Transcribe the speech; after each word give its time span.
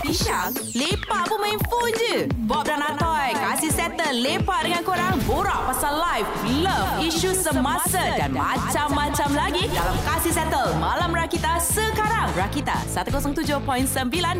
Pisang, 0.00 0.56
lepak 0.72 1.28
pun 1.28 1.38
main 1.44 1.60
phone 1.68 1.92
je. 1.92 2.16
Bob 2.48 2.64
dan 2.64 2.80
Atoy 2.80 3.36
kasih 3.36 3.68
settle 3.68 4.16
lepak 4.24 4.64
dengan 4.64 4.80
korang. 4.80 5.16
Borak 5.28 5.68
pasal 5.68 6.00
life, 6.00 6.28
love, 6.64 7.04
isu 7.04 7.36
semasa 7.36 7.83
dan 7.94 8.30
macam-macam 8.34 9.28
lagi 9.36 9.70
dalam 9.70 9.94
Kasih 10.02 10.34
Settle 10.34 10.74
Malam 10.82 11.14
Rakita 11.14 11.62
sekarang. 11.62 12.26
Rakita 12.34 12.74
107.9 12.90 13.62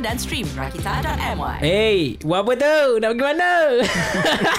dan 0.03 0.17
stream 0.19 0.47
rakita.my. 0.59 1.63
Hey, 1.63 2.19
buat 2.27 2.43
apa 2.43 2.53
tu? 2.59 2.79
Nak 2.99 3.11
pergi 3.15 3.23
mana? 3.23 3.53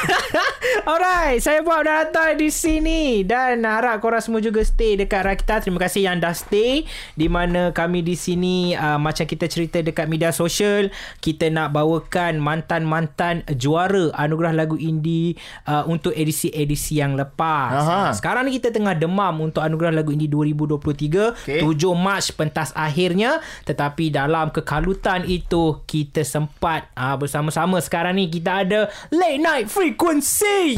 Alright, 0.89 1.43
saya 1.43 1.65
Bob 1.65 1.83
dan 1.83 2.07
Atoy 2.07 2.37
di 2.39 2.49
sini 2.53 3.25
dan 3.27 3.65
harap 3.67 3.99
korang 3.99 4.21
semua 4.23 4.39
juga 4.39 4.63
stay 4.63 4.95
dekat 4.95 5.25
Rakita. 5.25 5.65
Terima 5.65 5.81
kasih 5.81 6.07
yang 6.07 6.21
dah 6.21 6.31
stay 6.31 6.87
di 7.19 7.27
mana 7.27 7.75
kami 7.75 8.05
di 8.05 8.13
sini 8.15 8.77
uh, 8.77 9.01
macam 9.01 9.25
kita 9.25 9.49
cerita 9.49 9.81
dekat 9.81 10.05
media 10.05 10.29
sosial, 10.29 10.93
kita 11.19 11.49
nak 11.49 11.73
bawakan 11.73 12.37
mantan-mantan 12.37 13.41
juara 13.57 14.13
anugerah 14.15 14.53
lagu 14.53 14.77
indie 14.77 15.35
uh, 15.65 15.83
untuk 15.89 16.13
edisi-edisi 16.13 17.01
yang 17.01 17.17
lepas. 17.17 17.81
Aha. 17.81 17.99
Sekarang 18.13 18.45
ni 18.45 18.61
kita 18.61 18.69
tengah 18.69 18.84
demam 18.93 19.41
untuk 19.41 19.63
anugerah 19.63 19.95
lagu 19.95 20.11
indie 20.11 20.27
2023, 20.27 21.33
Okey. 21.33 21.61
7 21.63 21.65
Mac 21.95 22.21
pentas 22.35 22.69
akhirnya 22.75 23.39
tetapi 23.63 24.11
dalam 24.11 24.51
kekalutan 24.51 25.23
itu 25.23 25.81
kita 25.83 26.21
sempat 26.21 26.91
uh, 26.93 27.15
bersama-sama 27.15 27.79
sekarang 27.79 28.19
ni 28.19 28.27
kita 28.27 28.61
ada 28.61 28.91
Late 29.09 29.39
Night 29.39 29.67
Frequency. 29.71 30.75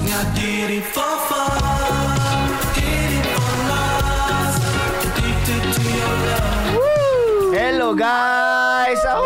Hello 7.54 7.94
guys. 7.94 9.02
Oh. 9.08 9.26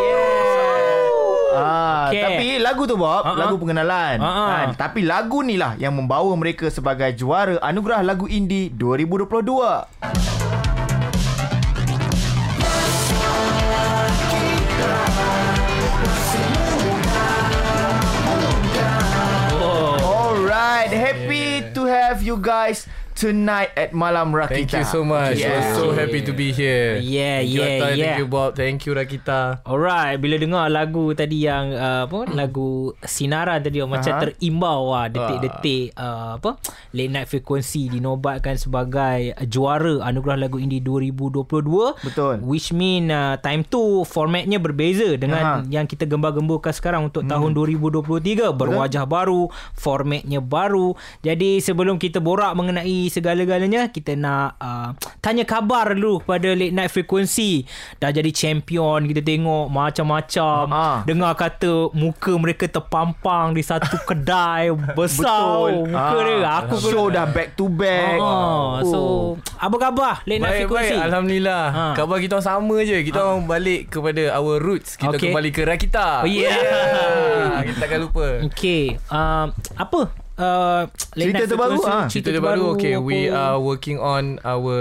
Ah, 1.53 2.07
Okay. 2.11 2.23
tapi 2.23 2.47
lagu 2.61 2.85
tu 2.85 2.95
Bob, 2.95 3.25
Ha-ha. 3.25 3.35
lagu 3.35 3.57
pengenalan. 3.57 4.17
Ha-ha. 4.17 4.45
Kan? 4.47 4.67
Tapi 4.77 5.01
lagu 5.03 5.41
ni 5.41 5.57
lah 5.57 5.73
yang 5.75 5.91
membawa 5.91 6.31
mereka 6.33 6.69
sebagai 6.69 7.09
juara 7.13 7.57
anugerah 7.59 8.01
lagu 8.01 8.25
indie 8.25 8.69
2022. 8.71 9.89
Alright, 19.61 20.89
happy 20.89 21.61
to 21.73 21.85
have 21.85 22.23
you 22.23 22.37
guys 22.37 22.87
tonight 23.21 23.69
at 23.77 23.93
Malam 23.93 24.33
Rakita. 24.33 24.49
Thank 24.49 24.73
you 24.81 24.85
so 24.89 25.05
much. 25.05 25.37
Yeah. 25.37 25.53
We're 25.53 25.77
so 25.77 25.85
happy 25.93 26.25
to 26.25 26.33
be 26.33 26.49
here. 26.49 26.97
Yeah, 26.97 27.45
thank 27.45 27.53
you, 27.53 27.61
yeah, 27.61 27.69
Atai, 27.69 27.77
yeah. 27.77 28.01
Thank 28.01 28.17
you, 28.17 28.27
Bob. 28.33 28.49
Thank 28.57 28.77
you, 28.89 28.91
Rakita. 28.97 29.61
Alright, 29.61 30.17
bila 30.17 30.41
dengar 30.41 30.65
lagu 30.73 31.13
tadi 31.13 31.45
yang 31.45 31.69
uh, 31.69 32.09
apa 32.09 32.25
lagu 32.33 32.97
Sinaran 33.05 33.61
tadi 33.61 33.77
uh, 33.77 33.85
macam 33.85 34.17
terimbau 34.17 34.89
lah 34.89 35.05
detik-detik 35.13 35.93
uh, 36.01 36.41
apa 36.41 36.57
Late 36.97 37.13
Night 37.13 37.29
Frequency 37.29 37.93
dinobatkan 37.93 38.57
sebagai 38.57 39.37
juara 39.45 40.01
anugerah 40.01 40.49
lagu 40.49 40.57
indie 40.57 40.81
2022. 40.81 42.01
Betul. 42.01 42.41
Which 42.41 42.73
mean 42.73 43.13
uh, 43.13 43.37
time 43.37 43.61
tu 43.61 44.01
formatnya 44.01 44.57
berbeza 44.57 45.13
dengan 45.21 45.61
Aha. 45.61 45.69
yang 45.69 45.85
kita 45.85 46.09
gembar-gemburkan 46.09 46.73
sekarang 46.73 47.13
untuk 47.13 47.29
hmm. 47.29 47.37
tahun 47.37 47.53
2023 47.53 48.49
berwajah 48.49 49.05
baru, 49.05 49.45
formatnya 49.77 50.41
baru. 50.41 50.97
Jadi 51.21 51.61
sebelum 51.61 52.01
kita 52.01 52.17
borak 52.17 52.57
mengenai 52.57 53.10
segala-galanya, 53.11 53.87
kita 53.87 54.15
nak 54.15 54.55
uh, 54.55 54.89
tanya 55.19 55.43
khabar 55.43 55.91
dulu 55.91 56.19
pada 56.19 56.47
Late 56.49 56.71
Night 56.71 56.89
Frequency. 56.89 57.67
Dah 57.97 58.09
jadi 58.09 58.31
champion, 58.31 59.03
kita 59.03 59.19
tengok 59.19 59.67
macam-macam. 59.67 60.63
Ah. 60.67 60.97
Dengar 61.03 61.35
kata 61.35 61.91
muka 61.91 62.31
mereka 62.33 62.65
terpampang 62.65 63.51
di 63.51 63.61
satu 63.61 63.99
kedai 64.01 64.71
besar. 64.97 65.27
Betul. 65.67 65.91
Muka 65.91 65.99
Ah. 66.13 66.23
dia. 66.23 66.49
Aku 66.61 66.75
show 66.79 67.05
dah 67.07 67.27
back 67.27 67.53
to 67.53 67.67
back. 67.67 68.15
Oh, 68.15 68.79
so 68.81 68.99
apa 69.57 69.75
khabar 69.77 70.23
Late 70.23 70.39
Night 70.39 70.53
Baik, 70.53 70.61
Frequency? 70.63 70.93
baik. 70.93 71.05
Alhamdulillah. 71.05 71.63
Ha. 71.67 71.85
Khabar 71.93 72.17
kita 72.17 72.37
sama 72.39 72.75
je. 72.81 72.97
Kita 73.01 73.19
orang 73.19 73.43
balik 73.43 73.89
kepada 73.89 74.31
our 74.33 74.57
roots. 74.57 74.95
Kita 74.95 75.11
Okay. 75.11 75.27
kembali 75.27 75.49
ke 75.49 75.61
Rakita. 75.61 76.23
Oh, 76.23 76.29
yeah. 76.29 76.53
Yeah. 76.53 77.59
Kita 77.67 77.77
takkan 77.79 77.99
lupa. 78.01 78.27
Okay, 78.47 78.95
um, 79.07 79.49
apa? 79.75 80.01
Uh, 80.39 80.87
Late 81.19 81.35
Cerita 81.35 81.43
terbaru, 81.51 81.79
ah. 81.83 82.07
Cerita 82.07 82.29
terbaru 82.31 82.63
Okay 82.79 82.95
apa? 82.95 83.03
We 83.03 83.27
are 83.27 83.59
working 83.59 83.99
on 83.99 84.39
Our 84.47 84.79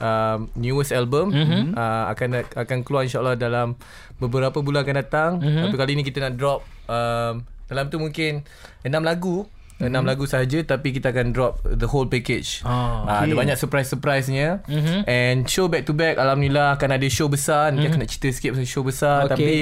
um, 0.00 0.48
Newest 0.56 0.90
album 0.90 1.36
mm-hmm. 1.36 1.76
uh, 1.76 2.08
Akan 2.08 2.40
akan 2.40 2.78
keluar 2.80 3.04
insyaAllah 3.04 3.36
Dalam 3.36 3.76
Beberapa 4.16 4.64
bulan 4.64 4.88
akan 4.88 4.96
datang 4.96 5.30
mm-hmm. 5.44 5.62
Tapi 5.68 5.74
kali 5.76 5.92
ni 6.00 6.02
kita 6.02 6.24
nak 6.24 6.40
drop 6.40 6.64
um, 6.88 7.44
Dalam 7.68 7.92
tu 7.92 8.00
mungkin 8.00 8.40
6 8.82 8.88
lagu 9.04 9.44
mm-hmm. 9.78 9.92
6 9.92 10.10
lagu 10.10 10.24
sahaja 10.24 10.58
Tapi 10.64 10.88
kita 10.96 11.12
akan 11.12 11.26
drop 11.36 11.60
The 11.60 11.86
whole 11.92 12.08
package 12.08 12.64
Ah, 12.64 13.04
uh, 13.04 13.18
Ada 13.28 13.36
banyak 13.36 13.56
surprise-surprise-nya 13.60 14.64
Mhm. 14.64 15.04
And 15.04 15.44
show 15.44 15.68
back 15.68 15.84
to 15.84 15.92
back 15.92 16.16
Alhamdulillah 16.16 16.80
Akan 16.80 16.88
ada 16.88 17.04
show 17.12 17.28
besar 17.28 17.68
Nanti 17.68 17.92
aku 17.92 18.00
nak 18.00 18.08
cerita 18.08 18.32
sikit 18.32 18.56
Pasal 18.56 18.64
show 18.64 18.80
besar 18.80 19.28
Mhm. 19.28 19.36
Okay. 19.36 19.36
Tapi 19.36 19.56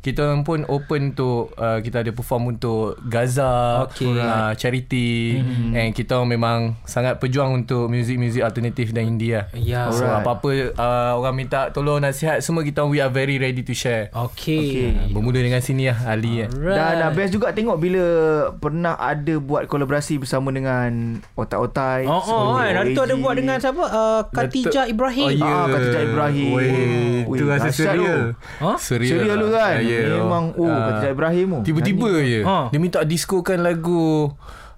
kita 0.00 0.32
orang 0.32 0.48
pun 0.48 0.64
open 0.64 1.12
untuk 1.12 1.52
uh, 1.60 1.76
kita 1.84 2.00
ada 2.00 2.10
perform 2.16 2.56
untuk 2.56 2.96
Gaza, 3.04 3.84
Okay. 3.84 4.16
uh, 4.16 4.56
charity 4.56 5.36
mm-hmm. 5.36 5.76
and 5.76 5.88
kita 5.92 6.16
orang 6.16 6.30
memang 6.32 6.58
sangat 6.88 7.20
berjuang 7.20 7.52
untuk 7.52 7.92
muzik-muzik 7.92 8.40
alternatif 8.40 8.96
dan 8.96 9.12
indie 9.12 9.36
lah. 9.36 9.52
Ya. 9.52 9.92
So 9.92 10.08
Alright. 10.08 10.24
apa-apa 10.24 10.50
uh, 10.72 11.12
orang 11.20 11.34
minta 11.36 11.68
tolong 11.68 12.00
nasihat 12.00 12.40
semua 12.40 12.64
kita 12.64 12.80
orang 12.80 12.92
we 12.96 12.98
are 13.04 13.12
very 13.12 13.36
ready 13.36 13.60
to 13.60 13.76
share. 13.76 14.08
Okay. 14.16 14.96
Uh, 14.96 15.12
bermula 15.12 15.44
dengan 15.44 15.60
sini 15.60 15.92
lah 15.92 16.00
Ali 16.08 16.48
kan. 16.48 16.50
Dan 16.56 16.96
uh, 17.04 17.10
best 17.12 17.36
juga 17.36 17.52
tengok 17.52 17.76
bila 17.76 18.04
pernah 18.56 18.96
ada 18.96 19.36
buat 19.36 19.68
kolaborasi 19.68 20.16
bersama 20.16 20.48
dengan 20.48 21.20
Otak-Otai. 21.36 22.08
Oh, 22.08 22.24
oh, 22.24 22.56
kan. 22.56 22.72
Hari 22.72 22.96
tu 22.96 23.04
ada 23.04 23.14
buat 23.20 23.36
dengan 23.36 23.60
siapa? 23.60 23.84
Uh, 23.84 24.20
Khatijah 24.32 24.88
Ibrahim. 24.88 25.28
Oh, 25.28 25.32
ya. 25.36 25.44
Ah, 25.44 25.64
Khatijah 25.68 26.02
Ibrahim. 26.08 26.52
Weh, 26.56 27.28
Ui, 27.28 27.36
tu 27.36 27.44
rasa 27.44 27.68
serial. 27.68 28.32
Ha? 28.64 28.80
Serial. 28.80 29.12
Serial 29.12 29.36
lu 29.36 29.48
kan. 29.52 29.89
Ya. 29.92 30.16
Memang 30.16 30.44
oh 30.54 30.64
Ah. 30.64 30.78
Khatijah 30.92 31.10
Ibrahim 31.10 31.48
tu. 31.56 31.66
Tiba-tiba 31.66 32.10
je. 32.20 32.40
Ha. 32.42 32.58
Dia 32.68 32.78
minta 32.78 33.02
diskokan 33.02 33.58
lagu 33.58 34.30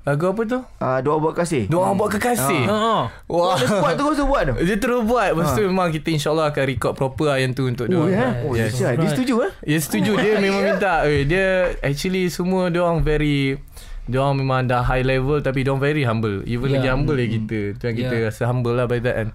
lagu 0.02 0.24
apa 0.26 0.42
tu? 0.42 0.58
Ah, 0.76 0.98
doa 0.98 1.16
buat 1.16 1.30
kasih. 1.32 1.70
Doa 1.70 1.94
buat 1.94 2.10
kekasih. 2.10 2.66
Ha. 2.66 2.74
ha. 2.74 2.96
Wah. 3.24 3.54
Dia 3.54 3.70
buat 3.70 3.94
terus 3.94 4.14
tu 4.16 4.26
buat 4.26 4.42
tu. 4.44 4.54
Dia 4.60 4.76
terus 4.76 5.02
buat 5.02 5.30
Lepas 5.30 5.54
tu 5.54 5.62
memang 5.62 5.88
kita 5.88 6.08
insyaAllah 6.10 6.50
akan 6.50 6.64
record 6.66 6.92
proper 6.92 7.26
lah 7.28 7.38
yang 7.38 7.52
tu 7.52 7.64
untuk 7.64 7.86
dia 7.86 7.94
Oh, 7.94 8.10
ya. 8.10 8.34
Oh, 8.42 8.50
Yes. 8.52 8.74
yes. 8.74 8.98
Dia 8.98 9.08
setuju 9.08 9.34
eh? 9.42 9.52
Ya 9.64 9.78
setuju 9.78 10.12
Dia 10.16 10.38
memang 10.42 10.62
minta 10.64 11.06
eh, 11.06 11.22
Dia 11.22 11.46
actually 11.78 12.26
semua 12.28 12.66
Dia 12.66 12.82
orang 12.82 13.00
very 13.00 13.62
Dia 14.04 14.18
orang 14.18 14.36
memang 14.36 14.60
dah 14.64 14.82
high 14.82 15.02
level 15.02 15.38
Tapi 15.38 15.62
dia 15.62 15.70
orang 15.70 15.84
very 15.84 16.02
humble 16.02 16.42
Even 16.44 16.68
Yeah. 16.68 16.76
lagi 16.76 16.88
humble 16.90 17.14
lagi 17.14 17.38
kita 17.38 17.60
Tu 17.72 17.84
yang 17.84 17.96
kita 17.96 18.14
Yeah. 18.16 18.26
rasa 18.26 18.42
humble 18.44 18.72
lah 18.72 18.84
by 18.84 18.98
that 18.98 19.14
kan 19.14 19.28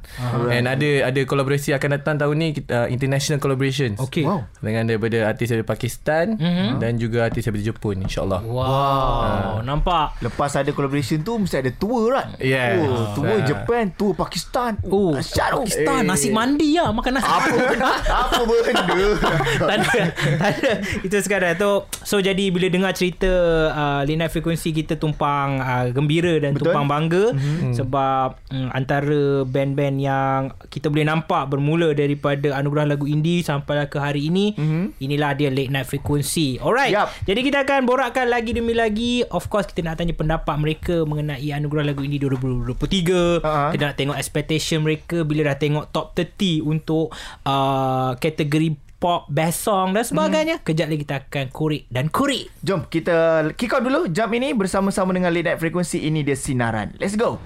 And 0.50 0.66
ada 0.66 0.90
ada 1.06 1.22
kolaborasi 1.22 1.72
akan 1.72 1.90
datang 1.94 2.16
tahun 2.18 2.36
ni 2.36 2.48
kita, 2.54 2.68
uh, 2.68 2.88
International 2.88 3.38
collaborations 3.38 3.96
Okay. 4.02 4.24
Wow. 4.24 4.44
Dengan 4.58 4.84
daripada 4.86 5.24
artis 5.26 5.50
dari 5.50 5.64
Pakistan 5.64 6.36
Mhm. 6.36 6.78
Dan 6.78 6.96
juga 6.96 7.24
artis 7.24 7.44
daripada 7.44 7.64
Jepun 7.66 7.96
InsyaAllah 8.02 8.42
Wow. 8.44 9.62
Nampak? 9.62 10.20
Lepas 10.20 10.54
ada 10.54 10.70
collaboration 10.70 11.22
tu 11.22 11.38
Mesti 11.38 11.56
ada 11.58 11.72
tour 11.72 12.12
kan 12.14 12.36
Yes. 12.38 12.76
oh, 12.82 13.14
Tour 13.14 13.26
Ah. 13.30 13.40
Japan 13.42 13.92
Tour 13.94 14.14
Pakistan 14.14 14.76
Oh, 14.86 15.14
Dahsyat 15.14 15.48
tu 15.54 15.64
Pakistan. 15.64 16.02
Nasi 16.04 16.28
mandi 16.30 16.76
lah. 16.76 16.92
Makan 16.92 17.12
nasi. 17.14 17.24
Apa 17.26 17.48
benda 17.54 17.92
Apa 18.04 18.42
benda 18.44 19.08
tak 19.62 19.76
ada 19.78 20.02
Tak 20.36 20.50
ada 20.54 20.72
Itu 21.02 21.18
sekarang 21.20 21.54
tu 21.56 21.72
So 22.02 22.20
jadi 22.20 22.50
bila 22.50 22.68
dengar 22.68 22.92
cerita 22.92 23.30
uh, 23.70 24.02
Late 24.02 24.18
Night 24.18 24.34
Frequency 24.58 24.74
kita 24.74 24.98
tumpang 24.98 25.62
uh, 25.62 25.86
Gembira 25.94 26.34
dan 26.42 26.58
Betul. 26.58 26.74
tumpang 26.74 26.90
bangga 26.90 27.26
mm-hmm. 27.38 27.74
Sebab 27.78 28.28
um, 28.50 28.70
Antara 28.74 29.46
band-band 29.46 29.96
yang 30.02 30.40
Kita 30.74 30.90
boleh 30.90 31.06
nampak 31.06 31.54
Bermula 31.54 31.94
daripada 31.94 32.58
Anugerah 32.58 32.90
Lagu 32.90 33.06
Indie 33.06 33.46
Sampai 33.46 33.86
ke 33.86 34.02
hari 34.02 34.34
ini 34.34 34.58
mm-hmm. 34.58 34.84
Inilah 34.98 35.32
dia 35.38 35.54
Late 35.54 35.70
Night 35.70 35.88
Frequency 35.88 36.58
Alright 36.58 36.92
Yup. 36.92 37.08
Jadi 37.30 37.40
kita 37.46 37.64
akan 37.64 37.86
borakkan 37.86 38.26
lagi 38.28 38.58
demi 38.58 38.74
lagi 38.74 39.22
Of 39.30 39.48
course 39.54 39.70
kita 39.70 39.86
nak 39.86 40.02
tanya 40.02 40.18
pendapat 40.18 40.58
mereka 40.58 41.06
Mengenai 41.06 41.54
Anugerah 41.54 41.94
Lagu 41.94 42.02
Indie 42.02 42.20
2023 42.20 43.46
Ha-ha. 43.46 43.70
Kita 43.72 43.94
nak 43.94 43.96
tengok 43.96 44.18
expectation 44.18 44.82
mereka 44.82 45.22
Bila 45.22 45.54
dah 45.54 45.58
tengok 45.62 45.94
top 45.94 46.18
30 46.18 46.66
Untuk 46.66 47.14
uh, 47.46 48.18
kategori 48.18 48.87
pop, 48.98 49.30
best 49.30 49.62
song 49.62 49.94
dan 49.94 50.04
sebagainya. 50.06 50.62
Hmm. 50.62 50.66
Kejap 50.66 50.88
lagi 50.90 51.02
kita 51.06 51.16
akan 51.26 51.46
korek 51.54 51.84
dan 51.94 52.10
korek. 52.10 52.50
Jom 52.66 52.90
kita 52.90 53.50
kick 53.54 53.74
off 53.74 53.86
dulu 53.86 54.10
jam 54.10 54.30
ini 54.34 54.54
bersama-sama 54.58 55.14
dengan 55.14 55.30
Late 55.30 55.54
Night 55.54 55.60
Frequency 55.62 56.06
ini 56.10 56.26
dia 56.26 56.34
sinaran. 56.34 56.98
Let's 56.98 57.14
go. 57.14 57.38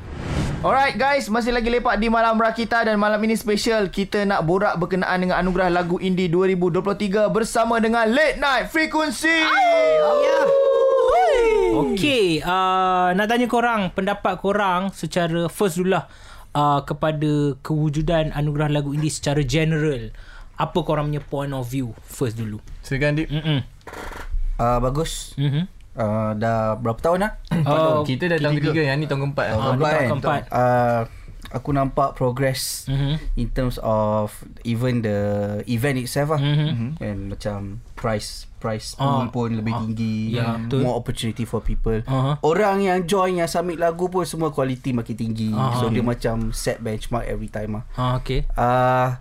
Alright 0.62 0.94
guys, 0.94 1.25
masih 1.25 1.57
lagi 1.57 1.74
lepak 1.74 1.98
di 1.98 2.06
Malam 2.06 2.38
Rakita 2.38 2.86
dan 2.86 3.01
malam 3.01 3.18
ini 3.25 3.33
special 3.33 3.89
kita 3.89 4.30
nak 4.30 4.45
borak 4.45 4.77
berkenaan 4.77 5.25
dengan 5.25 5.42
anugerah 5.42 5.74
lagu 5.74 5.98
indie 5.98 6.30
2023 6.30 7.33
bersama 7.33 7.81
dengan 7.81 8.06
Late 8.06 8.38
Night 8.38 8.69
Frequency. 8.69 9.42
Ya. 9.42 10.42
Okey, 11.81 12.45
uh, 12.45 13.09
nak 13.18 13.25
tanya 13.25 13.50
korang 13.50 13.89
pendapat 13.89 14.38
korang 14.38 14.94
secara 14.94 15.50
first 15.50 15.81
dulu 15.81 15.98
lah 15.98 16.06
uh, 16.53 16.86
kepada 16.86 17.57
kewujudan 17.65 18.30
anugerah 18.30 18.69
lagu 18.69 18.94
indie 18.94 19.09
secara 19.09 19.42
general. 19.42 20.13
Apa 20.61 20.77
korang 20.79 21.09
punya 21.09 21.21
point 21.23 21.49
of 21.51 21.65
view 21.65 21.89
first 22.03 22.37
dulu 22.37 22.61
Silakan 22.81 23.17
Dip. 23.17 23.27
Mm-mm. 23.27 23.65
Uh, 24.55 24.77
bagus. 24.79 25.33
Mhm. 25.35 25.65
Uh, 25.91 26.31
dah 26.35 26.77
berapa 26.77 26.97
tahun 26.97 27.19
lah? 27.19 27.31
Oh, 27.65 28.05
kita 28.05 28.29
dah 28.29 28.37
tahun 28.39 28.57
ketiga, 28.57 28.81
yang 28.85 28.95
ni 28.95 29.05
tahun 29.05 29.27
keempat. 29.27 29.45
Ah, 29.47 29.57
lah. 29.57 29.73
ni 29.73 29.81
tahun 29.81 29.91
kan? 29.91 30.09
keempat. 30.13 30.41
Uh, 30.47 31.01
aku 31.51 31.69
nampak 31.71 32.09
progress 32.13 32.85
Mhm. 32.87 33.19
in 33.35 33.47
terms 33.49 33.75
of 33.77 34.31
even 34.63 35.01
the 35.01 35.19
event 35.65 35.97
itself 35.97 36.31
lah. 36.31 36.39
Mhm. 36.39 37.01
And 37.01 37.19
macam 37.27 37.59
price 37.93 38.45
price 38.57 38.93
Ah, 38.95 39.25
pool 39.25 39.33
pun 39.33 39.49
lebih 39.51 39.73
tinggi. 39.75 40.37
ya, 40.37 40.53
betul. 40.55 40.85
More 40.85 40.93
opportunity 40.95 41.43
for 41.43 41.59
people. 41.59 42.05
Aha. 42.05 42.37
Orang 42.39 42.79
yang 42.79 43.03
join 43.03 43.35
yang 43.35 43.49
submit 43.49 43.75
lagu 43.75 44.05
pun 44.07 44.21
semua 44.21 44.53
quality 44.53 44.93
makin 44.93 45.17
tinggi. 45.17 45.49
Ah, 45.51 45.73
so 45.75 45.89
dia 45.89 46.05
macam 46.05 46.53
set 46.53 46.77
benchmark 46.77 47.25
every 47.25 47.49
time 47.49 47.81
lah. 47.81 47.83
Ah, 47.93 48.13
okay. 48.15 48.45
Uh, 48.53 49.17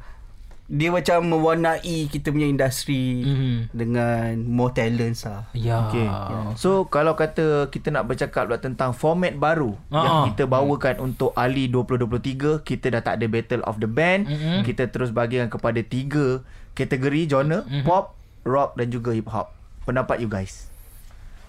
dia 0.70 0.86
macam 0.86 1.26
mewarnai 1.26 2.06
kita 2.06 2.30
punya 2.30 2.46
industri 2.46 3.26
Mhm. 3.26 3.74
dengan 3.74 4.38
more 4.46 4.70
talents 4.70 5.26
lah. 5.26 5.50
Ya. 5.50 5.82
Okay. 5.84 6.06
So 6.54 6.86
kalau 6.86 7.12
kata 7.12 7.66
kita 7.68 7.90
nak 7.90 8.06
bercakap 8.06 8.46
pula 8.46 8.56
tentang 8.56 8.94
format 8.94 9.34
baru 9.34 9.74
Ah. 9.90 9.98
yang 9.98 10.14
kita 10.30 10.46
bawakan 10.46 11.10
untuk 11.10 11.34
Ali 11.34 11.66
2023, 11.66 12.62
kita 12.62 12.86
dah 12.88 13.02
tak 13.02 13.18
ada 13.18 13.26
Battle 13.26 13.66
of 13.66 13.82
the 13.82 13.90
Band. 13.90 14.30
Mm-mm. 14.30 14.62
Kita 14.62 14.86
terus 14.86 15.10
bagikan 15.10 15.50
kepada 15.50 15.82
tiga 15.82 16.46
kategori 16.72 17.26
genre, 17.26 17.66
pop, 17.82 18.14
rock 18.42 18.78
dan 18.78 18.88
juga 18.88 19.10
hip 19.10 19.26
hop. 19.26 19.50
Pendapat 19.82 20.22
you 20.22 20.30
guys? 20.30 20.70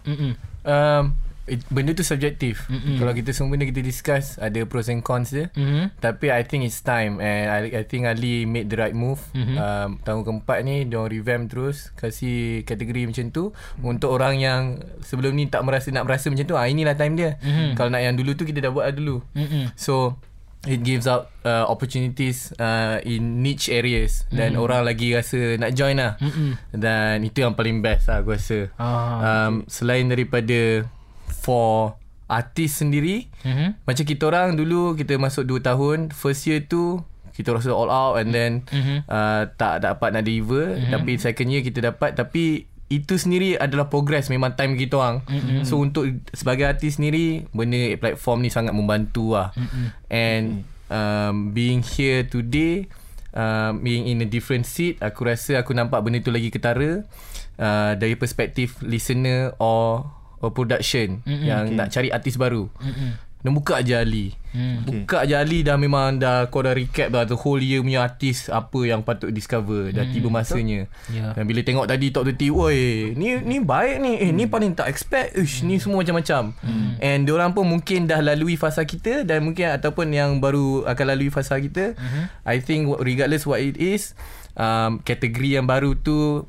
Mm-mm. 0.01 0.33
Um, 0.63 1.13
it, 1.45 1.61
benda 1.67 1.91
tu 1.91 2.01
subjektif. 2.01 2.65
Kalau 2.69 3.11
kita 3.11 3.31
semua 3.31 3.53
benda 3.53 3.65
kita 3.65 3.79
discuss, 3.79 4.38
ada 4.38 4.61
pros 4.65 4.88
and 4.88 5.01
cons 5.01 5.29
dia. 5.29 5.49
Mhm. 5.53 5.97
Tapi 5.97 6.29
I 6.29 6.41
think 6.41 6.63
it's 6.63 6.79
time 6.79 7.17
and 7.17 7.45
I, 7.47 7.81
I 7.81 7.83
think 7.83 8.05
Ali 8.05 8.45
made 8.45 8.67
the 8.67 8.77
right 8.77 8.93
move. 8.93 9.21
Mhm. 9.31 9.39
Mm-hmm. 9.41 9.57
Um, 9.57 9.89
tahun 10.01 10.21
keempat 10.21 10.57
ni 10.61 10.85
dia 10.85 11.01
revamp 11.01 11.49
terus 11.49 11.89
kasih 11.93 12.61
kategori 12.63 13.09
macam 13.09 13.25
tu 13.29 13.43
untuk 13.81 14.13
orang 14.13 14.38
yang 14.38 14.61
sebelum 15.01 15.33
ni 15.33 15.47
tak 15.47 15.65
merasa 15.65 15.89
nak 15.89 16.05
merasa 16.05 16.29
macam 16.29 16.45
tu. 16.45 16.55
Ah 16.55 16.65
inilah 16.65 16.93
time 16.93 17.15
dia. 17.15 17.38
Mhm. 17.39 17.47
Mm-hmm. 17.47 17.69
Kalau 17.73 17.89
nak 17.89 18.01
yang 18.01 18.15
dulu 18.15 18.31
tu 18.33 18.44
kita 18.44 18.59
dah 18.59 18.71
buat 18.71 18.89
dah 18.89 18.95
dulu. 18.95 19.21
Mm-mm. 19.33 19.73
So 19.75 20.17
it 20.61 20.85
gives 20.85 21.09
out 21.09 21.33
uh, 21.41 21.65
opportunities 21.65 22.53
uh, 22.61 23.01
in 23.01 23.41
niche 23.41 23.65
areas 23.67 24.29
dan 24.29 24.53
Mhm. 24.53 24.61
orang 24.61 24.85
lagi 24.85 25.09
rasa 25.09 25.57
nak 25.57 25.73
join 25.73 25.97
lah. 25.97 26.21
Mm-mm. 26.21 26.53
Dan 26.69 27.25
itu 27.25 27.41
yang 27.41 27.57
paling 27.57 27.81
best 27.81 28.05
lah 28.07 28.21
aku 28.21 28.37
rasa. 28.37 28.69
Ah, 28.77 29.49
um, 29.49 29.65
selain 29.65 30.05
daripada 30.05 30.85
for 31.41 31.97
artis 32.29 32.79
sendiri 32.79 33.27
Mhm. 33.43 33.83
macam 33.83 34.03
kita 34.05 34.23
orang 34.29 34.55
dulu 34.55 34.93
kita 34.93 35.17
masuk 35.17 35.43
2 35.43 35.59
tahun 35.59 35.97
first 36.13 36.47
year 36.47 36.63
tu 36.63 37.01
kita 37.33 37.51
rasa 37.51 37.73
all 37.73 37.89
out 37.89 38.21
and 38.21 38.31
then 38.31 38.63
Mhm. 38.69 39.03
uh, 39.09 39.49
tak 39.57 39.81
dapat 39.81 40.13
nak 40.13 40.23
deliver 40.23 40.77
tapi 40.88 41.17
second 41.17 41.49
year 41.49 41.59
kita 41.59 41.81
dapat 41.81 42.13
tapi 42.13 42.69
itu 42.88 43.15
sendiri 43.15 43.55
adalah 43.55 43.88
progress 43.88 44.27
memang 44.27 44.51
time 44.53 44.75
kita 44.75 44.99
orang 44.99 45.23
mm-hmm. 45.23 45.63
so 45.63 45.79
untuk 45.79 46.03
sebagai 46.35 46.67
artis 46.67 46.99
sendiri 46.99 47.47
benda 47.55 47.95
platform 47.95 48.44
ni 48.44 48.51
sangat 48.51 48.75
membantu 48.75 49.39
lah 49.39 49.55
mm-hmm. 49.55 49.85
and 50.11 50.67
um, 50.91 51.55
being 51.55 51.79
here 51.79 52.27
today 52.27 52.91
uh, 53.31 53.71
being 53.79 54.11
in 54.11 54.19
a 54.19 54.27
different 54.27 54.67
seat 54.67 54.99
aku 54.99 55.23
rasa 55.23 55.63
aku 55.63 55.71
nampak 55.71 56.03
benda 56.03 56.19
tu 56.19 56.35
lagi 56.35 56.51
ketara 56.51 57.07
uh, 57.55 57.95
dari 57.95 58.19
perspektif 58.19 58.83
listener 58.83 59.55
or 59.55 60.03
production 60.49 61.21
mm-hmm. 61.21 61.45
yang 61.45 61.63
okay. 61.69 61.77
nak 61.77 61.88
cari 61.93 62.09
artis 62.09 62.35
baru. 62.41 62.65
Mm-hmm. 62.81 63.29
Dan 63.41 63.57
buka 63.57 63.81
je 63.81 63.97
Ali. 63.97 64.38
Mm. 64.53 64.85
Buka 64.85 65.25
je 65.25 65.33
Ali 65.33 65.65
dah 65.65 65.73
memang 65.79 66.21
dah 66.21 66.45
Kau 66.53 66.61
dah 66.61 66.75
recap 66.75 67.09
dah 67.09 67.25
The 67.25 67.39
whole 67.39 67.63
year 67.63 67.79
punya 67.79 68.03
artis 68.03 68.51
Apa 68.53 68.85
yang 68.85 69.01
patut 69.01 69.33
discover. 69.33 69.89
Dah 69.89 70.05
tiba 70.05 70.29
masanya. 70.29 70.85
Ya. 71.09 71.33
Dan 71.33 71.49
bila 71.49 71.65
tengok 71.65 71.89
tadi 71.89 72.13
Top 72.13 72.29
30 72.29 72.53
Oi 72.53 72.81
Ni 73.17 73.41
ni 73.41 73.57
baik 73.57 73.97
ni. 73.97 74.21
Eh 74.21 74.29
ni 74.29 74.45
paling 74.45 74.77
tak 74.77 74.93
expect. 74.93 75.33
Ush 75.41 75.65
ni 75.65 75.81
semua 75.81 76.05
macam-macam. 76.05 76.53
And 77.01 77.25
diorang 77.25 77.57
pun 77.57 77.65
mungkin 77.65 78.05
dah 78.05 78.21
lalui 78.21 78.61
fasa 78.61 78.85
kita 78.85 79.25
Dan 79.25 79.41
mungkin 79.41 79.73
ataupun 79.73 80.13
yang 80.13 80.37
baru 80.37 80.85
Akan 80.85 81.09
lalui 81.09 81.33
fasa 81.33 81.57
kita 81.57 81.97
I 82.45 82.61
think 82.61 82.94
regardless 83.01 83.49
what 83.49 83.57
it 83.57 83.79
is 83.81 84.13
um, 84.53 85.00
Kategori 85.00 85.59
yang 85.59 85.68
baru 85.68 85.94
tu 85.94 86.48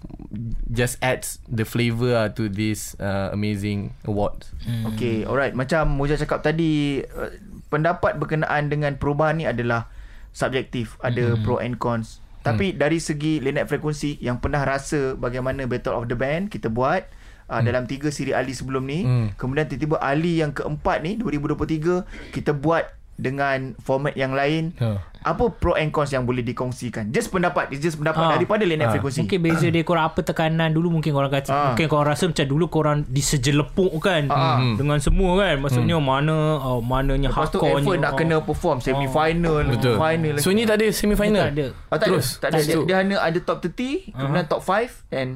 Just 0.66 0.96
adds 1.00 1.38
the 1.44 1.62
flavour 1.62 2.14
lah 2.14 2.26
To 2.32 2.46
this 2.46 2.96
uh, 2.96 3.30
amazing 3.30 3.92
award 4.04 4.48
Hmm. 4.62 4.94
Okay, 4.94 5.26
alright. 5.26 5.50
Macam 5.52 5.98
Moja 5.98 6.14
cakap 6.14 6.46
tadi, 6.46 7.02
uh, 7.02 7.34
pendapat 7.66 8.14
berkenaan 8.14 8.70
dengan 8.70 8.94
perubahan 8.94 9.34
ni 9.34 9.42
adalah 9.42 9.90
subjektif. 10.30 10.94
Ada 11.02 11.34
pro 11.40 11.58
and 11.58 11.82
cons. 11.82 12.22
Tapi 12.42 12.70
dari 12.70 12.98
segi 12.98 13.38
linet 13.38 13.66
frekuensi 13.66 14.18
yang 14.18 14.38
pernah 14.38 14.62
rasa 14.62 15.14
bagaimana 15.14 15.66
Battle 15.66 15.94
of 15.94 16.06
the 16.06 16.14
Band 16.14 16.46
kita 16.46 16.70
buat 16.70 17.06
uh, 17.46 17.58
dalam 17.58 17.86
tiga 17.86 18.10
siri 18.10 18.30
Ali 18.30 18.54
sebelum 18.54 18.86
ni, 18.86 19.02
Hmm. 19.02 19.28
kemudian 19.34 19.66
tiba-tiba 19.66 19.98
Ali 19.98 20.38
yang 20.38 20.50
keempat 20.50 21.02
ni 21.02 21.18
2023 21.18 22.06
kita 22.30 22.54
buat 22.54 22.86
dengan 23.14 23.74
format 23.78 24.14
yang 24.14 24.34
lain. 24.34 24.74
Ha. 24.78 24.98
Apa 25.22 25.48
pro 25.48 25.72
and 25.72 25.88
cons 25.88 26.10
yang 26.10 26.22
boleh 26.22 26.42
dikongsikan? 26.42 27.08
Just 27.08 27.30
pendapat, 27.30 27.70
it's 27.70 27.78
just 27.78 27.96
pendapat 27.96 28.22
Ah. 28.22 28.30
daripada 28.34 28.62
linet 28.62 28.86
Ah. 28.86 28.92
frekuensi. 28.92 29.22
Mungkin 29.22 29.38
beza 29.40 29.66
dia 29.66 29.82
korang 29.82 30.04
apa 30.04 30.20
tekanan 30.20 30.68
dulu 30.68 30.90
mungkin 30.92 31.10
korang 31.10 31.30
kata 31.30 31.48
Ah. 31.48 31.58
mungkin 31.70 31.86
korang 31.86 32.08
rasa 32.08 32.26
macam 32.26 32.44
dulu 32.44 32.64
korang 32.66 32.98
disejelepuk 33.06 33.92
kan 33.98 34.26
Ah. 34.26 34.58
dengan 34.74 34.98
semua 34.98 35.38
kan 35.38 35.58
maksudnya 35.58 35.96
mana 35.96 36.58
uh, 36.58 36.78
mananya 36.78 37.28
Lepas 37.28 37.48
tu 37.48 37.58
hardcore 37.58 37.80
effort 37.80 37.98
nak 37.98 38.12
kena 38.14 38.36
perform 38.38 38.78
semi-final, 38.78 39.62
Betul 39.68 39.94
final. 39.96 40.34
So 40.36 40.50
ini 40.50 40.64
tak 40.64 40.78
ada 40.78 40.86
semi 40.90 41.14
final 41.14 41.44
Tak 41.44 41.54
ada. 41.54 41.66
Oh, 41.88 41.96
tak 41.96 42.06
Terus. 42.08 42.26
ada. 42.28 42.40
Tak 42.40 42.48
ada. 42.48 42.58
Dia, 42.58 42.72
Terus. 42.72 42.84
dia 42.84 42.96
hanya 42.98 43.16
ada 43.18 43.38
top 43.38 43.58
30, 43.60 44.10
kemudian 44.10 44.44
top 44.44 44.60
5 44.60 44.90
and 45.10 45.30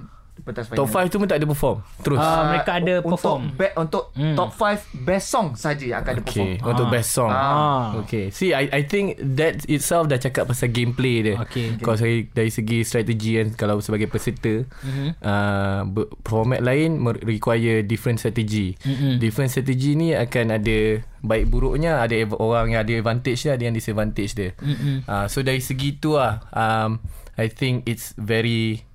pentas 0.46 0.64
final. 0.64 0.78
Top 0.78 0.88
5 0.88 1.10
tu 1.10 1.16
pun 1.16 1.26
tak 1.26 1.36
ada 1.36 1.46
perform 1.46 1.76
Terus 1.98 2.16
Ah, 2.16 2.30
Ah, 2.30 2.42
mereka 2.48 2.70
ada 2.74 2.94
perform. 3.00 3.40
Untuk, 3.42 3.58
be, 3.58 3.66
untuk 3.74 4.04
Hmm. 4.14 4.32
top 4.32 4.50
5 4.52 4.78
best 4.96 5.26
song 5.26 5.48
saja 5.52 5.84
yang 5.84 5.98
akan 6.00 6.12
ada 6.12 6.22
perform. 6.22 6.46
Okay 6.46 6.62
Untuk 6.64 6.86
Ah. 6.86 6.92
best 6.92 7.10
song 7.10 7.30
Ah. 7.30 7.84
Okay 7.98 8.24
See 8.30 8.50
I 8.50 8.64
I 8.70 8.82
think 8.84 9.04
That 9.18 9.66
itself 9.66 10.06
dah 10.06 10.16
cakap 10.16 10.46
pasal 10.46 10.70
gameplay 10.70 11.20
dia 11.20 11.34
Okay. 11.40 11.74
Kalau 11.76 11.96
saya 11.96 12.22
dari 12.28 12.48
segi 12.48 12.80
strategi 12.80 13.34
kan 13.34 13.48
Kalau 13.52 13.78
sebagai 13.78 14.06
peserta 14.06 14.62
Mhm. 14.80 15.08
uh, 15.18 15.80
Format 16.22 16.60
lain 16.60 16.94
Require 17.20 17.82
different 17.82 18.16
strategy 18.16 18.78
Mhm. 18.78 19.18
Different 19.18 19.50
strategy 19.50 19.92
ni 19.92 20.12
akan 20.12 20.54
ada 20.54 20.78
Baik 21.18 21.48
buruknya 21.48 21.98
Ada 21.98 22.14
ev- 22.18 22.38
orang 22.38 22.70
yang 22.70 22.80
ada 22.80 22.92
advantage 22.94 23.42
dia 23.42 23.52
Ada 23.52 23.64
yang 23.64 23.74
disadvantage 23.74 24.32
dia 24.32 24.50
Mhm. 24.56 25.04
uh, 25.04 25.26
So 25.26 25.40
dari 25.40 25.58
segi 25.58 25.96
tu 25.96 26.14
lah 26.14 26.38
um, 26.48 27.02
I 27.34 27.48
think 27.48 27.84
it's 27.84 28.16
very 28.16 28.86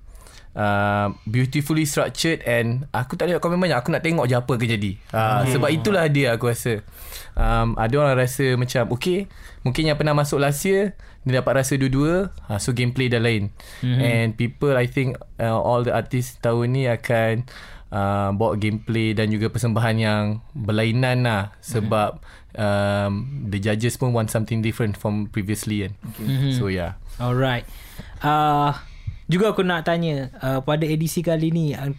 uh, 0.56 1.12
beautifully 1.24 1.84
structured 1.88 2.44
and 2.44 2.88
aku 2.92 3.16
tak 3.16 3.28
ada 3.28 3.40
komen 3.40 3.60
banyak. 3.60 3.78
Aku 3.78 3.92
nak 3.92 4.04
tengok 4.04 4.28
je 4.28 4.36
apa 4.36 4.52
akan 4.52 4.68
jadi. 4.68 4.92
Uh, 5.12 5.42
sebab 5.48 5.68
itulah 5.72 6.04
dia 6.08 6.36
aku 6.36 6.52
rasa. 6.52 6.84
Um, 7.32 7.76
ada 7.80 7.94
orang 7.96 8.20
rasa 8.20 8.60
macam 8.60 8.92
okay 8.92 9.24
mungkin 9.64 9.88
yang 9.88 9.96
pernah 9.96 10.12
masuk 10.12 10.36
last 10.36 10.68
year 10.68 10.92
dia 11.24 11.40
dapat 11.40 11.64
rasa 11.64 11.78
dua-dua. 11.78 12.34
Uh, 12.50 12.58
so 12.60 12.74
gameplay 12.74 13.08
dah 13.08 13.22
lain. 13.22 13.54
Mm-hmm. 13.80 14.00
and 14.02 14.28
people 14.36 14.74
I 14.74 14.90
think 14.90 15.16
uh, 15.38 15.56
all 15.56 15.86
the 15.86 15.94
artists 15.94 16.36
tahun 16.42 16.76
ni 16.76 16.90
akan 16.90 17.46
uh, 17.94 18.30
bawa 18.34 18.58
gameplay 18.58 19.14
dan 19.14 19.30
juga 19.30 19.48
persembahan 19.48 19.96
yang 19.96 20.22
berlainan 20.52 21.24
lah. 21.24 21.54
Sebab 21.62 22.20
um, 22.58 23.12
the 23.48 23.62
judges 23.62 23.94
pun 23.94 24.10
want 24.10 24.28
something 24.34 24.60
different 24.60 24.98
from 24.98 25.30
previously 25.30 25.86
kan. 25.86 25.92
Okay. 26.18 26.52
so 26.58 26.66
yeah. 26.66 26.98
Alright. 27.22 27.68
Uh, 28.18 28.74
juga 29.30 29.54
aku 29.54 29.62
nak 29.62 29.86
tanya 29.86 30.30
uh, 30.42 30.58
pada 30.62 30.86
edisi 30.86 31.22
kali 31.22 31.50
ni 31.50 31.74
uh, 31.74 31.90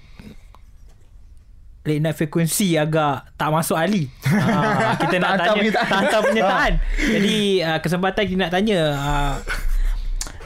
Late 1.84 2.00
night 2.00 2.16
frekuensi 2.16 2.80
agak 2.80 3.36
tak 3.36 3.52
masuk 3.52 3.76
Ali. 3.76 4.08
Uh, 4.24 4.96
kita 5.04 5.20
nak 5.20 5.36
tanya 5.36 5.68
hantar 5.84 6.24
penyertaan. 6.24 6.74
Jadi 6.96 7.60
uh, 7.60 7.80
kesempatan 7.84 8.24
kita 8.24 8.40
nak 8.40 8.54
tanya 8.56 8.80
uh, 8.96 9.34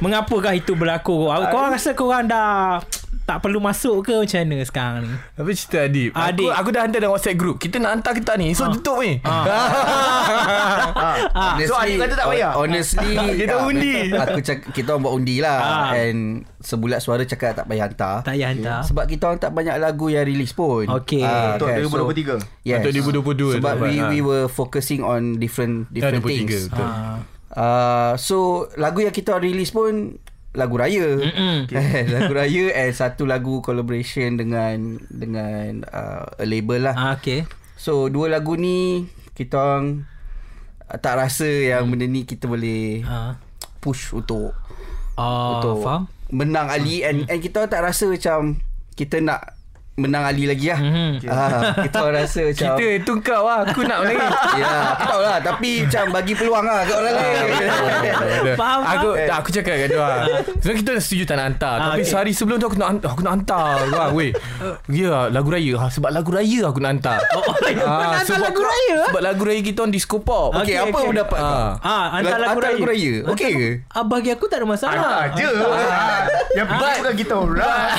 mengapakah 0.01 0.57
itu 0.57 0.73
berlaku? 0.73 1.29
Uh, 1.29 1.45
korang 1.53 1.69
rasa 1.69 1.93
korang 1.93 2.25
dah 2.25 2.81
tak 3.27 3.43
perlu 3.43 3.59
masuk 3.59 4.01
ke 4.01 4.15
macam 4.15 4.39
mana 4.39 4.57
sekarang 4.63 5.03
ni? 5.03 5.13
Apa 5.35 5.49
cerita 5.51 5.77
Adib? 5.83 6.11
Adik. 6.15 6.47
Aku, 6.47 6.55
aku 6.55 6.69
dah 6.71 6.81
hantar 6.87 6.99
dalam 7.03 7.11
WhatsApp 7.11 7.35
group. 7.35 7.59
Kita 7.59 7.75
nak 7.75 7.99
hantar 7.99 8.15
ke 8.15 8.23
tak 8.23 8.39
ni? 8.39 8.55
So 8.55 8.71
tutup 8.71 9.03
ni. 9.03 9.19
Ah. 9.27 9.43
So 11.67 11.75
Adik 11.75 11.97
kata 11.99 12.13
tak 12.15 12.27
payah? 12.29 12.51
Honestly 12.55 13.13
Kita 13.43 13.55
undi. 13.61 14.09
Aku 14.09 14.39
cak, 14.39 14.57
Kita 14.71 14.95
orang 14.95 15.03
buat 15.03 15.13
undi 15.13 15.35
lah 15.43 15.57
Ah. 15.59 15.89
And 15.93 16.47
Sebulat 16.57 16.99
suara 16.99 17.21
cakap 17.23 17.53
tak 17.53 17.65
payah 17.67 17.85
hantar 17.85 18.23
Tak 18.23 18.33
payah 18.33 18.47
hantar. 18.55 18.79
Sebab 18.87 19.03
kita 19.05 19.23
orang 19.27 19.39
tak 19.43 19.51
banyak 19.51 19.75
lagu 19.75 20.07
yang 20.07 20.23
release 20.23 20.55
pun 20.55 20.87
Okey. 20.87 21.21
Ah, 21.21 21.55
Untuk 21.55 21.67
kan, 21.67 21.83
2023. 21.83 22.63
Yes 22.63 22.79
Untuk 22.79 22.91
2022 23.27 23.59
Sebab 23.59 23.73
tu, 23.73 23.81
we, 23.83 23.93
we 24.09 24.19
were 24.21 24.47
focusing 24.47 25.03
on 25.03 25.35
different 25.35 25.91
different 25.91 26.23
23, 26.23 26.23
things 26.23 26.71
betul. 26.71 26.85
Uh, 26.85 27.17
Uh, 27.47 28.13
so 28.19 28.67
lagu 28.75 29.01
yang 29.01 29.09
kita 29.09 29.39
release 29.39 29.73
pun 29.73 30.19
lagu 30.57 30.75
raya. 30.75 31.05
Okay. 31.63 32.03
lagu 32.13 32.33
raya 32.33 32.65
and 32.75 32.91
satu 32.91 33.23
lagu 33.23 33.61
collaboration 33.61 34.35
dengan 34.35 34.97
dengan 35.07 35.85
uh, 35.85 36.25
a 36.33 36.43
label 36.43 36.83
lah. 36.83 36.95
ah, 36.97 37.13
okay. 37.13 37.45
So 37.75 38.09
dua 38.09 38.27
lagu 38.27 38.53
ni 38.53 39.05
kita 39.31 39.53
orang 39.53 40.09
uh, 40.83 40.97
tak 40.97 41.15
rasa 41.15 41.45
yang 41.45 41.85
benda 41.87 42.03
ni 42.03 42.25
kita 42.25 42.45
boleh 42.45 43.05
Ah. 43.05 43.37
push 43.77 44.11
untuk 44.11 44.57
Ah, 45.13 45.57
untuk 45.57 45.81
faham. 45.81 46.05
menang 46.27 46.67
Ali 46.67 47.01
and, 47.01 47.25
and 47.25 47.39
kita 47.39 47.65
tak 47.65 47.81
rasa 47.81 48.05
macam 48.05 48.57
kita 48.93 49.17
nak 49.17 49.56
menang 49.97 50.29
Ali 50.29 50.45
lagi 50.45 50.69
lah. 50.69 50.77
Mhm. 50.77 51.09
Ah, 51.25 51.73
kita 51.89 51.97
orang 51.99 52.21
rasa 52.21 52.45
macam 52.45 52.67
Kita 52.69 52.85
itu 53.01 53.13
kau 53.17 53.43
lah 53.43 53.65
Aku 53.65 53.81
nak 53.81 54.05
lagi 54.05 54.13
Ya, 54.61 54.93
aku 54.93 55.03
tahu 55.09 55.21
lah 55.25 55.37
Tapi 55.41 55.69
macam 55.81 56.03
bagi 56.13 56.33
peluang 56.37 56.61
lah 56.61 56.85
kat 56.85 56.95
orang 56.95 57.15
lain. 57.17 57.49
Faham, 58.61 58.79
Aku 58.85 59.07
faham. 59.11 59.25
tak, 59.25 59.35
aku 59.41 59.49
cakap 59.51 59.73
kat 59.75 59.87
dia 59.89 59.97
orang. 59.97 60.21
Sebenarnya 60.55 60.77
kita 60.77 60.89
dah 60.91 61.01
setuju 61.01 61.23
tak 61.25 61.35
nak 61.35 61.45
hantar 61.49 61.73
Ah, 61.73 61.81
Tapi 61.87 61.97
okay. 61.97 62.05
sehari 62.07 62.31
sebelum 62.31 62.57
tu 62.57 62.67
Aku 62.67 62.77
nak 62.77 62.89
hantar 62.91 63.09
Aku 63.09 63.21
nak 63.21 63.33
hantar 63.35 63.73
Wah 63.89 64.09
weh 64.13 64.31
Ya 64.87 65.15
lagu 65.27 65.49
raya 65.49 65.73
ha, 65.75 65.85
Sebab 65.89 66.09
lagu 66.13 66.29
raya 66.29 66.59
aku 66.63 66.77
nak 66.77 66.91
hantar 66.93 67.17
Oh, 67.33 67.41
oh, 67.41 67.55
nak 67.57 68.21
hantar 68.21 68.37
lagu 68.39 68.61
raya? 68.61 68.97
Sebab 69.09 69.21
lagu 69.23 69.41
raya 69.43 69.61
kita 69.61 69.79
on 69.81 69.89
disco 69.89 70.17
pop 70.19 70.53
Okey, 70.53 70.61
Okey, 70.63 70.75
apa 70.77 70.93
okey. 70.95 71.07
pendapat 71.09 71.39
kau? 71.39 71.49
Ah. 71.49 71.71
Ah, 71.81 72.05
hantar 72.13 72.37
lagu 72.39 72.59
raya. 72.59 72.83
raya. 72.85 73.13
Okey 73.27 73.49
ke? 73.51 73.69
Ah, 73.89 74.05
bagi 74.05 74.29
aku 74.29 74.45
tak 74.45 74.61
ada 74.61 74.67
masalah. 74.67 75.33
je. 75.33 75.49
Yang 76.53 76.67
penting 76.69 76.93
bukan 76.99 77.15
kita 77.17 77.33
orang. 77.33 77.89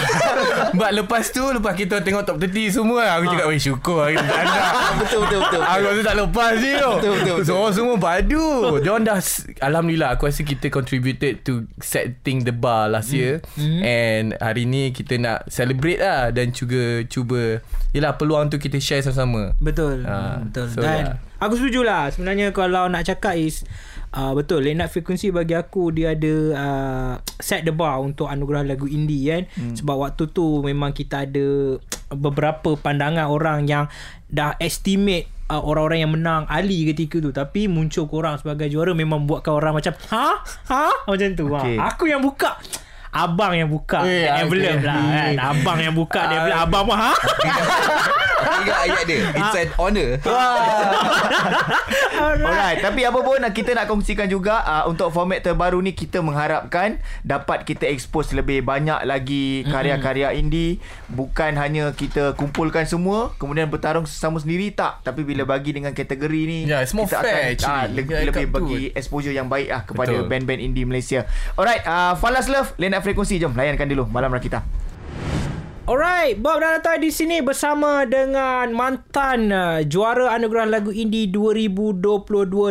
But 0.73 0.91
lepas 0.95 1.25
tu 1.29 1.43
Lepas 1.49 1.75
kita 1.75 1.88
tengok 1.97 2.29
top 2.29 2.37
30 2.37 2.77
semua 2.77 3.17
Aku 3.17 3.33
cakap 3.33 3.47
Weh 3.49 3.57
syukur 3.57 4.13
Kita 4.13 4.21
tak 4.21 4.39
hantar 4.45 4.63
Betul 5.01 5.19
betul 5.25 5.41
betul. 5.49 5.63
Aku 5.65 5.85
rasa 5.89 6.03
tak 6.05 6.17
lepas 6.21 6.51
je 6.61 6.71
tu 6.77 6.93
Betul, 7.01 7.13
betul, 7.17 7.35
betul. 7.41 7.49
So 7.49 7.55
semua 7.73 7.97
padu 7.97 8.47
Diorang 8.85 9.05
dah 9.09 9.19
Alhamdulillah 9.65 10.11
Aku 10.13 10.29
rasa 10.29 10.45
kita 10.45 10.69
contributed 10.69 11.41
To 11.49 11.65
setting 11.81 12.45
the 12.45 12.53
bar 12.53 12.93
last 12.93 13.17
year 13.17 13.41
And 13.81 14.37
hari 14.37 14.69
ni 14.69 14.93
Kita 14.93 15.17
nak 15.17 15.49
celebrate 15.49 16.05
lah 16.05 16.29
Dan 16.29 16.53
juga 16.53 17.01
Cuba 17.09 17.65
Yelah 17.97 18.21
peluang 18.21 18.53
tu 18.53 18.61
kita 18.61 18.77
share 18.77 19.01
sama-sama 19.01 19.57
Betul. 19.57 20.05
Ah, 20.05 20.45
betul. 20.45 20.69
so, 20.69 20.85
Dan 20.85 21.17
yeah. 21.17 21.41
aku 21.41 21.57
setuju 21.57 21.81
lah. 21.81 22.13
Sebenarnya 22.13 22.53
kalau 22.53 22.85
nak 22.93 23.09
cakap 23.09 23.41
is 23.41 23.65
uh, 24.15 24.33
betul 24.33 24.65
night 24.65 24.93
frequency 24.93 25.29
bagi 25.29 25.57
aku 25.57 25.93
dia 25.93 26.15
ada 26.15 26.35
uh, 26.55 27.13
set 27.41 27.65
the 27.65 27.73
bar 27.75 28.01
untuk 28.01 28.29
anugerah 28.29 28.65
lagu 28.65 28.89
indie 28.89 29.29
kan. 29.29 29.43
Hmm. 29.57 29.75
Sebab 29.77 29.97
waktu 29.97 30.31
tu 30.31 30.61
memang 30.65 30.93
kita 30.93 31.29
ada 31.29 31.77
beberapa 32.13 32.77
pandangan 32.79 33.29
orang 33.29 33.69
yang 33.69 33.85
dah 34.29 34.57
estimate 34.61 35.29
uh, 35.49 35.61
orang-orang 35.61 36.05
yang 36.05 36.13
menang 36.13 36.45
Ali 36.49 36.89
ketika 36.93 37.21
tu 37.21 37.33
tapi 37.33 37.67
muncul 37.67 38.09
korang 38.09 38.37
sebagai 38.41 38.69
juara 38.69 38.93
memang 38.93 39.25
buatkan 39.29 39.53
orang 39.53 39.73
macam 39.77 39.93
ha 40.13 40.41
ha 40.69 40.89
macam 41.09 41.29
tu 41.37 41.47
Okay. 41.49 41.77
ha? 41.81 41.93
aku 41.97 42.09
yang 42.09 42.21
buka 42.21 42.61
Abang 43.11 43.53
yang 43.53 43.67
buka 43.67 44.03
Eh, 44.03 44.29
envelope 44.37 44.69
okay. 44.75 44.85
lah 44.85 45.01
kan 45.01 45.35
Abang 45.53 45.79
yang 45.79 45.93
buka 45.93 46.21
dia 46.23 46.37
envelope 46.39 46.61
Abang 46.61 46.85
mah 46.87 46.99
ha 46.99 47.13
Ingat 48.39 48.79
ayat 48.81 49.03
dia. 49.05 49.21
It's 49.31 49.57
an 49.57 49.71
honour. 49.77 50.11
Alright, 52.19 52.79
tapi 52.81 53.03
apa 53.03 53.19
pun 53.19 53.39
kita 53.45 53.71
nak 53.73 53.87
kongsikan 53.87 54.27
juga 54.27 54.61
uh, 54.61 54.85
untuk 54.87 55.11
format 55.11 55.41
terbaru 55.41 55.79
ni 55.79 55.93
kita 55.93 56.21
mengharapkan 56.21 56.97
dapat 57.23 57.63
kita 57.63 57.87
expose 57.87 58.33
lebih 58.33 58.63
banyak 58.63 59.05
lagi 59.05 59.63
karya-karya 59.65 60.35
indie 60.35 60.79
bukan 61.09 61.55
hanya 61.55 61.91
kita 61.93 62.35
kumpulkan 62.35 62.85
semua 62.85 63.33
kemudian 63.37 63.67
bertarung 63.67 64.05
sesama 64.05 64.39
sendiri 64.39 64.71
tak 64.71 65.03
tapi 65.03 65.23
bila 65.23 65.45
bagi 65.45 65.73
dengan 65.73 65.93
kategori 65.93 66.43
ni 66.45 66.59
Yeah, 66.65 66.83
it's 66.83 66.93
more 66.93 67.07
kita 67.07 67.21
fair 67.21 67.31
akan, 67.31 67.39
ah, 67.39 67.51
actually. 67.51 67.95
le- 67.95 68.07
Yeah, 68.09 68.23
lebih 68.25 68.45
tu. 68.45 68.55
bagi 68.55 68.81
exposure 68.93 69.33
yang 69.33 69.47
baik 69.47 69.69
lah 69.69 69.83
kepada 69.85 70.15
Betul. 70.17 70.27
band-band 70.27 70.61
indie 70.61 70.85
Malaysia. 70.85 71.27
Alright, 71.55 71.85
uh, 71.85 72.15
Falas 72.15 72.47
Love, 72.47 72.75
Lena 72.77 72.99
Frekuensi 73.09 73.41
jom 73.41 73.57
layankan 73.57 73.89
dulu 73.89 74.05
malam 74.13 74.29
Rakita. 74.29 74.61
Alright, 75.89 76.37
Bob 76.37 76.61
dan 76.61 76.85
Atai 76.85 77.01
di 77.01 77.09
sini 77.09 77.41
bersama 77.41 78.05
dengan 78.05 78.69
mantan 78.77 79.49
uh, 79.49 79.81
juara 79.81 80.37
anugerah 80.37 80.69
lagu 80.69 80.93
indie 80.93 81.33
2022 81.33 82.05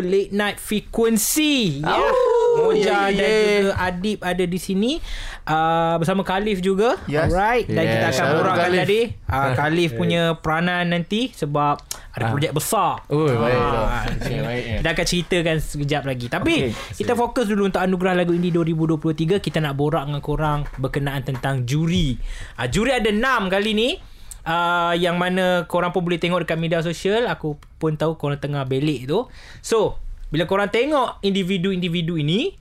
Late 0.06 0.34
Night 0.38 0.62
Frequency. 0.62 1.82
Yeah. 1.82 2.37
Moja 2.58 2.82
yeah, 2.82 3.06
dan 3.14 3.30
yeah. 3.30 3.58
juga 3.62 3.74
Adib 3.78 4.20
ada 4.26 4.44
di 4.44 4.60
sini 4.60 4.92
uh, 5.46 5.96
bersama 6.02 6.26
Khalif 6.26 6.60
juga. 6.60 6.98
Yes. 7.06 7.30
Alright, 7.30 7.70
dan 7.70 7.84
Yeah, 7.86 7.94
kita 7.94 8.08
akan 8.10 8.26
borakkan 8.42 8.60
Khalif. 8.68 8.80
tadi 8.84 9.02
uh, 9.30 9.52
Khalif 9.60 9.90
punya 9.94 10.22
peranan 10.42 10.84
nanti 10.90 11.30
sebab 11.32 11.78
ada 12.18 12.34
projek 12.34 12.50
besar. 12.50 13.06
Oh, 13.14 13.30
baik. 13.30 13.62
Ah, 13.62 14.04
Okay, 14.10 14.42
baik, 14.42 14.64
ya. 14.66 14.78
Kita 14.82 14.90
akan 14.98 15.06
ceritakan 15.06 15.58
sekejap 15.62 16.04
lagi. 16.10 16.26
Tapi 16.26 16.54
Okey. 16.74 16.98
kita 16.98 17.14
fokus 17.14 17.46
dulu 17.46 17.70
untuk 17.70 17.78
anugerah 17.78 18.18
lagu 18.18 18.34
indie 18.34 18.50
2023. 18.50 19.38
Kita 19.38 19.62
nak 19.62 19.78
borak 19.78 20.10
dengan 20.10 20.22
korang 20.26 20.60
berkenaan 20.82 21.22
tentang 21.22 21.70
juri. 21.70 22.18
Uh, 22.58 22.66
juri 22.66 22.98
ada 22.98 23.14
6 23.14 23.54
kali 23.54 23.72
ni. 23.78 23.90
Uh, 24.48 24.96
yang 24.96 25.20
mana 25.20 25.68
korang 25.68 25.92
pun 25.92 26.08
boleh 26.08 26.18
tengok 26.18 26.48
dekat 26.48 26.58
media 26.58 26.82
sosial. 26.82 27.30
Aku 27.30 27.62
pun 27.78 27.94
tahu 28.00 28.18
korang 28.18 28.42
tengah 28.42 28.66
belik 28.66 29.06
tu. 29.06 29.30
So, 29.62 30.02
bila 30.28 30.44
korang 30.50 30.72
tengok 30.72 31.24
individu-individu 31.24 32.20
ini, 32.20 32.52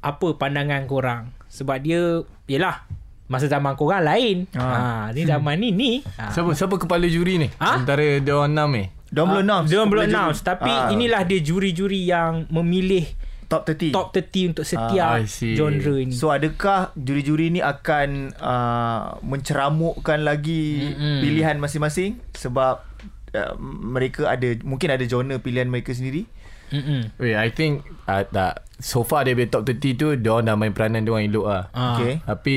apa 0.00 0.36
pandangan 0.36 0.88
korang? 0.88 1.32
Sebab 1.50 1.76
dia, 1.82 2.24
yelah, 2.48 2.88
masa 3.30 3.46
zaman 3.46 3.78
korang 3.78 4.02
lain. 4.02 4.50
Ha. 4.58 4.64
Ah. 4.64 5.04
ni 5.14 5.22
zaman 5.22 5.54
ni 5.62 5.70
ni. 5.70 5.90
Ha. 6.18 6.34
Siapa 6.34 6.50
siapa 6.58 6.74
kepala 6.80 7.06
juri 7.06 7.38
ni? 7.38 7.48
Ha? 7.62 7.78
Antara 7.78 8.18
dia 8.18 8.34
orang 8.34 8.52
enam 8.58 8.68
ni. 8.74 8.86
Dia 9.10 9.22
belum 9.26 9.42
announce. 9.42 9.68
Dia 9.70 9.82
belum 9.82 10.06
announce 10.06 10.40
Tapi 10.46 10.70
Ah, 10.70 10.94
inilah 10.94 11.26
dia 11.26 11.42
juri-juri 11.42 12.06
yang 12.06 12.46
memilih 12.46 13.06
top 13.50 13.66
30. 13.66 13.90
Top 13.90 14.14
30 14.14 14.54
untuk 14.54 14.62
setiap 14.62 15.18
Ah, 15.18 15.26
genre 15.26 15.94
ini 15.98 16.14
So 16.14 16.30
adakah 16.30 16.94
juri-juri 16.94 17.50
ni 17.50 17.58
akan 17.58 18.30
uh, 18.38 19.18
menceramukkan 19.26 20.22
lagi 20.22 20.94
Mm-mm. 20.94 21.26
pilihan 21.26 21.58
masing-masing 21.58 22.22
sebab 22.38 22.86
uh, 23.34 23.54
mereka 23.82 24.30
ada 24.30 24.54
mungkin 24.62 24.94
ada 24.94 25.02
genre 25.02 25.42
pilihan 25.42 25.66
mereka 25.66 25.90
sendiri? 25.90 26.30
Mm-mm. 26.70 27.00
Wait, 27.18 27.36
I 27.36 27.50
think 27.50 27.82
uh, 28.06 28.22
tak 28.26 28.66
so 28.80 29.04
far 29.04 29.26
dia 29.28 29.36
top 29.46 29.68
30 29.68 29.98
tu 30.00 30.06
dia 30.16 30.30
orang 30.32 30.46
dah 30.48 30.56
main 30.56 30.72
peranan 30.72 31.04
dia 31.04 31.12
orang 31.12 31.26
elok 31.28 31.46
lah. 31.46 31.64
Ah. 31.74 31.98
Okay. 31.98 32.12
Tapi 32.24 32.56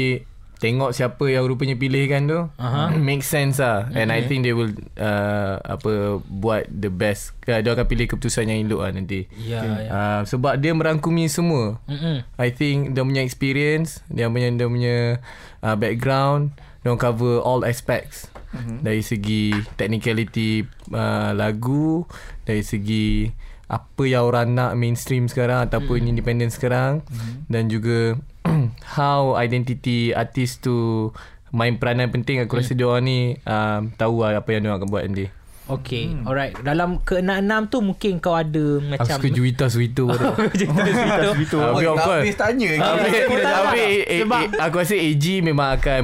tengok 0.63 0.95
siapa 0.95 1.27
yang 1.27 1.43
rupanya 1.43 1.75
pilihkan 1.75 2.23
tu 2.23 2.39
Aha. 2.55 2.95
make 2.95 3.19
sense 3.19 3.59
lah 3.59 3.91
and 3.91 4.15
I 4.15 4.23
think 4.23 4.47
they 4.47 4.55
will 4.55 4.71
uh, 4.95 5.59
apa 5.59 6.23
buat 6.23 6.71
the 6.71 6.87
best 6.87 7.35
uh, 7.51 7.59
dia 7.59 7.75
akan 7.75 7.83
pilih 7.83 8.07
keputusan 8.07 8.47
yang 8.47 8.63
elok 8.63 8.87
lah 8.87 8.91
nanti 8.95 9.27
Ya, 9.43 9.59
ya. 9.59 9.89
uh, 9.91 10.21
sebab 10.23 10.55
dia 10.63 10.71
merangkumi 10.71 11.27
semua 11.27 11.83
Mm-mm. 11.91 12.23
I 12.39 12.49
think 12.55 12.95
dia 12.95 13.03
punya 13.03 13.27
experience 13.27 13.99
dia 14.07 14.31
punya 14.31 14.47
dia 14.55 14.67
punya 14.71 15.19
uh, 15.59 15.75
background 15.75 16.55
dia 16.79 16.95
orang 16.95 17.01
cover 17.11 17.43
all 17.43 17.67
aspects 17.67 18.31
mm-hmm. 18.55 18.87
dari 18.87 19.03
segi 19.03 19.51
technicality 19.75 20.63
uh, 20.95 21.35
lagu 21.35 22.07
dari 22.47 22.63
segi 22.63 23.27
apa 23.73 24.03
yang 24.05 24.29
orang 24.29 24.53
nak 24.53 24.77
mainstream 24.77 25.25
sekarang 25.25 25.65
ataupun 25.65 26.05
mm-hmm. 26.05 26.11
independent 26.13 26.51
sekarang 26.53 27.01
mm-hmm. 27.01 27.49
dan 27.49 27.63
juga 27.67 28.17
how 28.97 29.33
identity 29.33 30.13
artist 30.13 30.61
tu 30.61 31.09
main 31.53 31.77
peranan 31.77 32.09
penting 32.09 32.41
aku 32.41 32.61
rasa 32.61 32.73
dia 32.73 32.85
orang 32.89 33.05
ni 33.05 33.19
um, 33.45 33.93
tahu 33.93 34.25
lah 34.25 34.37
apa 34.37 34.49
yang 34.53 34.65
dia 34.65 34.73
akan 34.73 34.89
buat 34.89 35.05
nanti 35.05 35.27
Okay 35.63 36.11
hmm. 36.11 36.27
Alright 36.27 36.53
Dalam 36.59 36.99
keenam-enam 37.01 37.71
tu 37.71 37.79
Mungkin 37.79 38.19
kau 38.19 38.35
ada 38.35 38.83
aku 38.83 38.87
Macam 38.99 39.15
suka 39.15 39.27
Juwita 39.31 39.65
Suwito 39.71 40.11
Cerita-cerita 40.51 41.31
Habis 41.31 41.49
Oh, 41.55 41.95
of 41.95 42.03
course 42.03 42.23
habis 42.27 42.35
tanya 42.35 42.69
Ah, 42.79 42.99
Habis, 42.99 43.23
betul. 43.31 43.47
habis 43.47 43.91
eh, 44.03 44.19
eh, 44.19 44.59
aku 44.59 44.75
rasa 44.79 44.95
AG 44.95 45.25
memang 45.39 45.67
akan 45.79 45.99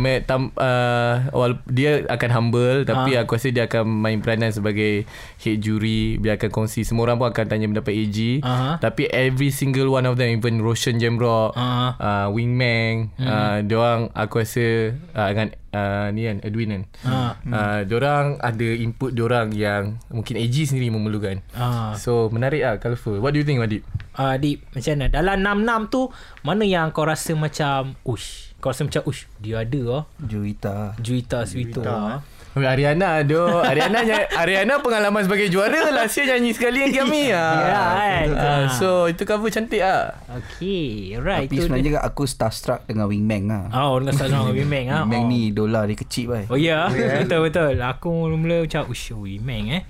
uh, 0.55 1.51
dia 1.67 2.03
akan 2.07 2.29
humble 2.31 2.77
tapi 2.83 3.15
Ah. 3.15 3.23
aku 3.23 3.35
rasa 3.35 3.49
dia 3.49 3.65
akan 3.65 3.83
main 3.85 4.19
peranan 4.19 4.51
sebagai 4.51 5.03
head 5.39 5.57
jury 5.59 6.19
dia 6.19 6.35
akan 6.35 6.49
kongsi 6.51 6.83
semua 6.83 7.09
orang 7.09 7.17
pun 7.17 7.27
akan 7.27 7.45
tanya 7.47 7.65
pendapat 7.67 7.93
AG 7.95 8.17
Aha. 8.43 8.77
tapi 8.79 9.07
every 9.09 9.49
single 9.49 9.89
one 9.89 10.05
of 10.05 10.15
them 10.15 10.29
even 10.29 10.61
Roshan 10.61 10.97
Jamrock 10.97 11.55
Aha. 11.55 11.95
uh, 11.97 12.27
Wingman 12.29 13.11
Hmm. 13.19 13.25
uh, 13.25 13.57
dia 13.63 13.75
orang 13.75 14.01
aku 14.13 14.39
rasa 14.39 14.95
uh, 15.15 15.27
dengan 15.31 15.49
uh, 15.73 16.07
ni 16.13 16.25
kan 16.25 16.37
Edwin 16.41 16.69
kan. 16.69 16.83
Ah. 17.05 17.33
uh, 17.45 17.79
dia 17.85 17.95
orang 17.97 18.37
ada 18.41 18.67
input 18.67 19.13
dia 19.13 19.23
orang 19.25 19.47
yang 19.53 19.97
mungkin 20.09 20.35
AG 20.37 20.55
sendiri 20.65 20.89
memerlukan. 20.93 21.41
Ah. 21.53 21.93
so 21.97 22.29
menarik 22.33 22.61
lah 22.61 22.75
colourful. 22.77 23.21
What 23.21 23.33
do 23.33 23.41
you 23.41 23.47
think 23.47 23.61
Wadid 23.61 23.85
uh, 24.19 24.35
Dip 24.35 24.67
Macam 24.75 24.91
mana? 24.99 25.07
Dalam 25.07 25.35
enam-enam 25.39 25.81
tu 25.87 26.11
Mana 26.43 26.67
yang 26.67 26.91
kau 26.91 27.07
rasa 27.07 27.31
macam 27.35 27.95
Ush 28.03 28.48
Kau 28.59 28.75
rasa 28.75 28.83
macam 28.83 29.01
Ush 29.07 29.31
Dia 29.39 29.63
ada 29.63 29.81
lah 29.81 30.03
Juwita. 30.19 30.93
Juita 30.99 31.47
Swito 31.47 31.79
Juwita, 31.79 31.95
lah 31.95 32.19
Oh, 32.57 32.65
Ariana 32.65 33.21
aduh 33.21 33.61
Ariana 33.61 34.01
ny- 34.01 34.29
Ariana 34.33 34.81
pengalaman 34.81 35.21
sebagai 35.21 35.53
juara 35.53 35.93
Last 35.93 36.17
year 36.17 36.33
nyanyi 36.33 36.57
sekali 36.57 36.81
yang 36.81 37.05
kami 37.05 37.29
ah. 37.29 37.53
Ya, 37.61 37.77
kan? 37.77 38.27
Ah, 38.33 38.65
So 38.73 39.05
itu 39.05 39.21
cover 39.21 39.53
cantik 39.53 39.85
ah. 39.85 40.17
Okay 40.25 41.13
Right 41.21 41.45
Tapi 41.45 41.61
sebenarnya 41.61 42.01
aku 42.01 42.25
starstruck 42.25 42.89
dengan 42.89 43.05
Wingman 43.05 43.45
lah. 43.45 43.69
Oh 43.69 44.01
dengan 44.01 44.17
Sazwan 44.17 44.49
dengan 44.49 44.65
Wimeng 44.65 44.87
ah. 44.89 45.05
Wingman 45.05 45.21
oh. 45.21 45.29
ni 45.29 45.53
idola 45.53 45.85
dia 45.85 45.93
kecil 45.93 46.25
bai. 46.33 46.45
Oh 46.49 46.57
ya 46.57 46.89
yeah. 46.89 47.21
Betul 47.21 47.53
betul 47.53 47.77
Aku 47.85 48.09
mula-mula 48.09 48.65
macam 48.65 48.81
Ush 48.89 49.13
Wimeng 49.13 49.69
eh 49.69 49.81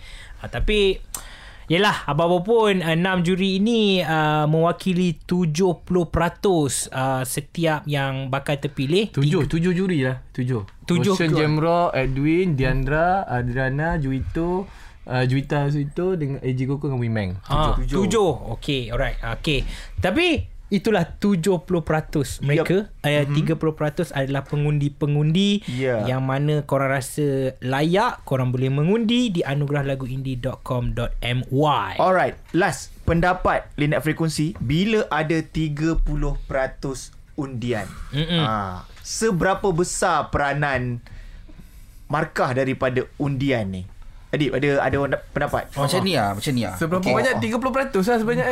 uh, 0.44 0.50
Tapi 0.52 1.00
Yelah 1.70 2.02
Apa-apa 2.04 2.38
pun 2.42 2.82
Enam 2.82 3.22
juri 3.22 3.62
ini 3.62 4.02
uh, 4.02 4.50
Mewakili 4.50 5.14
70% 5.22 5.86
uh, 6.90 7.22
Setiap 7.22 7.86
yang 7.86 8.28
bakal 8.28 8.58
terpilih 8.58 9.14
Tujuh 9.14 9.46
Tujuh 9.46 9.72
juri 9.72 10.02
lah 10.02 10.26
Tujuh 10.34 10.66
Tujuh 10.84 11.14
Ocean 11.14 11.30
ke? 11.30 11.38
Jamrock 11.38 11.94
Edwin 11.94 12.58
Diandra 12.58 13.22
Adriana 13.24 14.02
Juito 14.02 14.66
uh, 15.06 15.24
Juita 15.30 15.70
Suito 15.70 16.18
Dengan 16.18 16.42
AJ 16.42 16.60
Koko 16.66 16.90
dengan 16.90 17.00
Wimeng 17.00 17.32
Ah, 17.46 17.78
tujuh. 17.78 17.98
tujuh. 18.02 18.32
Okay, 18.58 18.90
alright. 18.90 19.22
Okay. 19.40 19.62
Tapi 20.02 20.42
itulah 20.70 21.18
70% 21.18 22.46
mereka 22.46 22.94
yep. 23.02 23.02
uh, 23.02 23.26
30% 23.58 24.14
adalah 24.14 24.46
pengundi-pengundi 24.46 25.66
Ya. 25.66 26.06
yang 26.06 26.22
mana 26.22 26.62
korang 26.62 26.94
rasa 26.94 27.58
layak 27.60 28.22
korang 28.24 28.54
boleh 28.54 28.70
mengundi 28.70 29.30
di 29.30 29.42
anugerahalaguindie.com.my 29.42 31.92
Alright, 31.98 32.38
last 32.54 32.94
pendapat 33.04 33.66
Linet 33.76 34.06
Frekuensi 34.06 34.54
bila 34.62 35.10
ada 35.10 35.42
30% 35.42 36.06
undian. 37.40 37.88
Mm-mm. 38.12 38.44
Ha, 38.44 38.84
seberapa 39.00 39.72
besar 39.72 40.28
peranan 40.30 41.00
markah 42.12 42.52
daripada 42.54 43.08
undian 43.18 43.72
ni? 43.72 43.88
Adib 44.30 44.54
ada 44.54 44.70
ada 44.80 44.98
pendapat? 45.28 45.74
Oh, 45.74 45.84
macam 45.84 46.02
ni 46.02 46.14
lah 46.14 46.38
Macam 46.38 46.52
ni 46.54 46.62
lah 46.62 46.78
Seberapa 46.78 47.02
Okay. 47.02 47.14
banyak 47.16 47.36
30% 47.42 47.98
lah 48.06 48.18
sebanyak 48.18 48.46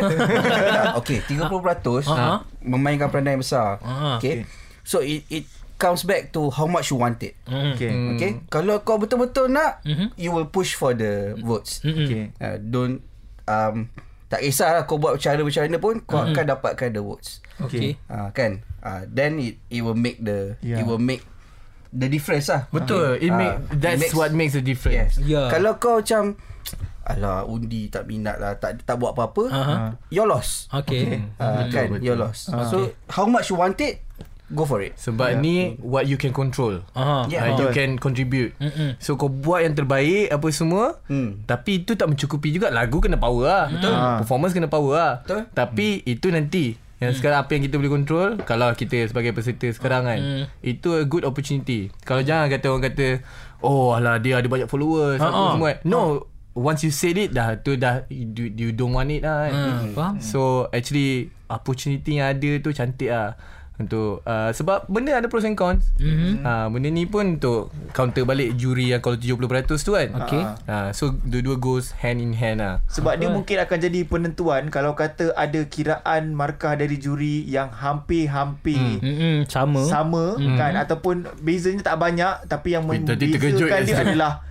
Okay 0.99 1.17
30% 1.21 2.09
Ah. 2.09 2.41
Memainkan 2.59 3.07
peranan 3.07 3.37
yang 3.37 3.43
besar 3.43 3.77
Ah, 3.79 4.17
Okay 4.17 4.49
So 4.81 4.99
it, 4.99 5.21
it 5.27 5.45
comes 5.77 6.01
back 6.01 6.31
to 6.31 6.49
How 6.49 6.65
much 6.65 6.89
you 6.89 6.97
want 6.97 7.21
it 7.21 7.37
Okay. 7.45 7.89
Hmm. 7.89 8.15
Okay 8.15 8.31
Kalau 8.47 8.81
kau 8.81 8.97
betul-betul 8.97 9.47
nak 9.47 9.85
Mhm. 9.85 10.17
You 10.17 10.31
will 10.31 10.47
push 10.47 10.73
for 10.73 10.91
the 10.91 11.37
votes 11.37 11.81
Mm-mm. 11.81 12.03
Okay. 12.03 12.23
uh, 12.37 12.57
Don't 12.57 13.05
um, 13.45 13.93
Tak 14.27 14.41
kisahlah 14.41 14.83
Kau 14.83 14.97
buat 14.97 15.15
cara 15.17 15.37
macam 15.37 15.61
mana 15.61 15.77
pun 15.77 15.95
Kau 16.01 16.25
akan 16.25 16.45
dapatkan 16.49 16.89
the 16.89 17.01
votes 17.01 17.39
Okay. 17.57 18.01
uh, 18.07 18.33
Kan 18.33 18.65
uh, 18.81 19.05
Then 19.05 19.37
it 19.37 19.61
it 19.69 19.81
will 19.81 19.93
make 19.93 20.17
the 20.17 20.57
Yeah. 20.59 20.81
It 20.81 20.85
will 20.85 20.97
make 20.97 21.21
The 21.89 22.07
difference 22.07 22.47
lah. 22.47 22.67
Betul. 22.69 23.17
It 23.17 23.27
Ah, 23.27 23.37
make 23.37 23.55
it 23.69 23.77
That's 23.77 24.01
makes- 24.01 24.13
what 24.13 24.29
makes 24.31 24.53
a 24.53 24.59
Yes. 24.59 24.65
Difference 24.65 25.13
Ya. 25.19 25.47
Kalau 25.47 25.75
kau 25.77 25.99
macam 25.99 26.35
Alah 27.03 27.47
undi 27.47 27.87
tak 27.87 28.03
minat 28.03 28.35
lah 28.35 28.55
Tak 28.55 28.83
tak 28.83 28.95
buat 28.95 29.15
apa-apa 29.15 29.43
Aha. 29.47 29.75
You're 30.09 30.27
lost. 30.27 30.67
Okay. 30.69 31.23
uh, 31.37 31.63
Kan? 31.69 31.99
You're 31.99 32.19
lost. 32.19 32.51
So 32.67 32.91
how 33.07 33.23
much 33.23 33.47
you 33.47 33.55
want 33.55 33.79
it 33.79 34.03
Go 34.47 34.63
for 34.63 34.79
it. 34.79 34.95
Sebab 34.95 35.39
ni 35.39 35.75
What 35.77 36.03
you 36.03 36.15
can 36.15 36.31
control. 36.31 36.83
Aha. 36.93 37.27
Yeah. 37.27 37.47
uh, 37.47 37.55
You 37.57 37.67
can 37.69 37.95
contribute. 37.95 38.55
Mm-mm. 38.57 38.95
So 38.97 39.15
kau 39.15 39.27
buat 39.27 39.63
yang 39.63 39.71
terbaik 39.73 40.27
Apa 40.29 40.51
semua 40.51 40.99
Hmm. 41.07 41.43
Tapi 41.43 41.81
itu 41.81 41.95
tak 41.95 42.07
mencukupi 42.07 42.51
juga. 42.51 42.67
Lagu 42.69 42.99
kena 42.99 43.15
power 43.15 43.43
lah. 43.43 43.65
Betul. 43.69 43.91
Ah. 43.91 44.19
Performance 44.19 44.51
kena 44.51 44.67
power 44.67 44.93
lah. 44.93 45.13
Betul. 45.21 45.41
Tapi 45.49 45.87
itu 46.03 46.27
nanti 46.27 46.75
yang 46.97 47.13
sekarang 47.13 47.37
apa 47.37 47.51
yang 47.51 47.63
kita 47.63 47.75
boleh 47.75 47.93
control 47.93 48.29
Kalau 48.41 48.73
kita 48.73 49.05
sebagai 49.05 49.29
peserta 49.31 49.69
sekarang 49.69 50.03
kan 50.03 50.17
Hmm. 50.17 50.43
Itu 50.59 50.93
a 50.93 51.03
good 51.03 51.23
opportunity 51.23 51.93
Kalau 52.01 52.21
jangan 52.21 52.47
kata 52.47 52.65
orang 52.67 52.85
kata 52.85 53.07
Oh 53.59 53.93
alah 53.93 54.17
dia 54.17 54.35
ada 54.35 54.45
banyak 54.45 54.65
followers 54.65 55.17
Ha, 55.17 55.25
apa 55.25 55.33
ha. 55.35 55.51
semua 55.51 55.67
kan. 55.67 55.77
No 55.83 56.01
Once 56.51 56.81
you 56.81 56.89
said 56.89 57.13
it 57.15 57.29
dah 57.31 57.53
tu 57.55 57.77
dah 57.77 58.01
you, 58.09 58.25
you 58.49 58.69
don't 58.71 58.89
want 58.91 59.07
it 59.07 59.21
lah 59.21 59.45
kan. 59.45 59.53
Hmm, 59.53 59.93
faham. 59.93 60.13
So 60.17 60.41
actually 60.67 61.29
opportunity 61.45 62.17
yang 62.17 62.33
ada 62.33 62.49
tu 62.57 62.73
cantik 62.73 63.07
lah 63.07 63.37
untuk 63.77 64.25
uh, 64.25 64.49
sebab 64.49 64.89
benda 64.89 65.13
ada 65.13 65.29
pros 65.29 65.45
and 65.45 65.53
cons. 65.53 65.93
Mm-hmm. 66.01 66.41
Uh, 66.41 66.67
benda 66.73 66.89
ni 66.89 67.05
pun 67.05 67.37
untuk 67.37 67.69
counter 67.93 68.25
balik 68.25 68.57
juri 68.57 68.89
yang 68.89 69.01
kalau 69.05 69.17
70% 69.17 69.69
tu 69.69 69.93
kan. 69.93 70.09
Okay. 70.25 70.43
Uh, 70.65 70.89
so 70.97 71.13
dua-dua 71.21 71.61
goes 71.61 71.93
hand 72.01 72.17
in 72.17 72.33
hand 72.33 72.61
lah. 72.61 72.81
Sebab 72.89 73.21
dia 73.21 73.29
mungkin 73.29 73.61
akan 73.61 73.77
jadi 73.77 73.99
penentuan 74.09 74.73
kalau 74.73 74.97
kata 74.97 75.29
ada 75.37 75.61
kiraan 75.69 76.33
markah 76.33 76.73
dari 76.73 76.97
juri 76.97 77.45
yang 77.45 77.69
hampir-hampir 77.69 78.97
Mm-mm. 79.01 79.45
Sama. 79.45 79.85
sama 79.85 80.37
kan 80.57 80.73
ataupun 80.73 81.29
bezanya 81.45 81.93
tak 81.93 82.01
banyak 82.01 82.49
tapi 82.49 82.73
yang 82.73 82.89
membezakan 82.89 83.81
dia 83.85 83.97
adalah 84.01 84.41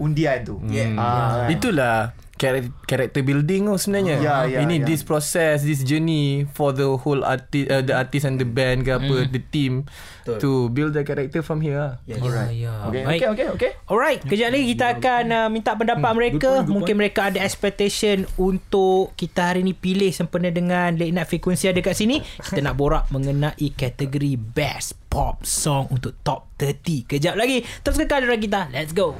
undian 0.00 0.42
tu. 0.42 0.56
Yeah. 0.66 0.96
Ah, 0.96 1.46
kan? 1.46 1.52
Itulah 1.52 1.96
char- 2.42 2.74
character 2.90 3.22
building 3.22 3.70
tu 3.70 3.78
sebenarnya. 3.78 4.16
Ya, 4.18 4.36
ya, 4.50 4.58
Ini 4.66 4.82
ya. 4.82 4.86
this 4.90 5.06
process, 5.06 5.62
this 5.62 5.86
journey 5.86 6.42
for 6.50 6.74
the 6.74 6.98
whole 6.98 7.22
artist, 7.22 7.70
uh, 7.70 7.78
the 7.78 7.94
artist 7.94 8.26
and 8.26 8.42
the 8.42 8.48
band 8.48 8.82
ke 8.82 8.90
apa, 8.90 9.30
the 9.30 9.38
team 9.38 9.86
Betul. 10.26 10.38
to 10.42 10.50
build 10.74 10.92
the 10.98 11.06
character 11.06 11.38
from 11.40 11.62
here. 11.62 11.78
lah. 11.78 11.92
yes. 12.02 12.18
Ya, 12.18 12.50
ya. 12.50 12.72
Okay, 12.90 13.02
Baik. 13.06 13.20
okay, 13.22 13.28
okay, 13.30 13.46
okay. 13.54 13.70
Alright, 13.86 14.20
kejap 14.26 14.50
lagi 14.50 14.66
kita 14.74 14.98
akan 14.98 15.24
uh, 15.30 15.48
minta 15.48 15.78
pendapat 15.78 16.10
mereka. 16.18 16.50
Mungkin 16.66 16.98
mereka 16.98 17.30
ada 17.30 17.38
expectation 17.38 18.26
untuk 18.34 19.14
kita 19.14 19.54
hari 19.54 19.62
ni 19.62 19.72
pilih 19.72 20.10
sempena 20.10 20.50
dengan 20.50 20.98
Late 20.98 21.14
Night 21.14 21.28
Frequency 21.30 21.70
ada 21.70 21.78
kat 21.78 21.94
sini. 21.94 22.18
Kita 22.22 22.58
nak 22.58 22.74
borak 22.74 23.06
mengenai 23.14 23.68
kategori 23.78 24.34
Best 24.34 24.98
Pop 25.06 25.46
Song 25.46 25.86
untuk 25.94 26.18
Top 26.26 26.50
30. 26.58 27.06
Kejap 27.06 27.34
lagi. 27.38 27.62
Terus 27.84 28.00
kekal 28.00 28.26
dengan 28.26 28.40
kita. 28.42 28.60
Let's 28.72 28.90
go. 28.90 29.14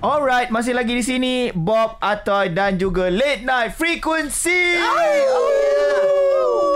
Alright, 0.00 0.48
masih 0.48 0.72
lagi 0.72 0.96
di 0.96 1.04
sini 1.04 1.52
Bob 1.52 2.00
Atoy 2.00 2.56
dan 2.56 2.80
juga 2.80 3.12
Late 3.12 3.44
Night 3.44 3.76
Frequency. 3.76 4.80
Alright. 4.80 5.28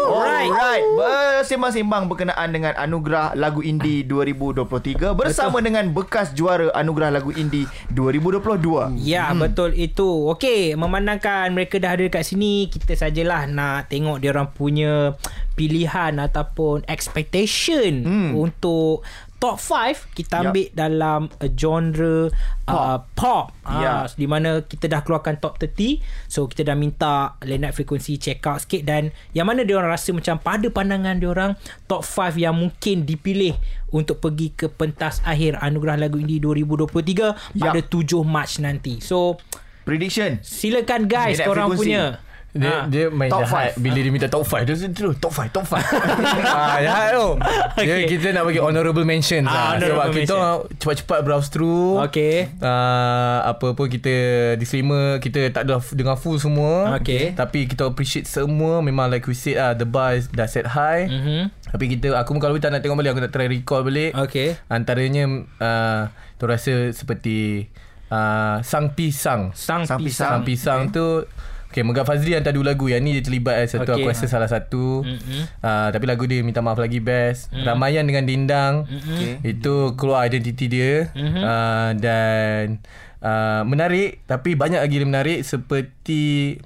Alright, 0.05 0.85
bersembang-sembang 0.93 2.05
berkenaan 2.13 2.53
dengan 2.53 2.77
Anugerah 2.77 3.33
Lagu 3.33 3.65
Indie 3.65 4.05
2023 4.05 5.17
bersama 5.17 5.65
dengan 5.65 5.89
bekas 5.89 6.37
juara 6.37 6.69
Anugerah 6.77 7.17
Lagu 7.17 7.33
Indie 7.33 7.65
2022. 7.97 9.01
Ya, 9.01 9.33
hmm. 9.33 9.41
betul 9.41 9.73
itu. 9.73 10.29
Okey, 10.37 10.77
memandangkan 10.77 11.49
mereka 11.49 11.81
dah 11.81 11.97
ada 11.97 12.05
kat 12.13 12.29
sini, 12.29 12.69
kita 12.69 12.93
sajalah 12.93 13.49
nak 13.49 13.89
tengok 13.89 14.21
dia 14.21 14.37
orang 14.37 14.53
punya 14.53 15.17
pilihan 15.57 16.19
ataupun 16.19 16.85
expectation 16.91 18.05
hmm. 18.05 18.31
untuk 18.37 19.07
top 19.43 19.61
5 19.61 20.17
kita 20.17 20.41
ambil 20.41 20.67
dalam 20.73 21.21
uh, 21.29 21.51
genre 21.53 22.33
pop, 22.65 22.81
uh, 22.81 22.99
pop. 23.13 23.45
Ya. 23.65 24.05
Ah, 24.05 24.07
di 24.09 24.25
mana 24.25 24.65
kita 24.65 24.89
dah 24.89 25.05
keluarkan 25.05 25.37
top 25.37 25.61
30 25.61 26.01
so 26.31 26.49
kita 26.49 26.73
dah 26.73 26.77
minta 26.77 27.37
Late 27.45 27.77
Frequency 27.77 28.17
check 28.17 28.41
out 28.49 28.65
sikit 28.65 28.89
dan 28.89 29.13
yang 29.37 29.45
mana 29.45 29.67
dia 29.67 29.77
orang 29.77 29.93
rasa 29.93 30.17
macam 30.17 30.41
pada 30.41 30.67
pandangan 30.73 31.21
dia 31.21 31.29
orang 31.29 31.53
top 31.85 32.03
5 32.07 32.41
yang 32.41 32.57
mungkin 32.57 33.05
dipilih 33.05 33.57
untuk 33.93 34.19
pergi 34.19 34.57
ke 34.57 34.67
pentas 34.73 35.21
akhir 35.23 35.61
Anugerah 35.61 36.01
Lagu 36.01 36.17
Indie 36.19 36.41
2023 36.41 37.61
pada 37.61 37.81
7 37.85 38.25
Mac 38.25 38.51
nanti 38.59 38.99
so 39.05 39.37
Prediction. 39.85 40.41
silakan 40.41 41.05
guys 41.05 41.37
korang 41.45 41.69
Frequency. 41.69 41.93
punya 41.93 42.05
Dia, 42.55 42.71
Ha. 42.73 42.87
dia 42.87 43.11
main 43.11 43.27
Top 43.27 43.43
jahat 43.43 43.75
five. 43.75 43.83
Bila 43.83 43.99
dia 43.99 44.11
minta 44.11 44.31
top 44.31 44.47
5 44.47 44.63
Dia 44.63 44.75
terus 44.89 45.19
top 45.19 45.35
5 45.35 45.51
Top 45.51 45.67
5 45.67 45.75
ah, 45.75 46.79
Jahat 46.79 47.09
tu 47.11 47.29
dia, 47.75 47.83
Okay. 47.99 48.07
Kita 48.07 48.31
nak 48.31 48.47
bagi 48.47 48.59
honourable 48.59 49.03
mentions 49.03 49.43
Ah, 49.43 49.51
lah. 49.51 49.67
honourable 49.75 49.91
Sebab 49.91 50.07
kita 50.13 50.35
mention. 50.39 50.79
cepat-cepat 50.79 51.19
browse 51.21 51.49
through 51.49 51.99
Okay. 52.05 52.55
uh, 52.57 53.43
Apa 53.45 53.75
pun 53.75 53.91
kita 53.91 54.15
Disclaimer 54.55 55.19
Kita 55.19 55.51
tak 55.51 55.67
ada 55.67 55.83
dengar 55.91 56.15
full 56.15 56.39
semua 56.39 56.95
Okay. 56.97 57.35
Tapi 57.35 57.67
kita 57.67 57.85
appreciate 57.85 58.25
semua 58.25 58.79
Memang 58.79 59.11
like 59.11 59.27
we 59.27 59.35
said 59.35 59.59
lah 59.59 59.75
The 59.75 59.85
bar 59.85 60.15
is, 60.15 60.31
dah 60.31 60.47
set 60.47 60.67
high 60.69 61.07
Mhm. 61.07 61.51
Tapi 61.69 61.91
kita 61.91 62.15
Aku 62.15 62.33
pun 62.33 62.41
kalau 62.41 62.55
tak 62.57 62.71
nak 62.71 62.81
tengok 62.81 62.97
balik 62.97 63.11
Aku 63.11 63.21
nak 63.21 63.31
try 63.31 63.47
recall 63.47 63.83
balik 63.83 64.15
Okay. 64.15 64.55
Antaranya 64.69 65.27
uh, 65.59 66.07
Tu 66.35 66.45
rasa 66.45 66.73
seperti 66.91 67.67
uh, 68.09 68.63
Sang 68.63 68.95
Pisang 68.95 69.51
Sang, 69.51 69.83
Sang 69.83 69.99
pisang. 69.99 70.31
Sang 70.31 70.43
Pisang 70.45 70.81
tu 70.89 71.27
Okay, 71.75 71.83
Megat 71.83 72.07
Fazli 72.07 72.31
yang 72.31 72.47
tadi 72.47 72.55
lagu 72.57 72.87
Yang 72.87 73.03
ni 73.03 73.11
dia 73.19 73.23
terlibat 73.27 73.59
eh, 73.59 73.67
Satu 73.67 73.83
Okay. 73.91 73.99
aku 73.99 74.15
rasa 74.15 74.31
salah 74.31 74.47
satu. 74.47 75.03
Mm-mm. 75.03 75.43
uh, 75.59 75.91
Tapi 75.91 76.05
lagu 76.07 76.23
dia 76.23 76.39
minta 76.41 76.63
maaf 76.63 76.79
lagi 76.79 77.03
best. 77.03 77.51
Ramayan 77.51 78.07
dengan 78.07 78.23
Dindang. 78.23 78.87
Okay. 78.87 79.43
Itu 79.43 79.99
keluar 79.99 80.23
identiti 80.23 80.71
dia. 80.71 81.11
Uh, 81.19 81.91
Dan 81.99 82.79
uh, 83.19 83.67
Menarik 83.67 84.23
Tapi 84.23 84.55
banyak 84.55 84.79
lagi 84.79 85.03
yang 85.03 85.11
menarik 85.11 85.43
Seperti 85.43 86.63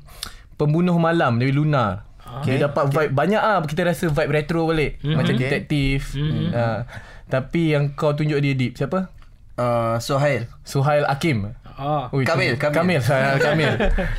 Pembunuh 0.55 1.01
Malam 1.01 1.41
dari 1.41 1.57
Luna. 1.57 2.05
Okay. 2.45 2.61
Dia 2.61 2.69
dapat 2.69 2.93
vibe 2.93 3.13
Banyak 3.17 3.41
ah 3.41 3.65
Kita 3.65 3.89
rasa 3.89 4.13
vibe 4.13 4.29
retro 4.31 4.69
balik. 4.69 5.01
Macam 5.01 5.33
Okay. 5.33 5.41
detektif. 5.41 6.13
Uh, 6.13 6.85
Tapi 7.25 7.73
yang 7.73 7.97
kau 7.97 8.13
tunjuk 8.13 8.37
dia 8.39 8.53
Deep 8.53 8.77
Siapa? 8.77 9.09
uh, 9.57 9.97
Sohail. 9.99 10.45
Suhail 10.63 11.09
Hakim 11.09 11.57
Ah. 11.79 12.11
Ui, 12.11 12.27
Kamil, 12.27 12.59
Kamil. 12.59 12.75
Kamil 12.75 12.99
Suhail 12.99 13.39
Kamil 13.39 13.71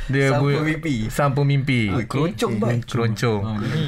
Dia 0.08 0.32
Sang 0.32 0.40
bu- 0.40 0.56
pemimpi. 0.56 0.94
Sang 1.06 1.30
pemimpi 1.30 1.92
Keroncong 2.08 2.54
bang 2.56 2.80
Keroncong 2.80 3.42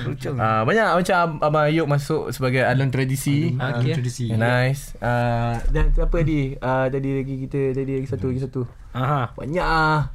Keroncong 0.04 0.36
Ah, 0.36 0.60
banyak 0.62 0.86
macam 0.92 1.16
Ab- 1.16 1.40
Abang 1.42 1.64
Ayub 1.64 1.88
masuk 1.88 2.28
sebagai 2.30 2.60
alun 2.62 2.92
tradisi. 2.92 3.56
Okay. 3.56 3.96
Yeah, 4.22 4.36
nice. 4.36 4.92
Uh, 4.98 5.56
dan 5.72 5.88
apa 5.90 6.12
tadi? 6.14 6.52
Uh, 6.54 6.86
tadi 6.86 7.10
lagi 7.14 7.34
kita 7.40 7.60
tadi 7.72 7.92
lagi 7.96 8.06
satu 8.06 8.26
lagi 8.28 8.40
satu. 8.40 8.62
Aha. 8.92 9.32
Banyak 9.32 9.64
ah. 9.64 10.12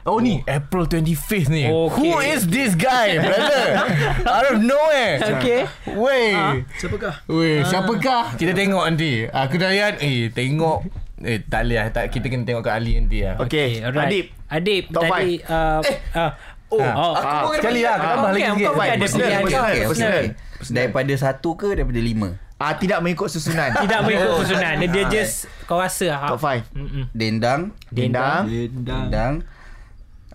Oh, 0.00 0.16
ni 0.16 0.40
April 0.44 0.88
25th 0.88 1.50
ni. 1.50 1.68
Okay. 1.68 1.92
Who 1.92 2.24
is 2.24 2.48
this 2.48 2.72
guy, 2.72 3.20
brother? 3.20 3.84
Out 4.32 4.46
of 4.48 4.58
nowhere. 4.58 5.20
Okay. 5.36 5.68
Weh. 5.92 6.64
Siapakah? 6.72 7.14
Weh, 7.26 7.60
siapakah? 7.62 8.32
Kita 8.32 8.56
tengok 8.56 8.86
nanti. 8.86 9.26
Aku 9.26 9.60
dah 9.60 9.68
lihat 9.68 10.00
eh 10.00 10.32
tengok 10.32 10.88
eh 11.20 11.38
tak 11.44 11.60
boleh 11.68 11.76
lah. 11.76 11.86
Tak 11.92 12.04
kita 12.08 12.26
kena 12.28 12.44
tengok 12.48 12.62
kat 12.64 12.74
Ali 12.80 12.92
nanti 12.96 13.18
lah. 13.24 13.36
Okay, 13.40 13.84
alright. 13.84 14.08
Adib. 14.08 14.26
Adib 14.50 14.84
Top 14.90 15.02
tadi 15.06 15.40
uh, 15.44 15.80
eh. 15.84 15.98
uh, 16.16 16.32
Oh, 16.70 16.78
Ah. 16.78 16.94
Oh, 16.94 17.12
aku 17.18 17.26
ah, 17.26 17.40
pun 17.42 17.50
kena 17.50 17.58
sekali 17.58 17.80
lah, 17.82 17.94
pilih. 17.98 18.06
tambah 18.06 18.14
Ah, 18.14 18.30
lagi 18.30 18.42
okay, 18.46 18.54
sikit. 18.54 18.70
kau 18.70 18.78
ada 18.86 19.06
pilihan 19.10 19.42
kau. 19.42 19.90
Personal. 19.90 20.24
Daripada 20.70 21.12
satu 21.18 21.50
ke 21.58 21.68
daripada 21.74 22.00
lima? 22.00 22.28
Ah 22.60 22.72
tidak 22.76 22.98
mengikut 23.00 23.28
susunan. 23.32 23.72
Tidak 23.82 24.00
mengikut 24.04 24.32
susunan. 24.44 24.74
Dia, 24.78 24.88
dia 24.92 25.02
Ah, 25.02 25.10
just 25.10 25.34
kau 25.64 25.80
rasa 25.80 26.06
ha. 26.12 26.28
Top 26.28 26.44
5. 26.44 26.60
Mm-mm. 26.76 27.04
Dendang 27.10 27.72
Dendang. 27.88 28.44
Dendang 28.70 29.34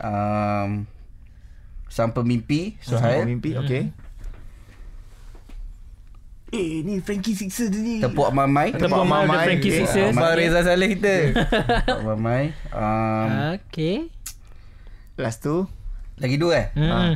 um, 0.02 0.70
Sang 1.88 2.12
pemimpi 2.12 2.76
Sohail 2.82 3.24
Sohail 3.24 3.30
mimpi. 3.30 3.54
Okay. 3.56 3.94
Eh 6.48 6.82
ni 6.82 7.02
Frankie 7.02 7.34
Sixer 7.34 7.68
tu 7.68 7.80
ni 7.80 7.98
Tepuk 7.98 8.30
Mamai. 8.30 8.70
Tepuk 8.72 9.02
Mamai, 9.02 9.26
The 9.28 9.40
Frankie 9.44 9.72
okay. 9.72 9.80
Sixers. 9.82 10.12
Ah, 10.12 10.22
Abang 10.22 10.36
Reza 10.36 10.60
Saleh 10.62 10.90
kita. 10.94 11.16
Tepuk 11.90 12.02
Mamai. 12.06 12.44
Um, 12.70 13.28
Okay. 13.58 13.96
Last 15.16 15.42
tu 15.42 15.66
lagi 16.16 16.36
dua 16.36 16.54
eh? 16.56 16.68
Hmm. 16.76 17.16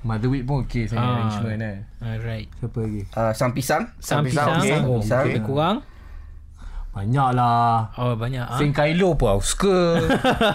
Motherwit 0.00 0.42
pun 0.42 0.64
okey 0.64 0.84
saya 0.84 0.98
Ah. 0.98 1.08
arrangement 1.14 1.58
kan. 1.58 1.76
Alright. 2.00 2.48
Siapa 2.56 2.78
lagi? 2.78 3.02
Uh, 3.10 3.32
Sang 3.32 3.52
Pisang. 3.52 3.84
Sam 3.98 4.24
pisang, 4.24 4.48
pisang. 4.56 4.60
okay. 4.60 4.78
Oh, 4.82 4.98
Pisang. 4.98 5.24
Lebih 5.26 5.44
kurang. 5.44 5.76
Banyak 6.90 7.28
lah. 7.32 7.92
Oh, 7.94 8.14
banyak. 8.14 8.42
ah. 8.42 8.56
Sing 8.56 8.72
Kylo 8.72 9.14
pun 9.14 9.30
aku 9.30 9.44
suka. 9.46 9.78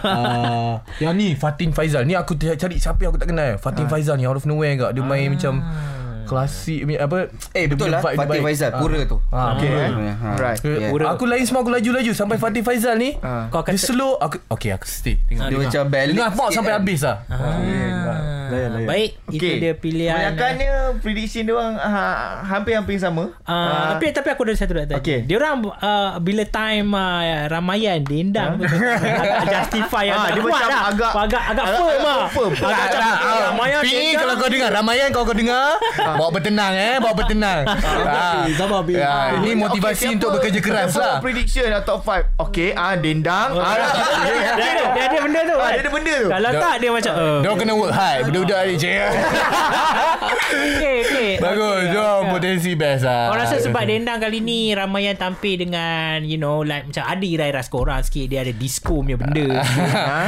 uh, 0.04 0.74
yang 1.00 1.16
ni 1.16 1.32
Fatin 1.32 1.72
Faizal. 1.72 2.04
Ni 2.04 2.12
aku 2.12 2.36
cari 2.36 2.76
siapa 2.76 3.00
yang 3.00 3.12
aku 3.12 3.20
tak 3.20 3.32
kenal. 3.32 3.56
Fatin 3.56 3.88
Faizal 3.88 4.18
ni 4.18 4.26
out 4.26 4.36
of 4.36 4.44
nowhere 4.44 4.74
enggak. 4.74 4.92
Dia 4.92 5.02
main 5.02 5.32
macam 5.32 5.64
klasik 6.26 6.80
ni, 6.84 6.94
apa 6.96 7.30
Eh 7.52 7.66
betul 7.66 7.88
lah 7.88 8.00
vibe 8.00 8.12
dia 8.12 8.20
Fatih 8.20 8.32
baik. 8.36 8.46
Faizal 8.48 8.70
Ah. 8.70 8.80
Pura 8.80 9.00
tu. 9.06 9.18
Okay 9.24 9.70
eh 9.70 9.90
Ha. 10.16 10.30
Right 10.36 10.60
Eh, 10.60 10.74
Yeah. 10.92 11.12
Aku 11.12 11.24
lain 11.24 11.44
semua 11.44 11.62
aku 11.62 11.72
laju-laju 11.72 12.12
sampai 12.12 12.36
Fatih 12.36 12.62
Faizal 12.62 12.96
ni. 12.96 13.16
Kau 13.16 13.62
Dia 13.62 13.72
kata 13.72 13.78
slow 13.78 14.18
aku 14.18 14.38
okay 14.48 14.72
aku 14.72 14.86
stay. 14.86 15.16
Tengok. 15.24 15.48
Dia 15.48 15.58
macam 15.60 15.82
pop 16.32 16.48
sikit 16.48 16.56
sampai 16.56 16.72
kan. 16.72 16.80
habis 16.80 17.00
lah. 17.02 17.18
Ah, 17.26 18.84
Baik, 18.86 19.12
itu 19.28 19.42
Okay. 19.42 19.54
dia 19.58 19.74
pilihan. 19.74 20.14
Kebanyakannya 20.14 20.72
prediction 21.00 21.42
dia 21.44 21.56
orang 21.56 21.76
ha, 21.76 22.02
hampir-hampir 22.46 22.96
sama. 22.96 23.34
Uh, 23.42 23.90
tapi 23.92 24.14
tapi 24.14 24.28
aku 24.30 24.42
ada 24.44 24.54
satu 24.54 24.74
nak 24.76 24.86
tanya. 24.88 25.02
Okay. 25.02 25.26
Dia 25.26 25.36
orang 25.36 25.66
uh, 25.66 26.22
bila 26.22 26.46
time 26.46 26.94
uh, 26.94 27.22
Ramayan 27.48 28.00
dendam 28.02 28.62
agak 28.62 29.50
justify 29.56 30.06
Ah, 30.08 30.30
agak 30.30 30.32
dia 30.32 30.42
macam 30.44 30.70
lah. 30.70 30.82
agak- 30.86 31.14
agak 31.16 31.44
agak 31.44 31.66
agak- 31.66 31.66
firm 31.76 31.90
agak 31.98 32.06
lah. 32.06 32.30
firm. 32.30 32.52
Agak 32.54 32.78
macam 32.78 33.02
Ramayan 33.50 33.82
kalau 34.16 34.34
kau 34.36 34.50
dengar 34.52 34.70
Ramayan 34.72 35.08
kau 35.10 35.24
kau 35.24 35.36
dengar 35.36 35.66
Bawa 36.16 36.30
bertenang 36.32 36.74
eh? 36.74 36.96
Bawa 37.00 37.14
bertenang. 37.16 37.62
Ah. 38.06 38.48
ya, 38.88 39.42
Ini 39.42 39.52
motivasi 39.58 40.06
Okay, 40.06 40.16
untuk 40.16 40.30
bekerja 40.38 40.60
keras 40.62 40.94
siapa 40.94 41.02
lah. 41.02 41.18
Prediction 41.20 41.66
lah 41.68 41.82
top 41.82 42.06
5. 42.06 42.38
Okay, 42.48 42.70
ah 42.78 42.94
dendang. 42.96 43.50
Ah, 43.58 43.76
dia, 44.28 44.52
ada, 44.56 44.84
dia 44.94 45.04
ada 45.10 45.18
benda 45.26 45.42
tu. 45.42 45.58
Ah, 45.58 45.70
dia 45.74 45.82
ada 45.82 45.92
benda 45.92 46.14
tu. 46.16 46.30
Kalau 46.30 46.52
tak 46.54 46.76
dia 46.80 46.90
macam 46.94 47.14
uh, 47.16 47.40
Dia 47.42 47.48
orang 47.50 47.60
kena 47.60 47.74
work 47.74 47.94
hard. 47.96 48.22
Budak-budak 48.30 48.60
ni 48.70 48.74
cik. 48.78 48.94
Okay, 50.46 50.96
okay. 51.02 51.32
Bagus. 51.44 51.82
Orang 51.92 52.22
okay. 52.22 52.32
potensi 52.38 52.72
best 52.78 53.04
lah. 53.04 53.24
Kau 53.32 53.38
rasa 53.40 53.56
sebab 53.60 53.84
dendang 53.84 54.20
kali 54.22 54.38
ni 54.40 54.60
Ramayan 54.72 55.16
tampil 55.18 55.56
dengan 55.58 56.22
You 56.22 56.38
know 56.38 56.62
like 56.62 56.88
Macam 56.88 57.04
ada 57.04 57.26
irai-irai 57.26 57.66
korang 57.68 58.02
sikit. 58.06 58.26
Dia 58.30 58.46
ada 58.46 58.54
disco 58.54 59.02
punya 59.02 59.18
benda. 59.18 59.66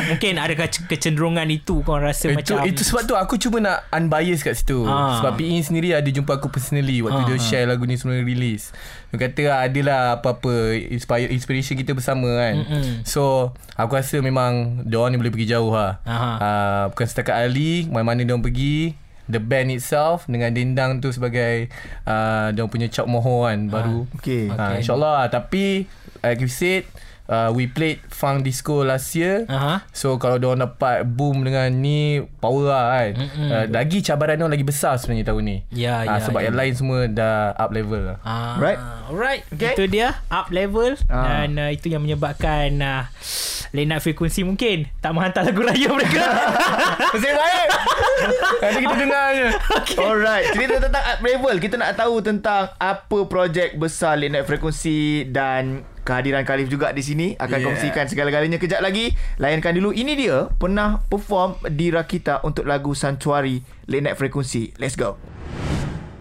Mungkin 0.09 0.33
ada 0.41 0.53
kece- 0.57 0.89
kecenderungan 0.89 1.47
itu 1.53 1.85
Kau 1.85 2.01
rasa 2.01 2.33
macam 2.33 2.65
itu 2.65 2.81
sebab 2.81 3.01
tu 3.05 3.13
aku 3.13 3.37
cuba 3.37 3.57
nak 3.61 3.77
unbiased 3.93 4.41
kat 4.41 4.57
situ. 4.57 4.81
Ah. 4.89 5.21
Sebab 5.21 5.37
PE 5.37 5.57
sendiri 5.61 5.76
ada 5.81 6.09
jumpa 6.09 6.37
aku 6.37 6.49
personally 6.49 6.99
Waktu 7.01 7.21
Ah, 7.21 7.27
dia 7.27 7.37
share 7.37 7.65
lagu 7.69 7.85
ni 7.85 7.95
sebelum 7.95 8.25
release. 8.25 8.73
Dia 9.13 9.29
kata 9.29 9.41
ah, 9.53 9.59
adalah 9.65 9.99
apa-apa 10.17 10.73
inspire, 10.75 11.29
Inspiration 11.29 11.77
kita 11.77 11.93
bersama 11.93 12.25
kan. 12.25 12.55
Mm-mm. 12.65 13.05
So 13.05 13.53
aku 13.77 13.95
rasa 13.95 14.17
memang 14.19 14.83
Diorang 14.83 15.13
ni 15.13 15.21
boleh 15.21 15.29
pergi 15.29 15.53
jauh 15.53 15.69
lah. 15.69 16.01
Aha. 16.03 16.31
uh, 16.37 16.83
Bukan 16.91 17.05
setakat 17.05 17.37
Ali 17.37 17.85
Mana-mana 17.87 18.25
diorang 18.25 18.41
pergi. 18.41 18.97
The 19.27 19.43
band 19.43 19.75
itself 19.75 20.23
Dengan 20.25 20.55
Dendang 20.55 21.03
tu 21.03 21.11
sebagai 21.11 21.67
uh, 22.07 22.49
Diorang 22.55 22.71
punya 22.71 22.87
Chok 22.87 23.07
Moho 23.07 23.43
kan 23.43 23.67
Baru. 23.67 24.07
Okay. 24.17 24.47
uh, 24.47 24.79
InsyaAllah. 24.79 25.27
Tapi 25.27 25.85
Like 26.23 26.41
you 26.41 26.49
said 26.49 26.87
uh, 27.27 27.49
We 27.49 27.67
played 27.67 28.01
Funk 28.07 28.41
Disco 28.41 28.81
last 28.81 29.13
year 29.13 29.45
Aha. 29.45 29.83
So 29.89 30.15
kalau 30.15 30.35
diorang 30.35 30.59
dapat 30.61 31.05
boom 31.05 31.41
dengan 31.41 31.69
ni 31.73 32.19
Power 32.37 32.67
lah 32.67 32.85
kan 32.97 33.11
uh, 33.19 33.65
Lagi 33.67 34.01
cabaran 34.01 34.35
diorang 34.35 34.53
lagi 34.53 34.63
besar 34.63 34.95
sebenarnya 34.95 35.27
tahun 35.27 35.43
ni 35.43 35.57
Ya, 35.69 35.99
Ah, 35.99 36.17
ya, 36.17 36.25
Sebab 36.25 36.39
ya. 36.39 36.45
yang 36.45 36.57
lain 36.57 36.73
semua 36.73 36.99
dah 37.05 37.53
up 37.53 37.69
level 37.69 38.01
lah 38.05 38.17
Ah, 38.21 38.55
Right. 38.57 38.79
Alright. 39.07 39.41
Okay. 39.49 39.73
Itu 39.73 39.85
dia 39.85 40.19
up 40.27 40.49
level 40.49 40.95
Ah. 41.07 41.43
dan 41.43 41.55
uh, 41.57 41.69
itu 41.69 41.87
yang 41.87 42.01
menyebabkan 42.01 42.69
uh, 42.77 43.03
night 43.69 43.99
frekuensi 43.99 44.41
mungkin 44.41 44.87
tak 44.97 45.11
menghantar 45.11 45.43
lagu 45.43 45.61
raya 45.61 45.87
mereka. 45.87 46.23
Nasib 47.13 47.29
baik 47.29 47.67
Nanti 48.59 48.79
kita 48.79 48.95
dengar 48.97 49.25
je 49.31 49.47
Alright 49.95 50.45
Cerita 50.49 50.75
tentang 50.81 51.03
up 51.05 51.19
level 51.21 51.55
Kita 51.57 51.75
nak 51.75 51.93
tahu 51.93 52.15
tentang 52.19 52.73
Apa 52.75 53.17
projek 53.25 53.75
besar 53.75 54.17
Late 54.17 54.33
Night 54.33 54.45
Frekuensi 54.45 54.97
Dan 55.25 55.85
Kehadiran 56.07 56.47
Khalif 56.47 56.71
juga 56.71 56.95
di 56.95 57.03
sini 57.03 57.27
Akan 57.35 57.59
yeah. 57.59 57.67
Kongsikan 57.67 58.07
segala-galanya. 58.07 58.55
Kejap 58.55 58.79
lagi 58.79 59.11
Layankan 59.43 59.75
dulu. 59.75 59.91
Ini 59.91 60.15
dia 60.15 60.47
Pernah 60.55 61.03
perform 61.11 61.59
Di 61.67 61.91
Rakita 61.91 62.47
Untuk 62.47 62.63
lagu 62.63 62.95
Sanctuary 62.95 63.59
Late 63.91 64.03
Night 64.07 64.15
Frekuensi 64.15 64.79
Let's 64.79 64.95
go 64.95 65.36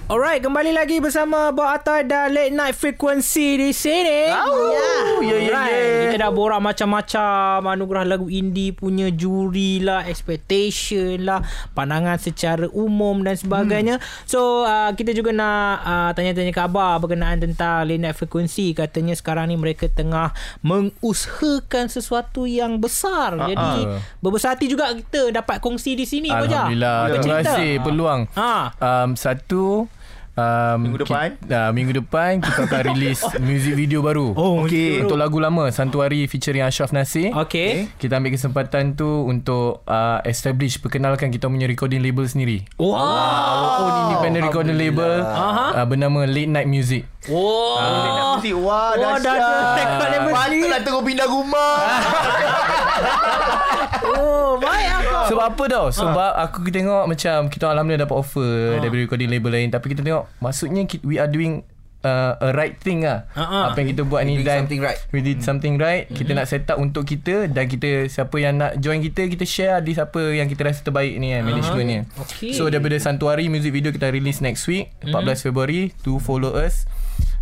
Alright, 0.07 0.39
kembali 0.39 0.71
lagi 0.71 1.03
bersama 1.03 1.51
Bob 1.51 1.67
Atai 1.67 2.07
dan 2.07 2.31
Late 2.31 2.55
Night 2.55 2.79
Frequency 2.79 3.59
di 3.59 3.75
sini. 3.75 4.31
Oh, 4.31 4.71
ya, 4.71 5.19
ya, 5.19 5.35
Alright, 5.51 5.75
ya. 5.75 5.99
Kita 6.07 6.17
dah 6.23 6.31
borak 6.31 6.63
macam-macam 6.63 7.67
anugerah 7.75 8.07
lagu 8.07 8.31
indie 8.31 8.71
punya 8.71 9.11
juri 9.11 9.83
lah, 9.83 10.07
expectation 10.07 11.27
lah, 11.27 11.43
pandangan 11.75 12.23
secara 12.23 12.71
umum 12.71 13.27
dan 13.27 13.35
sebagainya. 13.35 13.99
Hmm. 13.99 14.07
So, 14.31 14.63
uh, 14.63 14.95
kita 14.95 15.11
juga 15.11 15.35
nak 15.35 15.83
uh, 15.83 16.11
tanya-tanya 16.15 16.55
khabar 16.55 17.03
berkenaan 17.03 17.43
tentang 17.43 17.91
Late 17.91 18.07
Night 18.07 18.15
Frequency. 18.15 18.79
Katanya 18.79 19.19
sekarang 19.19 19.51
ni 19.51 19.59
mereka 19.59 19.91
tengah 19.91 20.31
mengusahakan 20.63 21.91
sesuatu 21.91 22.47
yang 22.47 22.79
besar. 22.79 23.35
Ah, 23.43 23.51
Jadi, 23.51 23.91
berbesar 24.23 24.55
hati 24.55 24.71
juga 24.71 24.95
kita 24.95 25.35
dapat 25.35 25.59
kongsi 25.59 25.99
di 25.99 26.07
sini. 26.07 26.31
Alhamdulillah 26.31 27.11
Kita 27.11 27.19
Terima 27.27 27.39
kasih 27.43 27.71
peluang 27.83 28.21
Ha. 28.39 28.71
um, 28.79 29.19
Satu 29.19 29.96
um, 30.37 30.77
Minggu 30.79 30.99
depan? 31.03 31.29
Kita, 31.37 31.57
uh, 31.59 31.71
minggu 31.71 31.93
depan 31.97 32.31
Kita 32.39 32.61
akan 32.63 32.83
release 32.91 33.23
Music 33.39 33.73
video 33.75 34.01
baru 34.01 34.31
Oh, 34.33 34.63
Okey. 34.63 35.01
Untuk 35.01 35.17
lagu 35.17 35.37
lama 35.37 35.69
Santuari 35.69 36.25
featuring 36.25 36.61
Ashraf 36.61 36.91
Nasir 36.91 37.33
Okay. 37.35 37.89
Kita 37.97 38.17
ambil 38.17 38.31
kesempatan 38.31 38.93
tu 38.93 39.09
Untuk 39.25 39.83
uh, 39.83 40.21
establish 40.23 40.79
Perkenalkan 40.79 41.29
kita 41.29 41.47
punya 41.47 41.65
recording 41.65 42.01
label 42.01 42.25
sendiri 42.25 42.63
Wow. 42.77 42.95
Our 42.95 43.77
own 43.79 43.93
independent 44.07 44.43
recording 44.45 44.77
label 44.77 45.21
Aha. 45.21 45.67
uh, 45.75 45.85
Bernama 45.85 46.25
Late 46.25 46.53
Night 46.53 46.69
Music 46.69 47.09
Wow. 47.27 47.43
Late 47.75 48.05
Night 48.07 48.15
Frekuensi 48.37 48.53
Wah, 48.55 48.93
Wah, 48.93 48.93
dah 48.95 49.11
ada 49.17 49.35
record 49.75 50.09
label 50.09 50.33
sendiri. 50.33 50.61
Patutlah 50.63 50.81
tengok 50.83 51.03
pindah 51.03 51.27
rumah 51.27 51.75
Oh, 54.07 54.55
baik 54.57 54.87
aku. 54.93 55.06
Sebab 55.29 55.45
apa 55.55 55.65
tau? 55.67 55.87
Sebab 55.91 56.33
aku 56.39 56.69
tengok 56.71 57.05
Macam 57.11 57.51
kita 57.51 57.71
Alhamdulillah 57.71 58.07
dapat 58.07 58.17
offer 58.17 58.81
Daripada 58.81 59.01
recording 59.03 59.31
label 59.31 59.51
lain. 59.53 59.69
Tapi 59.71 59.87
kita 59.93 60.03
tengok 60.07 60.31
Maksudnya 60.39 60.83
we 61.03 61.19
are 61.19 61.31
doing 61.31 61.67
uh, 62.07 62.39
A 62.39 62.49
right 62.55 62.79
thing 62.79 63.03
lah. 63.03 63.27
Ha, 63.35 63.45
ha. 63.45 63.61
Apa 63.71 63.83
yang 63.83 63.89
kita 63.97 64.03
buat 64.07 64.23
ni 64.23 64.39
Doing 64.39 64.47
dan 64.47 64.59
something 64.65 64.81
right. 64.83 64.99
We 65.11 65.21
did 65.23 65.39
something 65.43 65.75
right. 65.77 66.07
Kita 66.07 66.31
nak 66.37 66.47
set 66.47 66.67
up 66.71 66.79
untuk 66.79 67.03
kita 67.03 67.51
Dan 67.51 67.67
kita 67.67 68.07
Siapa 68.07 68.37
yang 68.39 68.63
nak 68.63 68.79
join 68.79 69.03
kita 69.03 69.27
Kita 69.27 69.43
share 69.43 69.83
di 69.83 69.97
siapa 69.97 70.21
Yang 70.35 70.55
kita 70.55 70.63
rasa 70.71 70.81
terbaik 70.87 71.19
ni 71.19 71.35
kan 71.35 71.43
Management 71.43 71.87
ni. 71.87 71.99
Okey. 72.23 72.53
So 72.55 72.71
daripada 72.71 72.97
Santuari 73.03 73.51
Music 73.51 73.75
video 73.75 73.91
kita 73.91 74.11
release 74.15 74.39
next 74.39 74.67
week 74.71 74.95
14 75.03 75.47
Februari 75.51 75.91
Do 76.07 76.23
follow 76.23 76.55
us. 76.55 76.87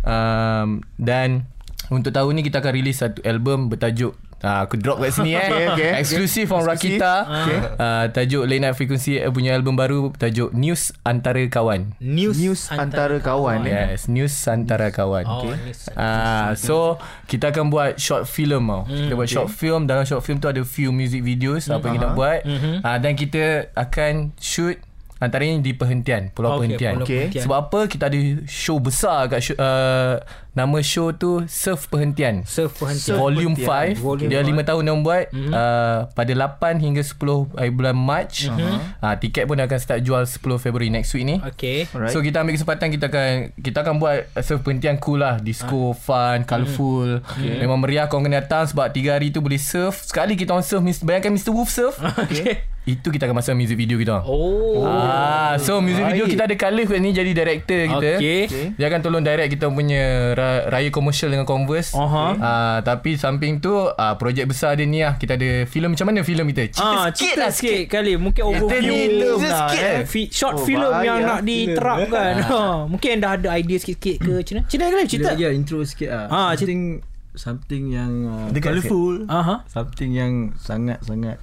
Um, 0.01 0.81
Dan 0.97 1.49
Untuk 1.93 2.13
tahun 2.13 2.37
ni 2.37 2.41
kita 2.41 2.65
akan 2.65 2.73
release 2.73 3.05
Satu 3.05 3.21
album 3.25 3.69
bertajuk 3.69 4.17
Ah, 4.39 4.63
aku 4.63 4.75
drop 4.75 4.99
kat 4.99 5.09
sini 5.09 5.31
eh 5.37 5.47
Okay, 5.47 5.65
okay. 5.69 5.91
Exclusive 5.97 6.45
from 6.45 6.61
Exclusive. 6.61 6.99
Rakita 7.01 7.13
Okay. 7.25 7.59
uh, 7.75 8.05
Tajuk 8.09 8.43
Late 8.45 8.61
Night 8.61 8.75
Frequency 8.75 9.17
uh, 9.17 9.29
Punya 9.29 9.55
album 9.55 9.73
baru 9.73 10.11
Tajuk 10.11 10.51
News 10.51 10.93
Antara 11.01 11.39
Kawan 11.45 11.95
News, 11.97 12.35
News 12.37 12.61
antara 12.69 13.17
kawan 13.17 13.63
eh. 13.63 13.95
Yes 13.95 14.05
News 14.05 14.35
Antara 14.45 14.91
Kawan 14.91 15.23
Oh, 15.25 15.49
news. 15.49 15.89
Ah, 15.93 16.53
so 16.53 16.99
kita 17.25 17.49
akan 17.49 17.67
buat 17.67 17.97
short 17.97 18.25
film 18.25 18.67
tau. 18.67 18.85
Mm, 18.85 18.97
kita 19.01 19.13
buat 19.15 19.29
short 19.29 19.49
film 19.49 19.81
dalam 19.85 20.03
short 20.03 20.21
film 20.21 20.37
tu 20.37 20.45
ada 20.45 20.61
few 20.61 20.89
music 20.89 21.21
videos 21.21 21.65
apa 21.67 21.81
yang 21.83 21.95
kita 21.97 22.07
nak 22.07 22.13
buat. 22.13 22.39
Mhm. 22.43 22.73
Ah, 22.81 22.97
dan 22.97 23.13
kita 23.13 23.43
akan 23.73 24.13
shoot 24.37 24.77
antaranya 25.17 25.57
di 25.59 25.71
perhentian, 25.71 26.29
Pulau 26.29 26.55
Okey, 26.55 26.75
Perhentian. 26.75 26.93
Pulau. 26.97 27.07
Perhentian. 27.07 27.41
Sebab 27.41 27.57
apa 27.65 27.79
kita 27.87 28.03
ada 28.05 28.17
show 28.45 28.77
besar 28.77 29.25
kat 29.25 29.39
show, 29.41 29.55
uh, 29.55 30.19
nama 30.55 30.79
show 30.79 31.11
tu 31.11 31.43
Surf 31.51 31.91
Perhentian. 31.91 32.47
Surf 32.47 32.79
perhentian. 32.79 33.19
Volume 33.19 33.53
Perhentian. 33.59 33.99
5 33.99 34.07
Volume 34.07 34.29
Dia 34.31 34.39
five. 34.41 34.55
5 34.55 34.69
tahun 34.71 34.81
dia 34.81 34.91
orang 34.95 35.03
buat 35.03 35.25
mm-hmm. 35.35 35.51
uh, 35.51 35.97
Pada 36.15 36.31
8 36.31 36.79
hingga 36.79 37.03
10 37.03 37.59
hari 37.59 37.71
bulan 37.75 37.95
Mac 37.95 38.31
uh-huh. 38.31 38.79
uh, 39.03 39.15
Tiket 39.19 39.43
pun 39.45 39.59
akan 39.59 39.77
start 39.77 39.99
jual 40.07 40.23
10 40.23 40.39
Februari 40.63 40.87
next 40.87 41.11
week 41.11 41.27
ni 41.27 41.37
Okay. 41.43 41.85
Alright. 41.91 42.15
So 42.15 42.23
kita 42.23 42.41
ambil 42.41 42.55
kesempatan 42.55 42.87
kita 42.89 43.11
akan 43.11 43.51
kita 43.59 43.77
akan 43.83 43.95
buat 43.99 44.31
surf 44.39 44.63
perhentian 44.63 44.95
cool 45.03 45.19
lah, 45.19 45.37
disco, 45.43 45.91
fun, 45.93 46.47
colourful. 46.47 47.19
Okay. 47.21 47.59
Memang 47.59 47.83
meriah 47.83 48.07
kau 48.07 48.23
kena 48.23 48.39
datang 48.39 48.63
sebab 48.65 48.89
3 48.89 49.19
hari 49.19 49.27
tu 49.35 49.43
boleh 49.43 49.59
surf. 49.59 50.07
Sekali 50.07 50.39
kita 50.39 50.55
orang 50.55 50.63
surf, 50.63 50.81
bayangkan 51.03 51.35
Mr. 51.35 51.51
Wolf 51.51 51.69
surf. 51.69 51.99
Okay. 52.25 52.65
Itu 52.85 53.09
kita 53.09 53.25
akan 53.25 53.41
masuk 53.41 53.57
music 53.57 53.81
video 53.81 53.97
kita 53.97 54.21
Oh. 54.29 54.85
Ah, 54.85 55.57
so 55.57 55.81
music 55.81 56.05
video 56.05 56.29
kita 56.29 56.45
ada 56.45 56.53
Khalif 56.53 56.93
ni 57.01 57.17
jadi 57.17 57.33
director 57.33 57.81
kita. 57.97 58.11
Okey. 58.21 58.41
Dia 58.77 58.85
akan 58.93 58.99
tolong 59.01 59.25
direct 59.25 59.49
kita 59.57 59.65
punya 59.73 60.37
ra- 60.45 60.69
raya 60.69 60.89
komersial 60.89 61.27
dengan 61.27 61.43
Converse. 61.43 61.91
Aha. 61.91 62.25
Ah, 62.35 62.77
tapi 62.79 63.15
samping 63.15 63.57
tu 63.57 63.73
ah, 63.89 64.13
projek 64.13 64.45
besar 64.45 64.73
dia 64.73 64.85
ni 64.85 65.01
lah. 65.01 65.15
Kita 65.15 65.33
ada 65.33 65.65
filem 65.65 65.91
macam 65.91 66.05
mana 66.05 66.21
filem 66.21 66.45
kita? 66.47 66.63
Cerita 66.71 66.85
Ah, 66.85 67.07
sikit 67.09 67.17
cerita 67.27 67.39
lah 67.39 67.49
sikit 67.49 67.81
kali 67.87 68.13
Mungkin 68.15 68.43
overview 68.43 68.93
ni 68.93 69.25
lah, 69.41 69.65
sikit 69.65 69.81
eh. 69.81 69.95
eh. 69.95 70.03
Fi- 70.05 70.29
Short 70.29 70.55
Oh, 70.55 70.63
film 70.63 70.85
bahaya. 70.85 71.03
yang 71.03 71.17
nak 71.23 71.39
diterapkan 71.41 72.33
ha. 72.39 72.59
Mungkin 72.91 73.13
dah 73.17 73.31
ada 73.33 73.49
idea 73.51 73.77
sikit-sikit 73.77 74.17
ke 74.19 74.33
Cina 74.41 74.59
Cina 74.65 74.83
kali 74.87 75.05
cerita 75.05 75.33
Ya, 75.33 75.49
intro 75.49 75.81
sikit 75.81 76.07
lah. 76.07 76.25
Ah, 76.29 76.51
something 76.53 77.01
something 77.33 77.83
yang 77.89 78.11
uh, 78.25 78.47
colourful. 78.55 79.25
Aha. 79.27 79.65
Something 79.65 80.11
yang 80.11 80.33
sangat-sangat 80.55 81.41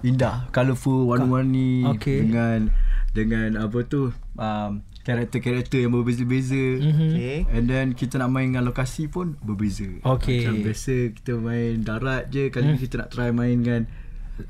indah, 0.00 0.46
colourful, 0.50 1.06
warna-warni 1.06 1.82
Okey. 1.88 2.22
dengan 2.22 2.70
dengan 3.10 3.58
apa 3.58 3.78
tu 3.82 4.10
um, 4.36 4.70
karakter-karakter 5.06 5.78
yang 5.78 5.94
berbeza-beza. 5.94 6.58
Mm-hmm. 6.76 7.10
Okay. 7.14 7.38
And 7.48 7.64
then 7.64 7.86
kita 7.92 8.18
nak 8.18 8.28
main 8.28 8.50
dengan 8.50 8.66
lokasi 8.66 9.06
pun 9.06 9.38
berbeza. 9.40 9.86
Okey. 10.02 10.42
Macam 10.42 10.54
biasa 10.60 10.94
kita 11.14 11.32
main 11.36 11.80
darat 11.80 12.26
je, 12.28 12.50
kali 12.50 12.66
ni 12.68 12.78
kita 12.78 12.98
nak 12.98 13.08
try 13.08 13.30
main 13.30 13.54
dengan 13.56 13.86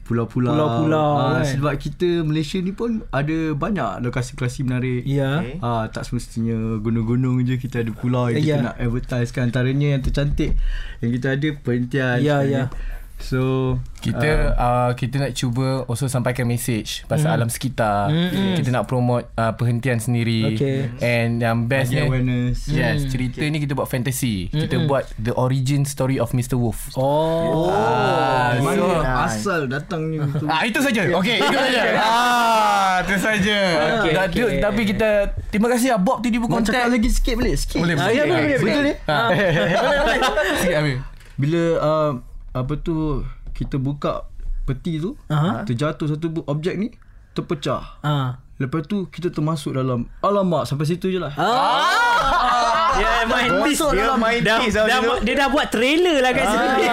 pulau-pulau. 0.02 0.50
Pulau-pulau, 0.50 1.10
Ah, 1.14 1.22
kan? 1.38 1.46
Sebab 1.46 1.72
kita 1.76 2.08
Malaysia 2.22 2.58
ni 2.58 2.72
pun 2.72 3.06
ada 3.08 3.54
banyak 3.54 4.02
lokasi-lokasi 4.02 4.64
menarik. 4.64 5.06
Ya 5.06 5.38
Okay. 5.38 5.60
Ah, 5.60 5.86
tak 5.86 6.02
semestinya 6.02 6.56
gunung-gunung 6.76 7.38
je 7.42 7.54
kita 7.54 7.84
ada 7.84 7.92
pulau 7.92 8.26
yang 8.26 8.40
Ya. 8.40 8.56
kita 8.56 8.62
nak 8.64 8.76
advertise 8.80 9.30
kan 9.30 9.46
antaranya 9.46 9.94
yang 9.94 10.02
tercantik 10.02 10.58
yang 10.98 11.10
kita 11.12 11.28
ada 11.30 11.48
perhentian. 11.54 12.16
Ya, 12.18 12.40
sebenarnya. 12.40 12.62
ya. 12.66 13.04
So 13.18 13.74
Kita 13.98 14.22
uh, 14.54 14.90
kita 14.92 15.18
nak 15.18 15.32
cuba 15.32 15.82
also 15.82 16.06
sampaikan 16.06 16.44
message 16.44 17.02
pasal 17.04 17.34
alam 17.34 17.48
sekitar. 17.48 18.06
Mm. 18.06 18.54
Kita 18.54 18.70
nak 18.70 18.86
promote 18.86 19.26
uh, 19.34 19.50
perhentian 19.50 19.98
sendiri. 19.98 20.54
Okay. 20.54 20.94
And 21.00 21.40
yang 21.40 21.66
best 21.66 21.90
ni 21.90 21.98
awareness. 22.00 22.68
Yes, 22.68 23.08
cerita 23.08 23.42
ni 23.42 23.58
kita 23.58 23.72
buat 23.72 23.86
fantasy. 23.86 24.46
Kita 24.46 24.78
buat 24.84 25.10
the 25.16 25.34
origin 25.34 25.82
story 25.82 26.16
of 26.16 26.30
Mr. 26.30 26.54
Wolf. 26.54 26.94
Oh, 26.94 27.66
Ah, 27.66 28.54
Mana 28.56 28.78
so, 28.78 28.86
asal 29.02 29.60
datangnya 29.66 30.22
tu. 30.32 30.46
Ah 30.46 30.62
itu 30.62 30.78
saja. 30.78 31.02
Okey, 31.10 31.36
itu 31.36 31.56
saja. 31.56 31.82
Ah, 31.98 32.94
itu 33.02 33.16
saja. 33.16 33.58
Da- 33.66 33.94
okey. 33.98 34.12
tu- 34.30 34.54
Tapi 34.60 34.82
kita 34.86 35.08
terima 35.50 35.66
kasih 35.68 35.88
ah 35.90 35.98
Bob 35.98 36.20
tiba-tiba 36.20 36.46
Nak 36.46 36.52
contact. 36.52 36.74
cakap 36.78 36.88
lagi 36.92 37.08
sikit 37.10 37.34
boleh? 37.34 37.54
Sikit. 37.54 37.78
Boleh, 37.80 37.94
Ah, 37.96 38.08
ya, 38.08 38.22
boleh, 38.22 38.38
boleh, 38.38 38.58
Betul 38.62 38.82
ni? 38.84 38.94
Ah. 39.04 39.28
Boleh, 39.28 39.98
boleh. 39.98 40.18
Sikit 40.62 40.76
Amir. 40.76 40.96
Bila 41.34 41.62
uh, 41.80 42.12
apa 42.56 42.80
tu 42.80 43.20
kita 43.52 43.76
buka 43.76 44.24
peti 44.64 44.96
tu, 44.96 45.14
Aha. 45.28 45.62
terjatuh 45.68 46.08
satu 46.08 46.32
objek 46.48 46.74
ni 46.80 46.88
terpecah. 47.36 48.00
Ah. 48.00 48.40
Lepas 48.56 48.88
tu 48.88 49.04
kita 49.12 49.28
termasuk 49.28 49.76
dalam 49.76 50.08
Alamak 50.24 50.64
sampai 50.64 50.88
situ 50.88 51.12
je 51.12 51.20
lah 51.20 51.28
Ah. 51.36 52.55
Ya, 52.96 53.10
main 53.24 53.50
tease 53.62 53.76
Masuk 53.76 53.90
dia 53.92 54.02
dalam 54.02 54.18
main 54.18 54.40
dah, 54.40 54.58
tease 54.58 54.74
dah, 54.74 54.84
dah, 54.86 55.00
dia 55.20 55.34
dah 55.34 55.48
buat 55.48 55.66
trailer 55.68 56.16
lah 56.18 56.32
kat 56.32 56.44
sini. 56.44 56.84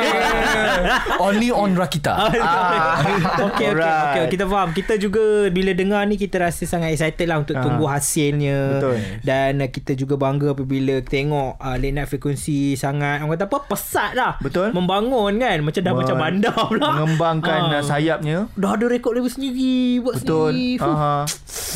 Only 1.25 1.49
on 1.49 1.71
Rakita. 1.73 2.13
Ah. 2.13 2.99
Okey 2.99 3.15
okey 3.41 3.67
Alright. 3.69 4.05
okey 4.09 4.23
kita 4.31 4.45
faham. 4.45 4.69
Kita 4.71 4.93
juga 4.95 5.21
bila 5.49 5.71
dengar 5.71 6.03
ni 6.03 6.15
kita 6.15 6.41
rasa 6.41 6.63
sangat 6.63 6.91
excited 6.91 7.25
lah 7.25 7.39
untuk 7.39 7.55
tunggu 7.55 7.85
hasilnya. 7.85 8.59
Betul. 8.77 8.95
Dan 9.21 9.51
uh, 9.59 9.69
kita 9.69 9.91
juga 9.93 10.15
bangga 10.15 10.51
apabila 10.51 10.99
tengok 11.01 11.55
uh, 11.55 11.75
late 11.75 11.93
night 11.93 12.07
frequency 12.07 12.73
sangat 12.73 13.21
orang 13.21 13.33
kata 13.33 13.45
apa 13.45 13.59
pesat 13.65 14.11
lah. 14.13 14.35
Betul. 14.37 14.71
Membangun 14.71 15.37
kan 15.37 15.57
macam 15.61 15.81
dah 15.81 15.91
Men- 15.91 15.99
macam 15.99 16.15
bandar 16.17 16.55
pula. 16.65 16.89
Mengembangkan 16.93 17.59
Ah. 17.65 17.79
uh, 17.79 17.83
sayapnya. 17.83 18.37
Dah 18.53 18.73
ada 18.73 18.85
rekod 18.85 19.13
label 19.13 19.29
sendiri 19.29 19.73
buat 19.99 20.19
Betul. 20.19 20.51
sendiri. 20.51 20.83
Aha. 20.83 21.23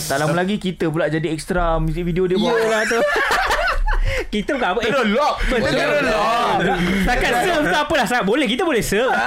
Tak 0.03 0.17
lama 0.17 0.33
lagi 0.35 0.55
kita 0.57 0.87
pula 0.87 1.07
jadi 1.07 1.27
extra 1.27 1.77
music 1.77 2.03
video 2.03 2.25
dia 2.25 2.35
buat. 2.35 2.51
Iyalah 2.51 2.81
tu. 2.85 2.99
kita 4.27 4.49
bukan 4.59 4.69
apa 4.75 4.79
eh, 4.83 4.91
lock. 5.13 5.35
Betul 5.47 6.03
lock 6.07 6.59
Takkan 7.07 7.31
serve 7.47 7.65
tak 7.71 7.81
apalah 7.87 8.05
Sangat 8.05 8.25
boleh 8.27 8.45
Kita 8.45 8.67
boleh 8.67 8.83
serve 8.83 9.11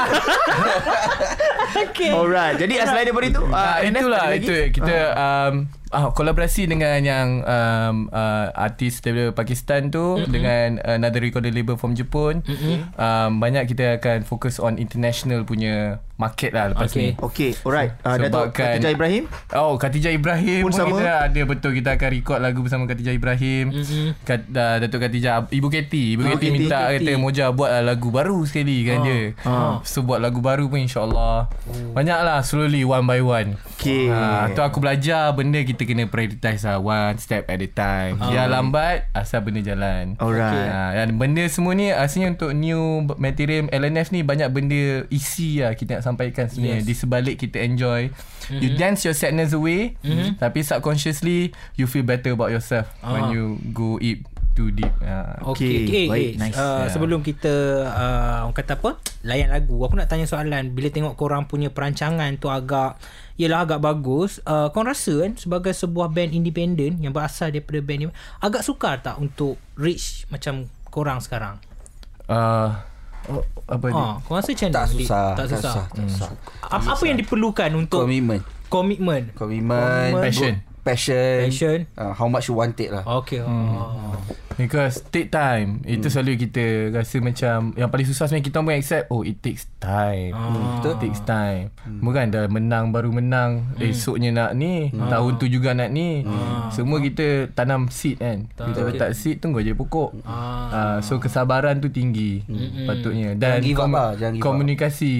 Okay 1.70 2.10
Alright. 2.10 2.58
Jadi 2.58 2.74
selain 2.82 3.06
daripada 3.06 3.26
itu, 3.30 3.42
uh, 3.46 3.54
Ah, 3.54 3.76
NF 3.84 4.02
itulah 4.02 4.20
ada 4.20 4.32
lagi? 4.34 4.46
itu 4.46 4.54
kita 4.74 4.96
um, 5.14 5.54
ah, 5.94 6.08
kolaborasi 6.10 6.62
dengan 6.66 6.98
yang 7.02 7.28
um, 7.46 7.96
uh, 8.10 8.46
artis 8.54 8.98
daripada 9.02 9.30
Pakistan 9.34 9.90
tu 9.92 10.18
mm-hmm. 10.18 10.30
dengan 10.32 10.68
another 10.82 11.22
recording 11.22 11.54
label 11.54 11.78
from 11.78 11.94
Jepun. 11.94 12.42
Mm-hmm. 12.42 12.76
Um, 12.98 13.30
banyak 13.38 13.70
kita 13.70 14.00
akan 14.02 14.26
fokus 14.26 14.58
on 14.58 14.76
international 14.80 15.46
punya 15.46 16.02
market 16.20 16.52
lah 16.52 16.68
lepas 16.68 16.86
Okay. 16.86 17.00
ni. 17.00 17.08
Okay, 17.16 17.50
alright. 17.62 17.96
Uh, 17.98 18.16
Datuk 18.18 18.28
Sebabkan- 18.52 18.76
Khatijah 18.76 18.90
Ibrahim. 18.92 19.22
Oh, 19.52 19.72
Khatijah 19.74 20.12
Ibrahim 20.12 20.60
Pun 20.60 20.68
pun, 20.68 20.76
sama? 20.76 20.90
kita 20.92 21.12
ada 21.24 21.40
betul 21.42 21.70
kita 21.72 21.90
akan 21.92 22.08
record 22.10 22.38
lagu 22.38 22.60
bersama 22.60 22.84
Khatijah 22.84 23.10
Ibrahim. 23.12 23.64
Mm-hmm. 23.72 24.06
Kat, 24.22 24.40
uh, 24.46 24.76
Datuk 24.78 25.00
Khatijah 25.00 25.48
Ibu 25.48 25.68
Keti, 25.68 26.04
Ibu 26.12 26.22
Oh, 26.22 26.26
Keti 26.30 26.46
Keti, 26.46 26.54
minta 26.54 26.78
Keti. 26.90 27.08
kata 27.08 27.12
Moja 27.16 27.44
buat 27.50 27.70
lah 27.70 27.82
lagu 27.86 28.08
baru 28.10 28.36
sekali 28.42 28.84
kan 28.84 29.00
dia. 29.00 29.32
So 29.82 30.02
buat 30.02 30.20
lagu 30.20 30.38
baru 30.38 30.66
pun 30.66 30.78
insya-Allah. 30.78 31.48
Banyaklah 31.90 32.42
slowly 32.42 32.82
one 32.82 33.04
by 33.04 33.18
one. 33.18 33.56
Okay. 33.74 34.06
Ha, 34.06 34.52
tu 34.52 34.60
aku 34.60 34.76
belajar 34.78 35.32
benda 35.32 35.56
kita 35.58 35.82
kena 35.82 36.04
prioritize 36.04 36.60
lah 36.62 36.76
one 36.76 37.16
step 37.16 37.46
at 37.46 37.56
a 37.56 37.66
time. 37.66 38.20
Dia 38.20 38.44
lambat 38.44 39.08
asal 39.10 39.40
benda 39.40 39.60
jalan. 39.60 40.18
Alright. 40.18 40.68
Ha, 40.68 40.92
dan 40.94 41.16
benda 41.16 41.46
semua 41.46 41.72
ni 41.72 41.88
asalnya 41.88 42.34
untuk 42.34 42.52
new 42.52 42.80
material 43.16 43.40
LNF 43.70 44.10
ni 44.10 44.20
banyak 44.20 44.48
benda 44.48 44.80
isi 45.08 45.58
lah 45.58 45.72
kita 45.72 45.96
nak 45.96 46.04
sampaikan 46.10 46.46
sebenarnya. 46.46 46.82
Yes. 46.82 46.88
Di 46.88 46.94
sebalik 46.96 47.36
kita 47.38 47.58
enjoy. 47.60 48.10
Mm-hmm. 48.10 48.60
You 48.60 48.68
dance 48.74 49.00
your 49.02 49.14
sadness 49.14 49.54
away 49.54 49.94
mm-hmm. 50.00 50.36
tapi 50.36 50.60
subconsciously 50.60 51.54
you 51.74 51.86
feel 51.86 52.02
better 52.02 52.34
about 52.34 52.50
yourself 52.50 52.90
Ah. 53.00 53.14
when 53.14 53.30
you 53.30 53.44
go 53.70 53.96
eat 53.98 54.26
too 54.50 54.74
deep. 54.74 54.90
Ha. 55.00 55.38
Okay, 55.54 55.54
Okay, 55.54 55.74
okay, 55.86 56.06
baik, 56.10 56.32
nice. 56.36 56.58
Uh, 56.58 56.82
Yeah. 56.82 56.90
Sebelum 56.90 57.22
kita 57.22 57.54
uh, 57.86 58.50
Orang 58.50 58.56
kata 58.58 58.74
apa 58.74 58.98
Layan 59.22 59.54
lagu 59.54 59.78
Aku 59.78 59.94
nak 59.94 60.10
tanya 60.10 60.26
soalan 60.26 60.74
Bila 60.74 60.90
tengok 60.90 61.14
korang 61.14 61.46
punya 61.46 61.70
perancangan 61.70 62.34
tu 62.34 62.50
agak 62.50 62.98
Yelah 63.38 63.62
agak 63.62 63.78
bagus 63.78 64.42
uh, 64.42 64.66
Korang 64.74 64.90
rasa 64.90 65.22
kan 65.22 65.38
Sebagai 65.38 65.70
sebuah 65.70 66.10
band 66.10 66.34
independent 66.34 66.98
Yang 66.98 67.12
berasal 67.14 67.54
daripada 67.54 67.78
band 67.78 67.98
ni 68.02 68.06
Agak 68.42 68.66
sukar 68.66 68.98
tak 68.98 69.22
Untuk 69.22 69.54
reach 69.78 70.26
Macam 70.28 70.66
korang 70.90 71.22
sekarang 71.22 71.62
Uh, 72.26 72.74
oh, 73.30 73.44
apa 73.66 73.86
dia? 73.86 73.96
ha, 73.96 74.18
Korang 74.20 74.38
rasa 74.38 74.50
macam 74.50 74.68
Tak 74.68 74.82
mana? 74.82 74.92
susah. 74.92 75.26
Tak 75.32 75.46
susah, 75.48 75.74
Tak 75.86 76.04
susah. 76.06 76.30
Apa, 76.60 76.86
apa 76.92 77.02
yang 77.06 77.18
diperlukan 77.18 77.70
Untuk 77.72 78.00
Commitment. 78.02 78.42
Komitmen 78.68 79.22
Commitment. 79.34 80.14
Passion. 80.18 80.54
Passion. 80.80 81.46
Passion. 81.46 81.78
Uh, 81.94 82.12
how 82.12 82.26
much 82.26 82.48
you 82.48 82.54
want 82.54 82.76
it 82.76 82.90
lah. 82.90 83.04
Okay. 83.22 83.40
Oh. 83.40 84.16
Because 84.56 85.00
take 85.08 85.32
time. 85.32 85.80
Itu 85.88 86.12
selalu 86.12 86.36
kita 86.38 86.64
Rasa 86.92 87.16
macam 87.16 87.72
Yang 87.72 87.88
paling 87.88 88.06
susah 88.06 88.28
sebenarnya 88.28 88.44
Kita 88.44 88.56
pun 88.60 88.76
accept 88.76 89.06
Oh 89.08 89.24
it 89.24 89.40
takes 89.40 89.64
time. 89.80 90.36
Ah. 90.36 90.84
It 90.84 91.00
takes 91.00 91.24
time. 91.24 91.72
Bukan 91.80 92.28
dah 92.28 92.44
menang 92.44 92.92
Baru 92.92 93.08
menang. 93.08 93.72
Esoknya 93.80 94.28
nak 94.28 94.52
ni 94.52 94.92
Tahun 94.92 95.32
tu 95.40 95.48
juga 95.48 95.72
nak 95.72 95.88
ni. 95.88 96.28
Semua 96.68 97.00
kita 97.00 97.48
Tanam 97.50 97.88
seed 97.88 98.20
kan. 98.20 98.52
Kita 98.52 98.84
letak 98.84 99.16
seed 99.16 99.40
Tunggu 99.40 99.64
je 99.64 99.72
pokok. 99.72 100.20
Ah, 100.28 101.00
So 101.00 101.16
kesabaran 101.16 101.80
tu 101.80 101.88
tinggi 101.88 102.44
Patutnya. 102.84 103.32
Dan 103.32 103.64
Jangan 103.64 103.64
give 103.64 103.78
up 103.78 103.80
kom- 103.80 103.96
lah, 103.96 104.10
jangan 104.12 104.32
give 104.34 104.42
up. 104.42 104.44
Komunikasi 104.44 105.14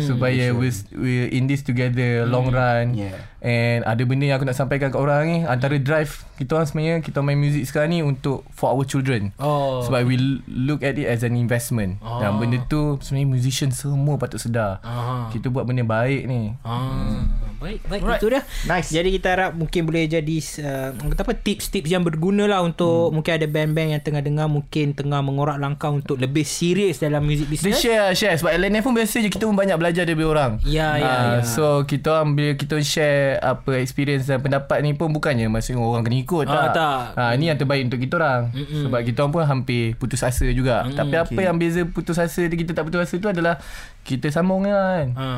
Supaya 0.00 0.56
we, 0.56 0.72
we 0.96 1.12
in 1.28 1.44
this 1.44 1.60
together 1.60 2.24
Long 2.24 2.48
run. 2.48 2.96
Yeah. 2.96 3.28
And 3.40 3.82
ada 3.82 4.02
benda 4.02 4.24
yang 4.24 4.36
aku 4.36 4.44
nak 4.44 4.54
sampaikan 4.54 4.88
kat 4.88 4.96
orang 4.96 5.20
ni 5.24 5.38
Antara 5.42 5.74
drive 5.74 6.28
Kita 6.34 6.54
orang 6.54 6.66
sebenarnya 6.66 6.96
Kita 7.00 7.18
main 7.18 7.34
music 7.34 7.64
sekarang 7.64 7.88
ni 7.88 8.00
Untuk 8.00 8.44
For 8.50 8.68
our 8.68 8.84
children 8.84 9.32
Oh. 9.36 9.80
Sebab 9.80 10.04
we 10.04 10.20
look 10.46 10.80
at 10.80 10.94
it 10.94 11.04
as 11.04 11.20
an 11.20 11.32
investment 11.34 11.96
oh. 11.98 12.20
Dan 12.20 12.36
benda 12.36 12.60
tu 12.66 13.00
Sebenarnya 13.00 13.28
musician 13.30 13.70
semua 13.70 14.14
patut 14.14 14.36
sedar 14.36 14.80
Ah. 14.80 15.28
Kita 15.28 15.48
buat 15.48 15.64
benda 15.64 15.80
baik 15.80 16.24
ni 16.24 16.52
Ah, 16.60 17.24
baik 17.56 17.80
baik 17.86 18.00
Alright. 18.02 18.20
itu 18.20 18.26
dia. 18.28 18.42
Nice. 18.66 18.88
Jadi 18.90 19.08
kita 19.10 19.28
harap 19.30 19.50
mungkin 19.52 19.84
boleh 19.84 20.04
jadi 20.04 20.36
uh, 20.60 20.90
kata 20.96 21.22
apa 21.22 21.34
tips-tips 21.34 21.88
yang 21.88 22.00
berguna 22.00 22.44
lah 22.44 22.60
untuk 22.60 23.08
hmm. 23.08 23.14
mungkin 23.14 23.32
ada 23.34 23.46
band-band 23.46 23.88
yang 23.90 24.02
tengah 24.02 24.20
dengar 24.20 24.46
mungkin 24.46 24.92
tengah 24.92 25.20
mengorak 25.20 25.56
langkah 25.56 25.88
untuk 25.88 26.16
lebih 26.16 26.42
serius 26.42 26.98
dalam 26.98 27.20
music 27.20 27.46
Dia 27.46 27.52
business. 27.54 27.76
share 27.78 28.08
share 28.12 28.36
Sebab 28.36 28.52
LNF 28.54 28.82
pun 28.82 28.94
biasa 28.94 29.16
je 29.18 29.28
Kita 29.28 29.44
pun 29.44 29.54
banyak 29.54 29.76
belajar 29.76 30.04
dari 30.04 30.18
orang 30.18 30.60
Ya, 30.62 30.96
ya, 30.96 31.04
Ah, 31.04 31.22
ya. 31.36 31.42
So 31.42 31.64
kita 31.84 32.10
orang 32.14 32.32
Bila 32.32 32.52
kita 32.54 32.76
share 32.80 33.29
Apa 33.38 33.78
experience 33.78 34.26
dan 34.26 34.42
pendapat 34.42 34.82
ni 34.82 34.98
pun 34.98 35.14
Bukannya 35.14 35.46
maksudnya 35.46 35.78
orang 35.78 36.02
kena 36.02 36.18
ikut 36.18 36.46
Ah, 36.50 36.54
tak 36.56 36.68
tak. 36.74 37.00
Ah, 37.14 37.32
Ni 37.38 37.46
yang 37.46 37.60
terbaik 37.60 37.86
untuk 37.86 38.02
kita 38.02 38.18
orang 38.18 38.50
Mm-mm. 38.50 38.82
Sebab 38.90 39.00
kita 39.06 39.18
orang 39.22 39.32
pun 39.36 39.42
hampir 39.46 39.94
Putus 39.94 40.26
asa 40.26 40.48
juga 40.50 40.82
Mm-mm. 40.88 40.98
Tapi 40.98 41.14
apa 41.14 41.40
yang 41.40 41.54
beza 41.60 41.86
Putus 41.86 42.18
asa 42.18 42.42
dan 42.48 42.56
Kita 42.56 42.74
tak 42.74 42.88
putus 42.88 43.06
asa 43.06 43.14
tu 43.20 43.30
adalah 43.30 43.60
Kita 44.02 44.26
sambung 44.32 44.66
kan 44.66 45.14
Ha. 45.14 45.30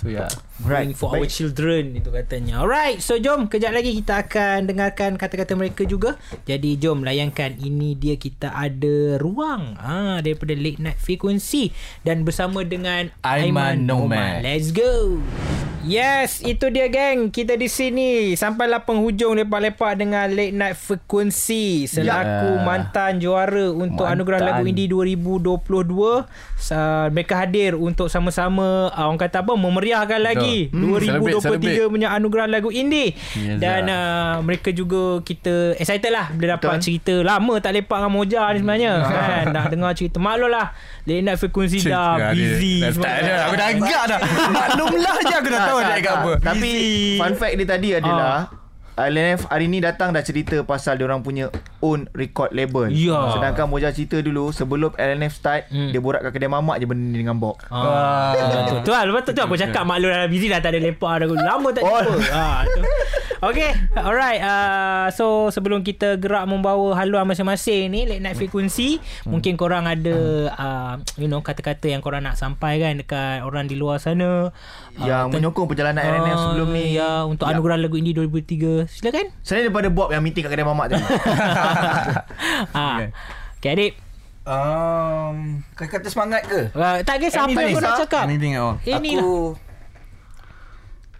So 0.00 0.08
ya 0.08 0.24
yeah. 0.24 0.30
Bring 0.64 0.96
for 0.96 1.12
our 1.12 1.28
children 1.28 1.92
itu 1.92 2.08
katanya. 2.08 2.64
Alright, 2.64 3.04
so 3.04 3.20
jom 3.20 3.52
kejap 3.52 3.76
lagi 3.76 3.92
kita 3.92 4.24
akan 4.24 4.64
dengarkan 4.64 5.20
kata-kata 5.20 5.52
mereka 5.56 5.84
juga. 5.84 6.16
Jadi 6.48 6.80
jom 6.80 7.04
layankan 7.04 7.60
ini 7.60 7.92
dia 7.96 8.16
kita 8.16 8.48
ada 8.48 9.20
ruang 9.20 9.76
ah 9.76 10.24
daripada 10.24 10.56
late 10.56 10.80
night 10.80 10.96
frequency 10.96 11.76
dan 12.00 12.24
bersama 12.24 12.64
dengan 12.64 13.12
Aiman 13.20 13.84
Noman. 13.84 14.40
Let's 14.40 14.72
go. 14.72 15.20
Yes, 15.90 16.38
itu 16.40 16.70
dia 16.70 16.86
geng. 16.86 17.28
Kita 17.28 17.54
di 17.54 17.66
sini 17.66 18.10
sampailah 18.32 18.86
penghujung 18.86 19.34
lepak-lepak 19.34 19.98
dengan 19.98 20.30
Late 20.30 20.54
Night 20.54 20.76
Frequency 20.78 21.84
selaku 21.84 22.22
Ya. 22.52 22.62
mantan 22.62 23.18
juara 23.18 23.66
untuk 23.68 24.06
Mantan. 24.06 24.14
Anugerah 24.14 24.40
Lagu 24.40 24.62
Indie 24.64 24.86
2022. 24.86 26.22
Uh, 26.70 27.10
mereka 27.10 27.34
hadir 27.36 27.74
untuk 27.74 28.06
sama-sama 28.06 28.88
uh, 28.88 29.02
orang 29.02 29.18
kata 29.18 29.42
apa 29.42 29.52
memeriahkan 29.52 30.20
lagi 30.20 30.70
Hmm, 30.70 30.94
2023 30.94 31.40
celebrate, 31.40 31.90
punya 31.90 32.08
Anugerah 32.12 32.46
Lagu 32.46 32.70
Indie. 32.70 33.16
Yes, 33.34 33.58
Dan 33.58 33.88
uh, 33.88 34.38
mereka 34.40 34.70
juga 34.70 35.18
kita 35.20 35.74
excited 35.74 36.08
lah 36.08 36.30
bila 36.30 36.54
dapat 36.54 36.70
Betul. 36.70 36.84
cerita 36.84 37.14
lama 37.18 37.58
tak 37.58 37.74
lepak 37.74 37.98
dengan 37.98 38.12
Moja 38.12 38.40
ni 38.46 38.58
sebenarnya 38.60 38.92
kan. 39.02 39.44
Nak 39.50 39.64
dengar 39.68 39.90
cerita. 39.92 40.22
Maklum 40.22 40.46
lah 40.46 40.70
Late 41.04 41.22
Night 41.22 41.38
Frequency 41.38 41.78
dah 41.82 42.30
busy. 42.30 42.80
Dah 42.80 42.90
start 42.92 43.18
dah. 43.22 43.38
Aku 43.48 43.54
dah 43.56 43.66
agak 43.68 44.02
dah. 44.06 44.18
Maklumlah 44.50 45.16
je 45.22 45.34
aku 45.34 45.48
dah 45.48 45.60
tahu 45.64 45.78
Tak, 45.78 45.86
dia 45.86 45.92
tak, 45.92 46.00
kat 46.00 46.12
apa. 46.12 46.32
tak. 46.32 46.44
Tapi 46.44 46.70
fun 47.16 47.34
fact 47.34 47.54
dia 47.56 47.66
tadi 47.66 47.88
adalah 47.94 48.36
Ah. 48.92 49.06
LNF 49.06 49.46
hari 49.46 49.66
ni 49.66 49.78
datang 49.78 50.10
dah 50.10 50.20
cerita 50.20 50.60
pasal 50.60 50.94
dia 50.94 51.04
orang 51.04 51.20
punya 51.20 51.48
own 51.78 52.10
record 52.10 52.50
label. 52.50 52.88
Ya. 52.88 53.32
Sedangkan 53.32 53.66
Moja 53.66 53.88
cerita 53.88 54.18
dulu 54.18 54.50
sebelum 54.50 54.92
LNF 54.92 55.32
start 55.32 55.62
Hmm. 55.68 55.88
dia 55.88 55.98
borak 55.98 56.20
kat 56.20 56.32
kedai 56.32 56.46
mamak 56.46 56.76
je 56.76 56.84
benda 56.84 57.06
ni 57.06 57.18
dengan 57.18 57.34
Bob. 57.34 57.56
Ah, 57.66 58.34
tu, 58.66 58.82
tu 58.82 58.90
lah 58.90 59.02
lepas 59.02 59.22
tu, 59.22 59.32
tu 59.32 59.40
aku 59.40 59.54
cakap 59.54 59.82
maklum 59.82 60.08
dah 60.08 60.26
busy 60.26 60.46
dah 60.46 60.58
tak 60.58 60.74
ada 60.74 60.80
lepak 60.82 61.14
dah 61.16 61.26
lama 61.28 61.68
tak 61.70 61.82
Oh. 61.82 62.00
jumpa. 62.00 62.28
Ah, 62.30 62.60
tu. 62.64 62.80
Okay 63.40 63.72
Alright 63.96 64.36
uh, 64.38 65.08
So 65.08 65.48
sebelum 65.48 65.80
kita 65.80 66.20
gerak 66.20 66.44
Membawa 66.44 66.92
haluan 66.94 67.24
masing-masing 67.24 67.88
ni 67.88 68.04
Late 68.04 68.20
night 68.20 68.36
frequency 68.36 69.00
Mungkin 69.24 69.56
korang 69.56 69.88
ada 69.88 70.16
uh, 70.52 70.94
You 71.16 71.24
know 71.24 71.40
Kata-kata 71.40 71.88
yang 71.88 72.04
korang 72.04 72.20
nak 72.20 72.36
sampaikan 72.36 73.00
Dekat 73.00 73.40
orang 73.40 73.64
di 73.64 73.80
luar 73.80 73.96
sana 73.96 74.52
yang 75.00 75.32
ten- 75.32 75.40
menyokong 75.40 75.64
perjalanan 75.64 76.04
LNF 76.04 76.28
Ah, 76.30 76.40
sebelum 76.44 76.68
ni. 76.68 76.84
Ya 76.92 77.24
Untuk 77.24 77.48
Ya. 77.48 77.56
anugerah 77.56 77.80
lagu 77.80 77.96
indie 77.96 78.12
2023 78.12 78.79
Silakan 78.86 79.28
Selain 79.42 79.68
daripada 79.68 79.88
Bob 79.88 80.08
yang 80.08 80.22
meeting 80.22 80.40
kat 80.40 80.52
kedai 80.52 80.64
mamak 80.64 80.92
tadi. 80.92 81.02
ah. 82.78 82.96
Okay 83.58 83.72
adik 83.72 83.94
Um, 84.40 85.60
kata 85.76 86.08
semangat 86.08 86.42
ke? 86.48 86.72
uh, 86.72 87.04
Tak 87.04 87.20
kisah 87.20 87.44
apa 87.44 87.60
yang 87.60 87.76
kau 87.76 87.84
nak 87.84 88.00
cakap 88.02 88.24
Anything 88.24 88.56
at 88.56 88.64
all. 88.64 88.76
Ini 88.82 88.96
aku 89.14 89.52
lah 89.54 89.68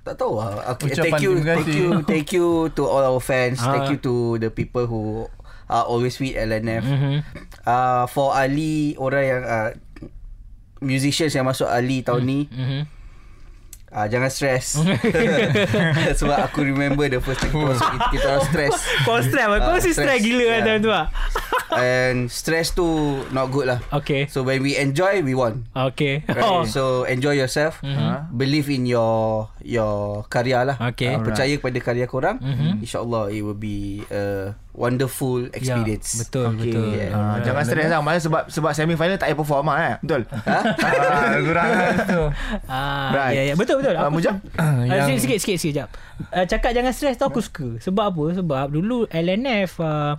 tak 0.01 0.17
tahu 0.17 0.33
lah. 0.41 0.51
Aku, 0.75 0.89
Ucapan 0.89 1.05
thank 1.05 1.21
you, 1.21 1.33
terima 1.37 1.47
thank 1.47 1.69
you, 1.71 1.89
thank 2.03 2.29
you 2.33 2.47
to 2.73 2.83
all 2.83 3.05
our 3.05 3.21
fans. 3.21 3.61
Ah. 3.61 3.77
Thank 3.77 3.93
you 3.93 3.99
to 4.01 4.15
the 4.41 4.49
people 4.49 4.89
who 4.89 5.29
are 5.69 5.85
always 5.85 6.17
with 6.17 6.35
LNF. 6.35 6.83
Mhm. 6.83 7.15
Uh, 7.63 8.05
for 8.09 8.33
Ali, 8.33 8.97
orang 8.97 9.23
yang 9.23 9.43
uh, 9.45 9.71
musicians 10.81 11.31
yang 11.31 11.45
masuk 11.45 11.69
Ali 11.69 12.01
tahun 12.01 12.25
ni, 12.25 12.41
Mhm. 12.49 12.81
Uh, 13.95 14.07
jangan 14.07 14.31
stress. 14.31 14.79
Sebab 16.21 16.39
aku 16.51 16.63
remember 16.67 17.07
the 17.11 17.21
first 17.23 17.43
time 17.43 17.53
kita 17.53 17.75
kita, 17.79 18.07
kita 18.15 18.27
orang 18.27 18.47
stress. 18.49 18.77
Kau 19.07 19.19
stress 19.23 19.45
apa? 19.47 19.57
Kau 19.63 19.73
mesti 19.77 19.93
stress 19.93 20.19
gila 20.23 20.45
kan 20.47 20.53
yeah. 20.53 20.67
time 20.67 20.81
tu 20.81 20.91
lah 20.91 21.07
And 21.71 22.27
stress 22.27 22.75
tu 22.75 22.87
not 23.31 23.55
good 23.55 23.71
lah. 23.71 23.79
Okay 24.03 24.27
So 24.27 24.43
when 24.43 24.63
we 24.63 24.75
enjoy, 24.75 25.23
we 25.23 25.39
won. 25.39 25.71
Okay 25.71 26.27
Right? 26.27 26.43
oh. 26.43 26.67
So 26.67 27.07
enjoy 27.07 27.39
yourself. 27.39 27.79
Believe 28.35 28.71
in 28.71 28.91
your 28.91 29.47
your 29.63 30.27
karya 30.27 30.67
lah. 30.67 30.77
Okay. 30.95 31.15
Uh, 31.15 31.23
percaya 31.23 31.55
kepada 31.55 31.79
karya 31.79 32.07
korang. 32.11 32.43
Mhm. 32.43 32.83
InsyaAllah 32.83 33.31
it 33.31 33.43
will 33.47 33.59
be 33.59 34.03
a 34.11 34.55
wonderful 34.73 35.51
experience. 35.51 36.09
Ya, 36.13 36.19
betul 36.23 36.47
Okay. 36.49 36.59
betul. 36.65 36.89
Yeah. 36.93 37.11
Ah, 37.13 37.37
jangan 37.41 37.63
stres 37.65 37.89
lah 37.89 38.01
Malah 38.01 38.19
sebab 38.19 38.43
sebab 38.47 38.71
semi 38.71 38.95
final 38.95 39.15
tak 39.15 39.27
payah 39.27 39.37
perform 39.37 39.67
lah 39.67 39.79
eh. 39.81 39.97
Betul. 40.01 40.23
Ah, 40.47 40.63
kurang 41.37 41.69
tu. 42.13 42.23
Ah, 42.71 43.11
Right. 43.11 43.35
ya 43.35 43.43
ya 43.45 43.55
betul 43.55 43.77
betul. 43.79 43.95
Ah, 43.95 44.09
Mujam? 44.09 44.37
Uh, 44.55 44.87
Yang- 44.89 45.21
sikit 45.21 45.39
sikit 45.39 45.57
sikit 45.59 45.75
jap. 45.77 45.89
Uh, 46.31 46.45
cakap 46.45 46.71
jangan 46.71 46.93
stres 46.93 47.17
tu 47.17 47.25
aku 47.25 47.41
suka. 47.41 47.69
Sebab 47.81 48.05
apa? 48.09 48.25
Sebab 48.37 48.67
dulu 48.71 49.05
LNF 49.07 49.79
uh, 49.79 50.15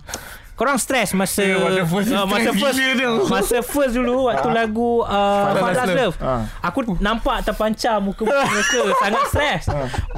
korang 0.62 0.78
stres 0.78 1.10
masa 1.12 1.42
Eh, 1.42 1.58
the 1.74 1.82
first 1.82 2.08
uh, 2.08 2.22
masa 2.22 2.54
stress 2.54 2.78
first 2.78 2.78
tu. 2.94 3.10
masa 3.26 3.56
first 3.60 3.94
dulu 3.94 4.30
waktu 4.30 4.48
lagu 4.48 5.02
uh, 5.02 5.50
Father 5.50 5.62
Father's 5.66 5.90
Love. 5.92 6.16
Ah. 6.22 6.46
Aku 6.62 6.78
nampak 7.02 7.42
terpancar 7.42 7.98
muka 7.98 8.22
mereka 8.22 8.78
sangat 9.02 9.24
stres. 9.26 9.62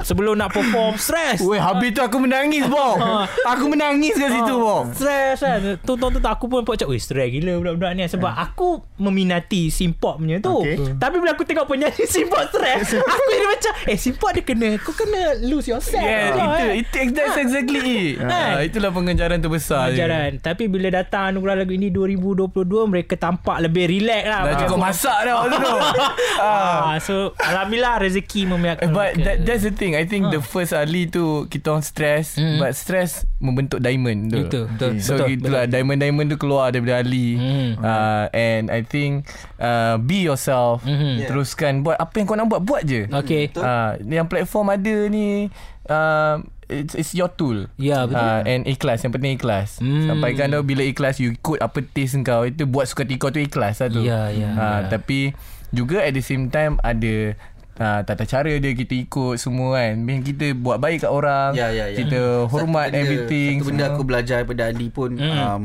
Sebelum 0.05 0.37
nak 0.37 0.53
perform 0.53 1.01
stres. 1.01 1.41
Weh, 1.41 1.57
habis 1.57 1.89
tu 1.91 2.05
aku 2.05 2.21
menangis, 2.21 2.61
Bob. 2.65 3.01
aku 3.41 3.65
menangis 3.65 4.13
kat 4.13 4.29
situ, 4.29 4.53
Bob. 4.53 4.93
Stres 4.93 5.41
kan 5.41 5.81
Tonton 5.81 6.13
tu 6.13 6.21
aku 6.21 6.45
pun 6.45 6.61
nampak 6.61 6.77
macam 6.77 6.93
Weh 6.93 6.99
stres 6.99 7.27
gila 7.31 7.57
budak-budak 7.57 7.91
ni 7.95 8.03
Sebab 8.05 8.29
aku 8.29 8.83
Meminati 8.97 9.69
Simpop 9.69 10.19
punya 10.19 10.37
tu 10.37 10.61
Okay. 10.61 10.77
Tapi 10.95 11.15
bila 11.17 11.33
aku 11.33 11.41
tengok 11.41 11.65
penyanyi 11.65 12.05
Simpop 12.15 12.45
stres 12.47 12.93
Aku 13.11 13.21
jadi 13.31 13.47
macam 13.47 13.71
Eh 13.85 13.97
Simpop 13.97 14.29
dia 14.29 14.43
kena 14.43 14.77
Kau 14.77 14.93
kena 14.93 15.41
lose 15.41 15.67
yourself 15.67 16.03
Yeah, 16.05 16.35
itu, 16.77 16.93
eh. 16.93 17.01
itu 17.01 17.13
that's 17.13 17.37
exactly 17.37 17.81
it. 18.13 18.21
Ah, 18.21 18.61
itulah 18.61 18.91
pengejaran 18.91 19.39
terbesar 19.39 19.89
je. 19.89 20.01
Pelajaran 20.35 20.43
Tapi 20.43 20.63
bila 20.67 20.87
datang 20.91 21.31
Anugerah 21.31 21.55
Lagu 21.55 21.71
ini 21.71 21.87
2022 21.87 22.51
Mereka 22.91 23.13
tampak 23.15 23.57
lebih 23.61 23.87
relax 23.89 24.23
lah 24.25 24.41
Dah 24.43 24.55
cukup 24.61 24.79
masak 24.81 25.17
dah 25.21 25.33
waktu 25.37 25.57
tu. 25.57 25.75
ah. 26.43 26.95
So 26.99 27.13
Alhamdulillah 27.37 27.95
rezeki 28.01 28.41
memihakkan 28.45 28.89
But 28.89 29.15
mereka. 29.15 29.23
that, 29.23 29.37
that's 29.43 29.63
the 29.63 29.71
thing. 29.71 29.93
I 29.93 30.03
think 30.03 30.29
the 30.29 30.39
first 30.39 30.71
Ali 30.71 31.07
tu 31.07 31.47
kita 31.47 31.71
orang 31.71 31.85
stress, 31.85 32.35
Hmm. 32.35 32.57
but 32.57 32.73
stress 32.73 33.23
membentuk 33.37 33.79
diamond 33.79 34.27
tu. 34.27 34.43
Betul, 34.43 34.63
betul, 34.71 34.91
So 34.99 35.13
betul, 35.15 35.27
itulah 35.35 35.63
diamond-diamond 35.65 36.27
tu 36.27 36.37
keluar 36.37 36.69
daripada 36.69 36.99
Ali. 36.99 37.37
Hmm. 37.37 37.71
Uh, 37.77 38.25
and 38.31 38.63
I 38.67 38.81
think 38.81 39.29
uh, 39.55 39.95
be 39.97 40.23
yourself. 40.23 40.83
Mhm. 40.83 41.25
Teruskan 41.25 41.81
buat 41.81 41.95
apa 41.95 42.11
yang 42.13 42.25
kau 42.25 42.35
nak 42.35 42.47
buat, 42.47 42.61
buat 42.61 42.81
je. 42.83 43.07
Okay 43.07 43.47
Uh, 43.55 43.95
yang 44.03 44.27
platform 44.27 44.67
ada 44.69 44.95
ni 45.07 45.47
uh, 45.87 46.35
it's, 46.67 46.93
it's 46.93 47.11
your 47.11 47.27
tool. 47.27 47.67
Ya, 47.75 48.03
betul. 48.03 48.17
Uh, 48.17 48.41
and 48.43 48.65
ikhlas 48.65 49.01
yang 49.01 49.11
penting 49.11 49.35
ikhlas. 49.35 49.77
Hmm. 49.77 50.05
Sampaikan 50.07 50.49
tu 50.49 50.61
bila 50.61 50.81
ikhlas 50.81 51.17
you 51.17 51.33
ikut 51.33 51.57
apa 51.57 51.79
taste 51.83 52.17
kau 52.19 52.43
itu 52.43 52.63
buat 52.63 52.85
suka 52.85 53.01
hati 53.01 53.15
kau 53.15 53.29
tu 53.29 53.39
ikhlas 53.39 53.79
lah 53.79 53.89
tu. 53.89 54.01
Ya, 54.01 54.29
ya, 54.29 54.49
Uh, 54.49 54.59
ya. 54.81 54.89
tapi 54.89 55.33
juga 55.69 55.99
at 55.99 56.11
the 56.11 56.21
same 56.21 56.47
time 56.47 56.77
ada 56.81 57.35
Uh, 57.75 57.99
tata 58.01 58.23
cara 58.23 58.47
dia 58.47 58.71
kita 58.71 58.95
ikut 58.95 59.35
semua 59.35 59.75
kan 59.75 59.99
Main 59.99 60.23
kita 60.23 60.55
buat 60.55 60.79
baik 60.79 61.03
kat 61.03 61.11
orang 61.11 61.51
Ya, 61.51 61.67
ya, 61.67 61.91
ya. 61.91 61.97
Kita 61.97 62.47
hormat 62.47 62.87
Satu 62.87 62.95
benda- 62.95 63.03
everything 63.03 63.53
Satu 63.53 63.67
benda 63.67 63.83
semua. 63.83 63.91
aku 63.91 64.03
belajar 64.07 64.35
daripada 64.39 64.63
Ali 64.63 64.87
pun 64.87 65.11
um, 65.19 65.63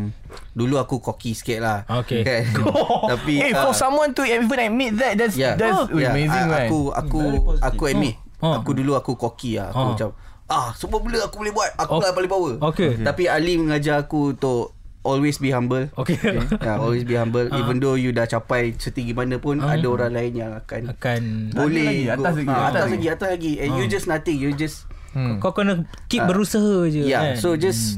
Dulu 0.51 0.75
aku 0.77 0.99
cocky 0.99 1.39
sikit 1.39 1.63
lah 1.63 1.87
Okay. 1.87 2.27
kan? 2.27 2.43
Tapi 3.15 3.35
Eh 3.41 3.55
for 3.55 3.71
ah, 3.71 3.79
someone 3.79 4.11
to 4.11 4.27
even 4.27 4.43
admit 4.59 4.99
that 4.99 5.15
That's, 5.15 5.39
Yeah. 5.39 5.55
that's 5.55 5.87
oh, 5.87 5.95
Yeah, 5.95 6.11
amazing 6.11 6.45
a- 6.45 6.51
kan 6.51 6.67
Aku 6.67 6.81
aku 6.91 7.21
aku 7.63 7.83
admit. 7.87 8.19
Oh. 8.43 8.59
Aku 8.59 8.75
dulu 8.75 8.99
aku 8.99 9.15
cocky 9.15 9.63
lah. 9.63 9.71
Aku 9.71 9.79
Oh. 9.79 9.87
macam 9.95 10.09
ah 10.51 10.75
semua 10.75 10.99
benda 10.99 11.23
aku 11.23 11.39
boleh 11.39 11.55
buat. 11.55 11.71
Aku 11.79 11.93
Oh. 11.93 12.03
lah 12.03 12.11
paling 12.11 12.29
power. 12.29 12.55
Okay. 12.75 12.99
Tapi 12.99 13.25
Ali 13.25 13.55
mengajar 13.55 14.03
aku 14.03 14.35
untuk 14.35 14.75
always 15.01 15.39
be 15.39 15.49
humble. 15.49 15.89
Okay 15.97 16.21
Yeah, 16.61 16.77
always 16.77 17.03
be 17.03 17.15
humble 17.15 17.49
even 17.49 17.79
though 17.79 17.95
you 17.95 18.11
dah 18.11 18.27
capai 18.27 18.75
setinggi 18.75 19.15
mana 19.15 19.39
pun 19.39 19.57
ada 19.57 19.87
orang 19.87 20.13
lain 20.13 20.33
yang 20.37 20.53
akan 20.53 20.93
Akan 20.93 21.21
boleh 21.49 22.05
lagi, 22.05 22.05
atas 22.13 22.35
lagi, 22.37 22.51
Ah, 22.51 22.53
atas 22.53 22.69
atas 22.69 22.83
lagi. 22.83 22.93
lagi 22.93 23.07
atas 23.09 23.29
lagi 23.31 23.53
and 23.57 23.71
you 23.73 23.85
just 23.87 24.05
nothing 24.05 24.37
you 24.37 24.53
just 24.53 24.85
hmm. 25.13 25.41
Kau 25.41 25.57
kena 25.57 25.89
Keep 26.05 26.29
berusaha 26.29 26.85
je 26.87 27.01
yeah 27.07 27.33
kan? 27.33 27.41
so 27.41 27.57
just 27.57 27.97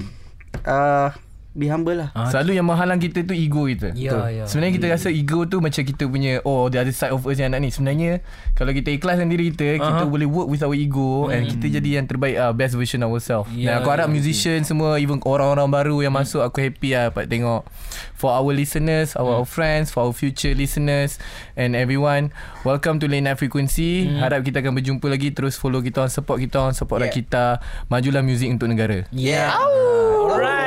uh, 0.63 1.11
be 1.53 1.69
humble 1.69 1.93
lah. 1.93 2.09
Selalu 2.33 2.57
yang 2.57 2.65
menghalang 2.65 2.97
kita 2.97 3.29
tu 3.29 3.37
ego 3.37 3.69
kita. 3.69 3.93
Ya, 3.93 4.17
Betul. 4.17 4.21
ya. 4.33 4.45
Sebenarnya 4.49 4.75
kita 4.81 4.87
rasa 4.89 5.09
ego 5.13 5.45
tu 5.45 5.61
Macam 5.61 5.83
kita 5.85 6.05
punya 6.09 6.41
Oh 6.49 6.73
the 6.73 6.81
other 6.81 6.97
side 6.97 7.13
of 7.13 7.21
us 7.29 7.37
yang 7.37 7.53
nak 7.53 7.61
ni. 7.61 7.69
Sebenarnya 7.69 8.25
Kalau 8.57 8.73
kita 8.73 8.89
ikhlaskan 8.89 9.29
diri 9.29 9.53
kita 9.53 9.77
Kita 9.77 10.05
Aha. 10.05 10.09
boleh 10.09 10.25
work 10.25 10.49
with 10.49 10.65
our 10.65 10.73
ego 10.73 11.29
And 11.29 11.45
kita 11.49 11.79
jadi 11.81 12.01
yang 12.01 12.09
terbaik 12.09 12.41
uh, 12.41 12.53
Best 12.57 12.73
version 12.75 13.05
of 13.05 13.13
ourselves. 13.13 13.53
Ya, 13.53 13.77
Dan 13.77 13.85
aku 13.85 13.93
harap 13.93 14.09
ya, 14.09 14.13
musician 14.17 14.65
semua 14.65 14.97
Even 14.97 15.21
orang-orang 15.29 15.69
baru 15.69 15.97
yang 16.01 16.17
masuk 16.17 16.41
Aku 16.41 16.65
happy 16.65 16.97
lah 16.97 17.13
Dapat 17.13 17.29
tengok. 17.29 17.69
For 18.17 18.33
our 18.33 18.53
listeners 18.57 19.13
Our, 19.13 19.45
our 19.45 19.49
friends 19.49 19.93
For 19.93 20.09
our 20.09 20.15
future 20.17 20.57
listeners 20.57 21.21
And 21.53 21.77
everyone 21.77 22.33
Welcome 22.65 23.03
to 23.03 23.11
Late 23.11 23.27
Night 23.27 23.37
Frequency. 23.37 24.09
Harap 24.23 24.47
kita 24.47 24.63
akan 24.63 24.79
berjumpa 24.79 25.07
lagi. 25.11 25.35
Terus 25.35 25.59
follow 25.61 25.85
kita 25.85 26.07
on 26.07 26.11
Support 26.11 26.39
kita 26.41 26.57
on 26.63 26.73
Support 26.73 27.05
yeah. 27.05 27.13
kita 27.13 27.45
Majulah 27.93 28.25
muzik 28.25 28.49
untuk 28.49 28.71
negara. 28.73 29.05
Yeah 29.13 29.53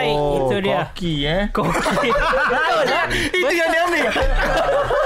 Alright 0.06 0.38
Itu 0.38 0.56
dia 0.62 0.82
Koki 0.86 1.14
eh. 1.26 1.44
Koki 1.50 2.10
Betul 2.52 2.82
lah 2.86 3.06
Itu 3.34 3.54
yang 3.54 3.70
dia 3.74 3.82
ambil 3.90 4.10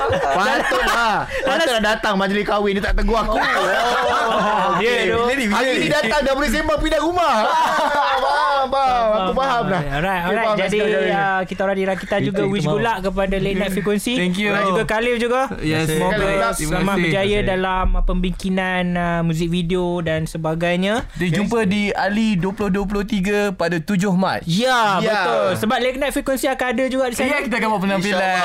Patut 0.10 0.84
lah. 0.86 1.16
Patut 1.46 1.72
lah 1.78 1.82
datang 1.82 2.14
majlis 2.18 2.46
kahwin 2.46 2.78
dia 2.78 2.84
tak 2.84 2.98
tegur 2.98 3.22
aku. 3.22 3.38
Oh, 3.38 4.78
Dia 4.82 5.06
tu 5.14 5.22
Hari 5.30 5.86
ni 5.86 5.88
datang 5.90 6.26
dah 6.26 6.34
boleh 6.34 6.50
sembang 6.50 6.80
pindah 6.82 7.02
rumah. 7.02 7.46
Ah, 8.70 8.78
Faham. 8.80 9.10
Aku 9.20 9.32
faham 9.36 9.64
dah. 9.66 9.82
Alright, 9.92 10.22
alright. 10.24 10.46
faham 10.46 10.58
Jadi 10.60 10.78
uh, 11.10 11.42
kita 11.44 11.60
orang 11.62 11.76
di 11.76 11.86
Rakita 11.86 12.16
juga 12.22 12.42
wish 12.44 12.64
good 12.64 12.80
luck 12.80 12.98
kepada 13.02 13.36
Late 13.36 13.58
Night 13.58 13.74
Frequency. 13.76 14.14
Thank 14.16 14.38
you. 14.38 14.50
Dan 14.50 14.64
juga 14.68 14.84
Khalif 14.86 15.16
juga. 15.18 15.42
Yes, 15.60 15.88
Semoga 15.88 16.16
selamat 16.54 16.56
kasih. 16.56 17.04
berjaya 17.04 17.20
Terima 17.20 17.40
kasih. 17.40 17.42
dalam 17.48 17.86
uh, 17.92 18.04
pembikinan 18.04 18.84
uh, 18.94 19.22
muzik 19.22 19.48
video 19.48 19.86
dan 20.00 20.24
sebagainya. 20.24 21.06
Dia 21.16 21.30
jumpa 21.32 21.66
di 21.66 21.90
Ali 21.92 22.36
2023 22.36 23.54
pada 23.54 23.78
7 23.78 23.90
Mac. 24.14 24.46
Ya, 24.46 25.00
Ya. 25.00 25.20
betul. 25.20 25.50
Sebab 25.60 25.78
Late 25.80 25.98
Night 25.98 26.14
Frequency 26.14 26.46
akan 26.46 26.68
ada 26.70 26.84
juga 26.86 27.06
di 27.08 27.16
sana. 27.16 27.30
Ya, 27.30 27.38
kita 27.42 27.56
akan 27.56 27.68
buat 27.70 27.82
penampilan. 27.84 28.38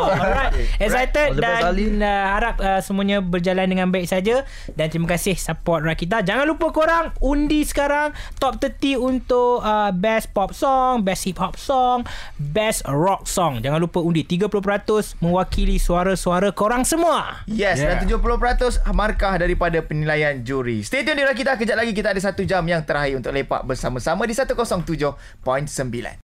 Alright. 0.00 0.52
Excited 0.78 1.36
dan 1.36 1.60
uh, 2.00 2.24
harap 2.30 2.56
uh, 2.58 2.80
semuanya 2.80 3.20
berjalan 3.20 3.68
dengan 3.68 3.88
baik 3.88 4.06
saja 4.06 4.42
dan 4.72 4.88
terima 4.88 5.06
kasih 5.06 5.36
support 5.36 5.82
Rakita. 5.82 6.22
Jangan 6.22 6.46
lupa 6.46 6.70
korang 6.70 7.12
undi 7.20 7.62
sekarang 7.62 8.10
top 8.36 8.56
30 8.58 8.79
untuk 8.96 9.60
uh, 9.60 9.92
best 9.92 10.32
pop 10.32 10.56
song, 10.56 11.04
best 11.04 11.28
hip 11.28 11.36
hop 11.36 11.54
song, 11.60 12.02
best 12.40 12.82
rock 12.88 13.28
song. 13.28 13.60
Jangan 13.60 13.78
lupa 13.78 14.00
undi 14.00 14.24
30% 14.24 15.20
mewakili 15.20 15.76
suara-suara 15.76 16.50
korang 16.50 16.82
semua. 16.88 17.44
Yes, 17.44 17.78
yeah. 17.78 18.00
dan 18.00 18.08
70% 18.08 18.80
markah 18.96 19.36
daripada 19.36 19.78
penilaian 19.84 20.40
juri. 20.40 20.80
Stay 20.80 21.04
tune 21.04 21.20
di 21.20 21.24
Rakita. 21.24 21.60
Kejap 21.60 21.76
lagi 21.76 21.92
kita 21.92 22.16
ada 22.16 22.20
satu 22.20 22.42
jam 22.48 22.64
yang 22.64 22.80
terakhir 22.82 23.20
untuk 23.20 23.36
lepak 23.36 23.62
bersama-sama 23.68 24.24
di 24.24 24.32
107.9. 24.32 26.16